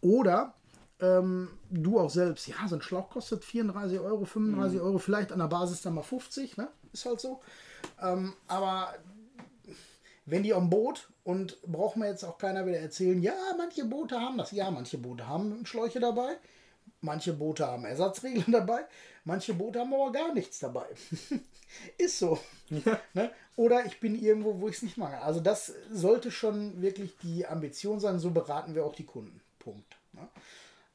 Oder 0.00 0.54
ähm, 1.02 1.48
du 1.70 1.98
auch 1.98 2.10
selbst, 2.10 2.46
ja, 2.46 2.56
so 2.66 2.76
ein 2.76 2.82
Schlauch 2.82 3.10
kostet 3.10 3.44
34 3.44 4.00
Euro, 4.00 4.24
35 4.24 4.80
Euro, 4.80 4.98
vielleicht 4.98 5.32
an 5.32 5.40
der 5.40 5.48
Basis 5.48 5.82
dann 5.82 5.94
mal 5.94 6.02
50, 6.02 6.56
ne? 6.56 6.68
Ist 6.92 7.04
halt 7.04 7.20
so. 7.20 7.40
Ähm, 8.00 8.34
aber 8.48 8.94
wenn 10.24 10.42
die 10.42 10.54
am 10.54 10.70
Boot 10.70 11.10
und 11.24 11.60
braucht 11.62 11.96
mir 11.96 12.08
jetzt 12.08 12.24
auch 12.24 12.38
keiner 12.38 12.66
wieder 12.66 12.78
erzählen, 12.78 13.20
ja, 13.22 13.34
manche 13.56 13.84
Boote 13.84 14.20
haben 14.20 14.38
das. 14.38 14.52
Ja, 14.52 14.70
manche 14.70 14.98
Boote 14.98 15.26
haben 15.26 15.64
Schläuche 15.66 16.00
dabei, 16.00 16.36
manche 17.00 17.32
Boote 17.32 17.66
haben 17.66 17.84
Ersatzregeln 17.84 18.46
dabei, 18.52 18.84
manche 19.24 19.54
Boote 19.54 19.80
haben 19.80 19.94
aber 19.94 20.12
gar 20.12 20.32
nichts 20.34 20.60
dabei. 20.60 20.86
Ist 21.98 22.18
so. 22.18 22.38
Ne? 23.14 23.30
Oder 23.56 23.86
ich 23.86 23.98
bin 23.98 24.14
irgendwo, 24.14 24.60
wo 24.60 24.68
ich 24.68 24.76
es 24.76 24.82
nicht 24.82 24.98
mache. 24.98 25.20
Also 25.22 25.40
das 25.40 25.72
sollte 25.90 26.30
schon 26.30 26.82
wirklich 26.82 27.16
die 27.22 27.46
Ambition 27.46 27.98
sein, 27.98 28.18
so 28.18 28.30
beraten 28.30 28.74
wir 28.74 28.84
auch 28.84 28.94
die 28.94 29.06
Kunden. 29.06 29.40
Punkt. 29.58 29.96
Ne? 30.12 30.28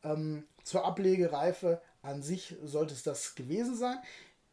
Ähm, 0.03 0.43
zur 0.63 0.85
Ablegereife 0.85 1.81
an 2.01 2.21
sich 2.21 2.55
sollte 2.63 2.93
es 2.93 3.03
das 3.03 3.35
gewesen 3.35 3.75
sein. 3.75 3.97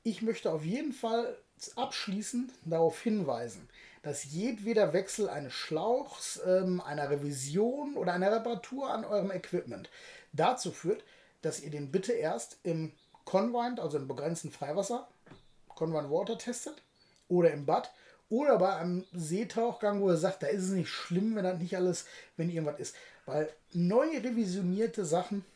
Ich 0.03 0.23
möchte 0.23 0.53
auf 0.53 0.65
jeden 0.65 0.93
Fall 0.93 1.37
abschließend 1.77 2.53
darauf 2.65 3.01
hinweisen, 3.01 3.69
dass 4.05 4.25
jedweder 4.25 4.93
Wechsel 4.93 5.31
eines 5.31 5.55
Schlauchs, 5.55 6.39
ähm, 6.47 6.83
einer 6.83 7.09
Revision 7.09 7.97
oder 7.97 8.13
einer 8.13 8.31
Reparatur 8.31 8.91
an 8.91 9.03
eurem 9.03 9.31
Equipment 9.31 9.89
dazu 10.35 10.73
führt, 10.73 11.03
dass 11.41 11.61
ihr 11.61 11.71
den 11.71 11.91
bitte 11.91 12.13
erst 12.13 12.59
im 12.65 12.93
Confined, 13.25 13.81
also 13.81 13.97
im 13.97 14.07
begrenzten 14.07 14.53
Freiwasser, 14.53 15.09
Confined 15.69 16.11
Water 16.11 16.37
testet 16.37 16.83
oder 17.29 17.51
im 17.51 17.65
Bad 17.65 17.93
oder 18.29 18.59
bei 18.59 18.77
einem 18.77 19.07
Seetauchgang, 19.13 20.03
wo 20.03 20.11
ihr 20.11 20.19
sagt, 20.19 20.43
da 20.43 20.49
ist 20.49 20.65
es 20.65 20.71
nicht 20.71 20.91
schlimm, 20.91 21.35
wenn 21.35 21.45
das 21.45 21.59
nicht 21.59 21.75
alles, 21.75 22.05
wenn 22.37 22.51
irgendwas 22.51 22.81
ist. 22.81 22.95
Weil 23.25 23.51
neu 23.73 24.07
revisionierte 24.19 25.07
Sachen 25.07 25.47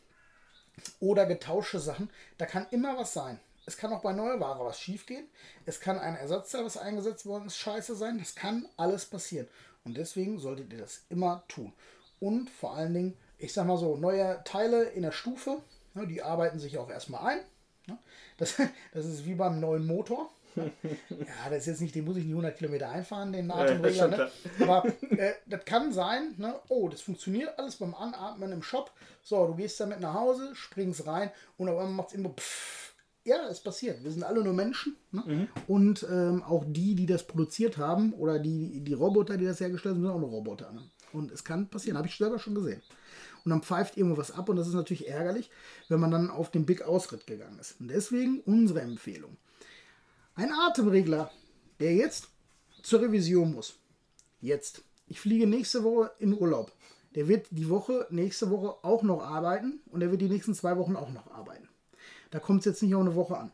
oder 1.00 1.26
getauschte 1.26 1.80
Sachen, 1.80 2.08
da 2.38 2.46
kann 2.46 2.66
immer 2.70 2.96
was 2.96 3.12
sein. 3.12 3.38
Es 3.68 3.76
kann 3.76 3.92
auch 3.92 4.00
bei 4.00 4.14
neuer 4.14 4.40
Ware 4.40 4.64
was 4.64 4.80
schiefgehen. 4.80 5.28
Es 5.66 5.78
kann 5.78 5.98
ein 5.98 6.16
Ersatzteil, 6.16 6.64
was 6.64 6.78
eingesetzt 6.78 7.26
worden 7.26 7.44
ist, 7.48 7.58
scheiße 7.58 7.94
sein. 7.96 8.18
Das 8.18 8.34
kann 8.34 8.66
alles 8.78 9.04
passieren. 9.04 9.46
Und 9.84 9.98
deswegen 9.98 10.38
solltet 10.38 10.72
ihr 10.72 10.78
das 10.78 11.02
immer 11.10 11.44
tun. 11.48 11.74
Und 12.18 12.48
vor 12.48 12.74
allen 12.74 12.94
Dingen, 12.94 13.18
ich 13.36 13.52
sag 13.52 13.66
mal 13.66 13.76
so, 13.76 13.98
neue 13.98 14.40
Teile 14.44 14.84
in 14.84 15.02
der 15.02 15.12
Stufe, 15.12 15.58
ne, 15.92 16.06
die 16.06 16.22
arbeiten 16.22 16.58
sich 16.58 16.78
auch 16.78 16.88
erstmal 16.88 17.26
ein. 17.26 17.40
Ne. 17.88 17.98
Das, 18.38 18.54
das 18.94 19.04
ist 19.04 19.26
wie 19.26 19.34
beim 19.34 19.60
neuen 19.60 19.86
Motor. 19.86 20.30
Ja, 21.10 21.50
das 21.50 21.58
ist 21.58 21.66
jetzt 21.66 21.80
nicht, 21.82 21.94
den 21.94 22.06
muss 22.06 22.16
ich 22.16 22.24
nicht 22.24 22.32
100 22.32 22.56
Kilometer 22.56 22.88
einfahren, 22.88 23.32
den 23.32 23.50
Atemregler. 23.50 24.08
Ne? 24.08 24.30
Aber 24.60 24.86
äh, 25.10 25.34
das 25.46 25.64
kann 25.66 25.92
sein, 25.92 26.34
ne? 26.38 26.58
oh, 26.68 26.88
das 26.88 27.02
funktioniert 27.02 27.56
alles 27.58 27.76
beim 27.76 27.94
Anatmen 27.94 28.50
im 28.50 28.62
Shop. 28.62 28.90
So, 29.22 29.46
du 29.46 29.54
gehst 29.54 29.78
damit 29.78 30.00
nach 30.00 30.14
Hause, 30.14 30.56
springst 30.56 31.06
rein 31.06 31.30
und 31.58 31.68
auf 31.68 31.78
einmal 31.78 31.92
macht 31.92 32.08
es 32.08 32.14
immer 32.14 32.30
pfff. 32.30 32.87
Ja, 33.28 33.46
es 33.50 33.60
passiert. 33.60 34.02
Wir 34.02 34.10
sind 34.10 34.22
alle 34.22 34.42
nur 34.42 34.54
Menschen. 34.54 34.96
Ne? 35.12 35.22
Mhm. 35.26 35.48
Und 35.66 36.06
ähm, 36.10 36.42
auch 36.42 36.64
die, 36.66 36.94
die 36.94 37.04
das 37.04 37.26
produziert 37.26 37.76
haben 37.76 38.14
oder 38.14 38.38
die, 38.38 38.80
die 38.80 38.94
Roboter, 38.94 39.36
die 39.36 39.44
das 39.44 39.60
hergestellt 39.60 39.96
haben, 39.96 40.02
sind 40.02 40.10
auch 40.10 40.18
nur 40.18 40.30
Roboter. 40.30 40.72
Ne? 40.72 40.80
Und 41.12 41.30
es 41.30 41.44
kann 41.44 41.68
passieren, 41.68 41.98
habe 41.98 42.08
ich 42.08 42.16
selber 42.16 42.38
schon 42.38 42.54
gesehen. 42.54 42.80
Und 43.44 43.50
dann 43.50 43.62
pfeift 43.62 43.98
irgendwo 43.98 44.16
was 44.16 44.30
ab 44.30 44.48
und 44.48 44.56
das 44.56 44.66
ist 44.66 44.72
natürlich 44.72 45.08
ärgerlich, 45.08 45.50
wenn 45.88 46.00
man 46.00 46.10
dann 46.10 46.30
auf 46.30 46.50
den 46.50 46.64
Big 46.64 46.80
Ausritt 46.80 47.26
gegangen 47.26 47.58
ist. 47.58 47.78
Und 47.78 47.88
deswegen 47.88 48.40
unsere 48.46 48.80
Empfehlung 48.80 49.36
ein 50.34 50.50
Atemregler, 50.50 51.30
der 51.80 51.94
jetzt 51.94 52.28
zur 52.82 53.02
Revision 53.02 53.52
muss. 53.52 53.74
Jetzt. 54.40 54.82
Ich 55.06 55.20
fliege 55.20 55.46
nächste 55.46 55.84
Woche 55.84 56.12
in 56.18 56.32
Urlaub. 56.32 56.72
Der 57.14 57.28
wird 57.28 57.46
die 57.50 57.68
Woche, 57.68 58.06
nächste 58.08 58.50
Woche 58.50 58.76
auch 58.82 59.02
noch 59.02 59.22
arbeiten 59.22 59.80
und 59.90 60.00
der 60.00 60.10
wird 60.10 60.22
die 60.22 60.28
nächsten 60.28 60.54
zwei 60.54 60.78
Wochen 60.78 60.96
auch 60.96 61.10
noch 61.10 61.30
arbeiten. 61.30 61.67
Da 62.30 62.38
kommt 62.38 62.60
es 62.60 62.66
jetzt 62.66 62.82
nicht 62.82 62.94
auf 62.94 63.00
eine 63.02 63.14
Woche 63.14 63.38
an. 63.38 63.52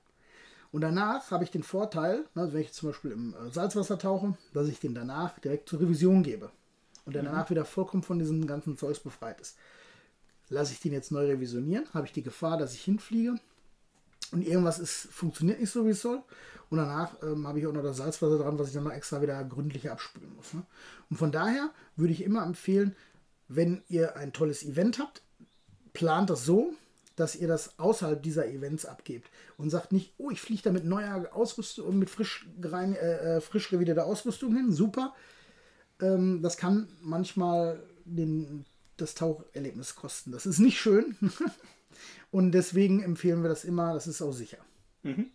Und 0.72 0.80
danach 0.80 1.30
habe 1.30 1.44
ich 1.44 1.50
den 1.50 1.62
Vorteil, 1.62 2.24
ne, 2.34 2.52
wenn 2.52 2.60
ich 2.60 2.72
zum 2.72 2.88
Beispiel 2.88 3.12
im 3.12 3.34
äh, 3.34 3.50
Salzwasser 3.52 3.98
tauche, 3.98 4.36
dass 4.52 4.68
ich 4.68 4.80
den 4.80 4.94
danach 4.94 5.38
direkt 5.38 5.68
zur 5.68 5.80
Revision 5.80 6.22
gebe. 6.22 6.50
Und 7.04 7.14
der 7.14 7.22
mhm. 7.22 7.26
danach 7.26 7.50
wieder 7.50 7.64
vollkommen 7.64 8.02
von 8.02 8.18
diesem 8.18 8.46
ganzen 8.46 8.76
Zeugs 8.76 8.98
befreit 8.98 9.40
ist. 9.40 9.56
Lasse 10.48 10.72
ich 10.72 10.80
den 10.80 10.92
jetzt 10.92 11.12
neu 11.12 11.26
revisionieren, 11.26 11.86
habe 11.94 12.06
ich 12.06 12.12
die 12.12 12.22
Gefahr, 12.22 12.58
dass 12.58 12.74
ich 12.74 12.82
hinfliege 12.82 13.36
und 14.32 14.42
irgendwas 14.42 14.78
ist, 14.80 15.08
funktioniert 15.12 15.60
nicht 15.60 15.70
so, 15.70 15.86
wie 15.86 15.90
es 15.90 16.02
soll. 16.02 16.22
Und 16.70 16.78
danach 16.78 17.22
ähm, 17.22 17.46
habe 17.46 17.60
ich 17.60 17.66
auch 17.68 17.72
noch 17.72 17.82
das 17.82 17.98
Salzwasser 17.98 18.38
dran, 18.38 18.58
was 18.58 18.68
ich 18.68 18.74
dann 18.74 18.84
noch 18.84 18.92
extra 18.92 19.22
wieder 19.22 19.42
gründlicher 19.44 19.92
abspülen 19.92 20.34
muss. 20.34 20.54
Ne? 20.54 20.64
Und 21.08 21.18
von 21.18 21.30
daher 21.30 21.70
würde 21.94 22.12
ich 22.12 22.24
immer 22.24 22.44
empfehlen, 22.44 22.96
wenn 23.46 23.82
ihr 23.88 24.16
ein 24.16 24.32
tolles 24.32 24.64
Event 24.64 24.98
habt, 24.98 25.22
plant 25.92 26.30
das 26.30 26.44
so, 26.44 26.74
dass 27.16 27.36
ihr 27.36 27.48
das 27.48 27.78
außerhalb 27.78 28.22
dieser 28.22 28.46
Events 28.48 28.86
abgebt 28.86 29.30
und 29.56 29.70
sagt 29.70 29.92
nicht, 29.92 30.14
oh, 30.18 30.30
ich 30.30 30.40
fliege 30.40 30.62
da 30.62 30.72
mit 30.72 30.84
neuer 30.84 31.28
Ausrüstung, 31.32 31.98
mit 31.98 32.10
frisch, 32.10 32.46
rein, 32.62 32.94
äh, 32.94 33.36
äh, 33.36 33.40
frisch 33.40 33.72
revidierter 33.72 34.06
Ausrüstung 34.06 34.54
hin, 34.54 34.72
super. 34.72 35.14
Ähm, 36.00 36.42
das 36.42 36.56
kann 36.56 36.88
manchmal 37.00 37.82
den, 38.04 38.64
das 38.96 39.14
Taucherlebnis 39.14 39.94
kosten. 39.94 40.32
Das 40.32 40.46
ist 40.46 40.58
nicht 40.58 40.78
schön. 40.80 41.16
und 42.30 42.52
deswegen 42.52 43.02
empfehlen 43.02 43.42
wir 43.42 43.48
das 43.48 43.64
immer, 43.64 43.94
das 43.94 44.06
ist 44.06 44.22
auch 44.22 44.32
sicher. 44.32 44.58
Mhm 45.02 45.30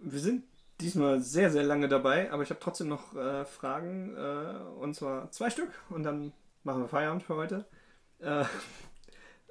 wir 0.00 0.18
sind 0.18 0.44
diesmal 0.80 1.20
sehr, 1.20 1.50
sehr 1.50 1.62
lange 1.62 1.88
dabei, 1.88 2.32
aber 2.32 2.42
ich 2.42 2.50
habe 2.50 2.60
trotzdem 2.60 2.88
noch 2.88 3.14
äh, 3.14 3.44
Fragen. 3.44 4.16
Äh, 4.16 4.80
und 4.80 4.94
zwar 4.94 5.30
zwei 5.30 5.50
Stück 5.50 5.70
und 5.90 6.02
dann 6.02 6.32
machen 6.64 6.82
wir 6.82 6.88
Feierabend 6.88 7.22
für 7.22 7.36
heute. 7.36 7.66
Äh, 8.18 8.44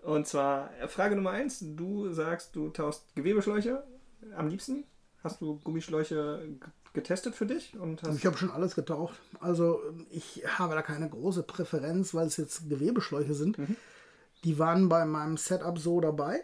und 0.03 0.27
zwar 0.27 0.69
Frage 0.87 1.15
Nummer 1.15 1.31
eins. 1.31 1.59
Du 1.61 2.11
sagst, 2.11 2.55
du 2.55 2.69
taust 2.69 3.15
Gewebeschläuche 3.15 3.83
am 4.35 4.47
liebsten. 4.47 4.85
Hast 5.23 5.41
du 5.41 5.59
Gummischläuche 5.59 6.47
getestet 6.93 7.35
für 7.35 7.45
dich? 7.45 7.77
Und 7.77 8.01
ich 8.15 8.25
habe 8.25 8.37
schon 8.37 8.51
alles 8.51 8.75
getaucht. 8.75 9.19
Also 9.39 9.81
ich 10.09 10.43
habe 10.57 10.75
da 10.75 10.81
keine 10.81 11.09
große 11.09 11.43
Präferenz, 11.43 12.13
weil 12.13 12.27
es 12.27 12.37
jetzt 12.37 12.69
Gewebeschläuche 12.69 13.33
sind. 13.33 13.57
Mhm. 13.57 13.75
Die 14.45 14.57
waren 14.57 14.87
bei 14.87 15.05
meinem 15.05 15.37
Setup 15.37 15.77
so 15.77 15.99
dabei. 15.99 16.41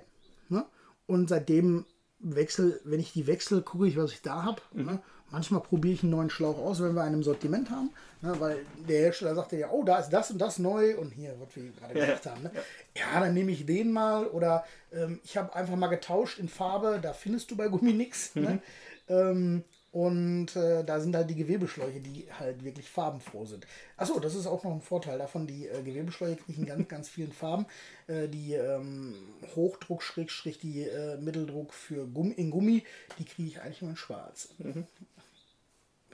Ne? 0.49 0.65
Und 1.07 1.29
seitdem 1.29 1.85
Wechsel, 2.19 2.81
wenn 2.83 2.99
ich 2.99 3.13
die 3.13 3.27
wechsle, 3.27 3.61
gucke 3.61 3.87
ich, 3.87 3.97
was 3.97 4.11
ich 4.11 4.21
da 4.21 4.43
habe. 4.43 4.61
Mhm. 4.73 4.85
Ne? 4.85 5.01
Manchmal 5.32 5.61
probiere 5.61 5.93
ich 5.95 6.03
einen 6.03 6.11
neuen 6.11 6.30
Schlauch 6.30 6.57
aus, 6.57 6.82
wenn 6.82 6.93
wir 6.93 7.03
einen 7.03 7.15
im 7.15 7.23
Sortiment 7.23 7.69
haben. 7.69 7.89
Ne? 8.21 8.39
Weil 8.39 8.65
der 8.88 9.01
Hersteller 9.01 9.36
sagt 9.36 9.51
ja, 9.53 9.69
oh, 9.69 9.84
da 9.84 9.99
ist 9.99 10.09
das 10.09 10.32
und 10.32 10.39
das 10.39 10.59
neu 10.59 10.97
und 10.97 11.11
hier, 11.11 11.36
was 11.39 11.55
wir 11.55 11.71
gerade 11.71 11.99
ja. 11.99 12.05
gesagt 12.05 12.26
haben. 12.28 12.43
Ne? 12.43 12.51
Ja. 12.95 13.19
dann 13.19 13.34
nehme 13.34 13.51
ich 13.51 13.65
den 13.65 13.91
mal 13.91 14.28
oder 14.28 14.65
ähm, 14.93 15.19
ich 15.23 15.36
habe 15.38 15.53
einfach 15.55 15.76
mal 15.76 15.88
getauscht 15.88 16.39
in 16.39 16.47
Farbe, 16.47 16.99
da 17.01 17.13
findest 17.13 17.51
du 17.51 17.57
bei 17.57 17.67
Gummi 17.67 17.93
nichts. 17.93 18.36
Ne? 18.36 18.49
Mhm. 18.49 18.61
Ähm, 19.07 19.63
und 19.95 20.57
äh, 20.57 20.84
da 20.84 20.99
sind 20.99 21.15
halt 21.15 21.30
die 21.30 21.36
Gewebeschläuche, 21.36 22.01
die 22.01 22.28
halt 22.38 22.65
wirklich 22.65 22.89
farbenfroh 22.89 23.45
sind. 23.45 23.65
Achso, 23.95 24.19
das 24.19 24.36
ist 24.36 24.45
auch 24.45 24.65
noch 24.65 24.73
ein 24.73 24.82
Vorteil 24.82 25.17
davon. 25.17 25.47
Die 25.47 25.67
äh, 25.67 25.82
Gewebeschläuche 25.84 26.36
kriegen 26.36 26.65
ganz, 26.65 26.88
ganz 26.89 27.07
vielen 27.07 27.32
Farben. 27.32 27.65
Äh, 28.07 28.28
die 28.28 28.55
ähm, 28.55 29.15
Hochdruck, 29.55 30.03
Schrägstrich, 30.03 30.59
die 30.59 30.82
äh, 30.82 31.15
Mitteldruck 31.15 31.73
für 31.73 32.05
Gummi, 32.07 32.34
in 32.34 32.51
Gummi, 32.51 32.84
die 33.19 33.23
kriege 33.23 33.47
ich 33.47 33.61
eigentlich 33.61 33.84
nur 33.84 33.91
in 33.91 33.95
schwarz. 33.95 34.49
Mhm. 34.57 34.86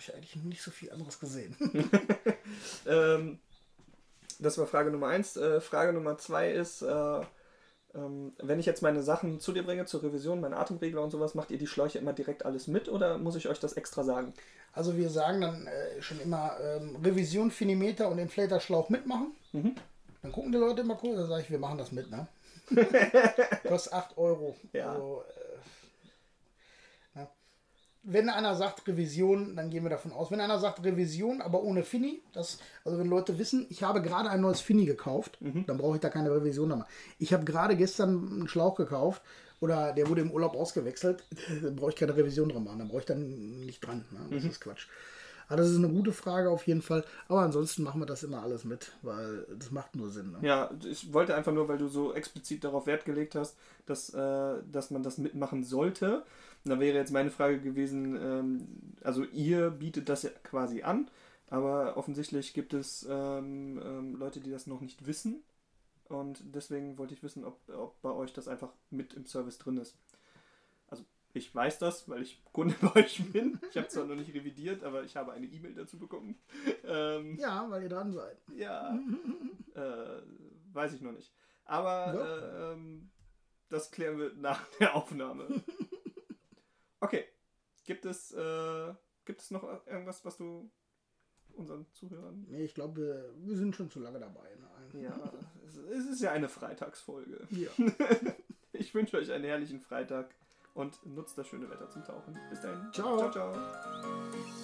Habe 0.10 0.20
ich 0.24 0.34
eigentlich 0.34 0.44
nicht 0.44 0.62
so 0.62 0.72
viel 0.72 0.92
anderes 0.92 1.20
gesehen. 1.20 1.56
ähm, 2.88 3.40
das 4.40 4.58
war 4.58 4.66
Frage 4.66 4.92
Nummer 4.92 5.08
eins. 5.08 5.38
Äh, 5.38 5.62
Frage 5.62 5.94
Nummer 5.94 6.18
zwei 6.18 6.52
ist 6.52 6.82
äh, 6.82 7.22
ähm, 7.94 8.32
wenn 8.42 8.60
ich 8.60 8.66
jetzt 8.66 8.82
meine 8.82 9.04
Sachen 9.04 9.40
zu 9.40 9.52
dir 9.52 9.64
bringe, 9.64 9.86
zur 9.86 10.04
Revision, 10.04 10.42
meine 10.42 10.58
Atemregler 10.58 11.02
und 11.04 11.12
sowas, 11.12 11.36
macht 11.36 11.52
ihr 11.52 11.58
die 11.58 11.68
Schläuche 11.68 12.00
immer 12.00 12.14
direkt 12.14 12.46
alles 12.46 12.68
mit 12.68 12.90
oder 12.90 13.18
muss 13.18 13.36
ich 13.36 13.48
euch 13.48 13.60
das 13.60 13.74
extra 13.74 14.04
sagen? 14.04 14.34
Also 14.74 14.96
wir 14.96 15.10
sagen 15.10 15.42
dann 15.42 15.68
äh, 15.68 16.02
schon 16.02 16.20
immer 16.22 16.58
ähm, 16.62 16.98
Revision, 17.04 17.52
Finimeter 17.52 18.10
und 18.10 18.20
Inflator-Schlauch 18.20 18.90
mitmachen. 18.90 19.32
Mhm. 19.52 19.76
Dann 20.22 20.32
gucken 20.32 20.52
die 20.52 20.58
Leute 20.58 20.82
immer 20.82 20.96
kurz, 20.96 21.18
dann 21.18 21.28
sage 21.28 21.42
ich, 21.44 21.52
wir 21.52 21.60
machen 21.60 21.78
das 21.78 21.92
mit, 21.92 22.10
ne? 22.10 22.28
Kostet 23.68 23.94
8 23.94 24.18
Euro. 24.18 24.56
Ja. 24.72 24.94
Also, 24.94 25.24
äh, 25.28 25.41
wenn 28.04 28.30
einer 28.30 28.56
sagt 28.56 28.88
Revision, 28.88 29.56
dann 29.56 29.70
gehen 29.70 29.84
wir 29.84 29.90
davon 29.90 30.12
aus. 30.12 30.32
Wenn 30.32 30.42
einer 30.42 30.60
sagt 30.60 30.84
Revision, 30.84 31.42
aber 31.42 31.62
ohne 31.62 31.84
Fini, 31.84 32.22
das, 32.34 32.58
also 32.84 32.98
wenn 32.98 33.08
Leute 33.08 33.38
wissen, 33.38 33.68
ich 33.70 33.84
habe 33.84 34.02
gerade 34.02 34.30
ein 34.30 34.42
neues 34.42 34.62
Fini 34.62 34.86
gekauft, 34.86 35.38
mhm. 35.40 35.66
dann 35.68 35.78
brauche 35.78 35.96
ich 35.96 36.02
da 36.02 36.10
keine 36.10 36.32
Revision 36.32 36.70
mehr. 36.70 36.88
Ich 37.20 37.34
habe 37.34 37.46
gerade 37.46 37.76
gestern 37.76 38.32
einen 38.32 38.48
Schlauch 38.48 38.76
gekauft 38.76 39.22
oder 39.60 39.94
der 39.94 40.10
wurde 40.10 40.22
im 40.22 40.32
Urlaub 40.32 40.56
ausgewechselt, 40.56 41.24
dann 41.62 41.76
brauche 41.76 41.92
ich 41.92 41.96
keine 41.96 42.16
Revision 42.16 42.50
dran 42.50 42.64
machen, 42.64 42.80
dann 42.80 42.88
brauche 42.88 43.02
ich 43.02 43.06
dann 43.06 43.60
nicht 43.60 43.86
dran. 43.86 44.06
Ne? 44.12 44.20
Das 44.32 44.44
mhm. 44.44 44.50
ist 44.50 44.62
Quatsch. 44.62 44.88
Aber 45.52 45.58
das 45.58 45.70
ist 45.70 45.78
eine 45.78 45.90
gute 45.90 46.14
Frage 46.14 46.50
auf 46.50 46.66
jeden 46.66 46.82
Fall. 46.82 47.04
Aber 47.28 47.42
ansonsten 47.42 47.84
machen 47.84 48.00
wir 48.00 48.06
das 48.06 48.24
immer 48.24 48.42
alles 48.42 48.64
mit, 48.64 48.94
weil 49.02 49.46
das 49.60 49.70
macht 49.70 49.98
nur 49.98 50.10
Sinn. 50.10 50.32
Ne? 50.32 50.38
Ja, 50.48 50.72
ich 50.90 51.12
wollte 51.12 51.36
einfach 51.36 51.52
nur, 51.52 51.68
weil 51.68 51.78
du 51.78 51.90
so 51.90 52.14
explizit 52.14 52.64
darauf 52.64 52.88
Wert 52.88 53.04
gelegt 53.04 53.36
hast, 53.36 53.58
dass, 53.86 54.14
äh, 54.14 54.54
dass 54.72 54.92
man 54.92 55.04
das 55.04 55.18
mitmachen 55.18 55.66
sollte. 55.66 56.24
Da 56.64 56.80
wäre 56.80 56.98
jetzt 56.98 57.12
meine 57.12 57.32
Frage 57.32 57.60
gewesen, 57.60 58.16
ähm, 58.16 58.68
also 59.04 59.24
ihr 59.24 59.72
bietet 59.72 60.10
das 60.10 60.24
ja 60.24 60.30
quasi 60.44 60.84
an, 60.84 61.10
aber 61.48 61.98
offensichtlich 61.98 62.54
gibt 62.54 62.74
es 62.74 63.06
ähm, 63.10 63.82
ähm, 63.84 64.16
Leute, 64.16 64.40
die 64.40 64.52
das 64.52 64.68
noch 64.68 64.82
nicht 64.82 65.06
wissen. 65.08 65.44
Und 66.08 66.44
deswegen 66.54 66.98
wollte 66.98 67.14
ich 67.14 67.24
wissen, 67.24 67.46
ob, 67.46 67.58
ob 67.70 68.02
bei 68.02 68.12
euch 68.12 68.34
das 68.34 68.48
einfach 68.48 68.74
mit 68.90 69.14
im 69.14 69.26
Service 69.26 69.58
drin 69.58 69.78
ist. 69.78 69.98
Also 70.88 71.04
ich 71.34 71.54
weiß 71.54 71.80
das, 71.80 72.08
weil 72.10 72.22
ich 72.22 72.44
Kunde 72.54 72.76
bei 72.82 73.02
euch 73.02 73.24
bin. 73.32 73.60
Ich 73.70 73.78
habe 73.78 73.88
zwar 73.88 74.06
noch 74.06 74.16
nicht 74.16 74.34
revidiert, 74.34 74.84
aber 74.84 75.04
ich 75.04 75.16
habe 75.16 75.32
eine 75.32 75.48
E-Mail 75.48 75.74
dazu 75.74 75.98
bekommen. 75.98 76.38
Ähm, 76.86 77.38
ja, 77.38 77.66
weil 77.70 77.84
ihr 77.84 77.90
dran 77.90 78.12
seid. 78.12 78.38
Ja, 78.56 78.98
äh, 79.74 80.22
weiß 80.74 80.94
ich 80.94 81.02
noch 81.02 81.14
nicht. 81.14 81.34
Aber 81.66 82.14
äh, 82.14 82.74
ähm, 82.74 83.10
das 83.70 83.90
klären 83.90 84.20
wir 84.20 84.34
nach 84.36 84.62
der 84.80 84.96
Aufnahme. 84.96 85.48
Okay. 87.02 87.26
Gibt 87.86 88.06
es, 88.06 88.32
äh, 88.32 88.94
gibt 89.26 89.42
es 89.42 89.52
noch 89.52 89.64
irgendwas, 89.86 90.24
was 90.24 90.38
du 90.38 90.72
unseren 91.54 91.86
Zuhörern. 91.92 92.46
Nee, 92.48 92.64
ich 92.64 92.74
glaube, 92.74 93.34
wir, 93.38 93.58
sind 93.58 93.76
schon 93.76 93.90
zu 93.90 94.00
lange 94.00 94.20
dabei. 94.20 94.48
Nein. 94.60 95.04
Ja, 95.04 95.34
es, 95.66 96.06
ist 96.06 96.22
ja 96.22 96.32
eine 96.32 96.50
Freitagsfolge. 96.50 97.48
Ja. 97.50 97.70
ich 98.74 98.94
wünsche 98.94 99.18
euch 99.18 99.32
einen 99.32 99.46
herrlichen 99.46 99.80
Freitag 99.80 100.34
und 100.74 101.06
nutzt 101.06 101.38
das 101.38 101.48
schöne 101.48 101.70
Wetter 101.70 101.90
zum 101.90 102.04
Tauchen. 102.04 102.38
Bis 102.50 102.62
dahin. 102.62 102.92
Ciao. 102.94 103.18
ciao. 103.18 103.32
ciao. 103.32 104.61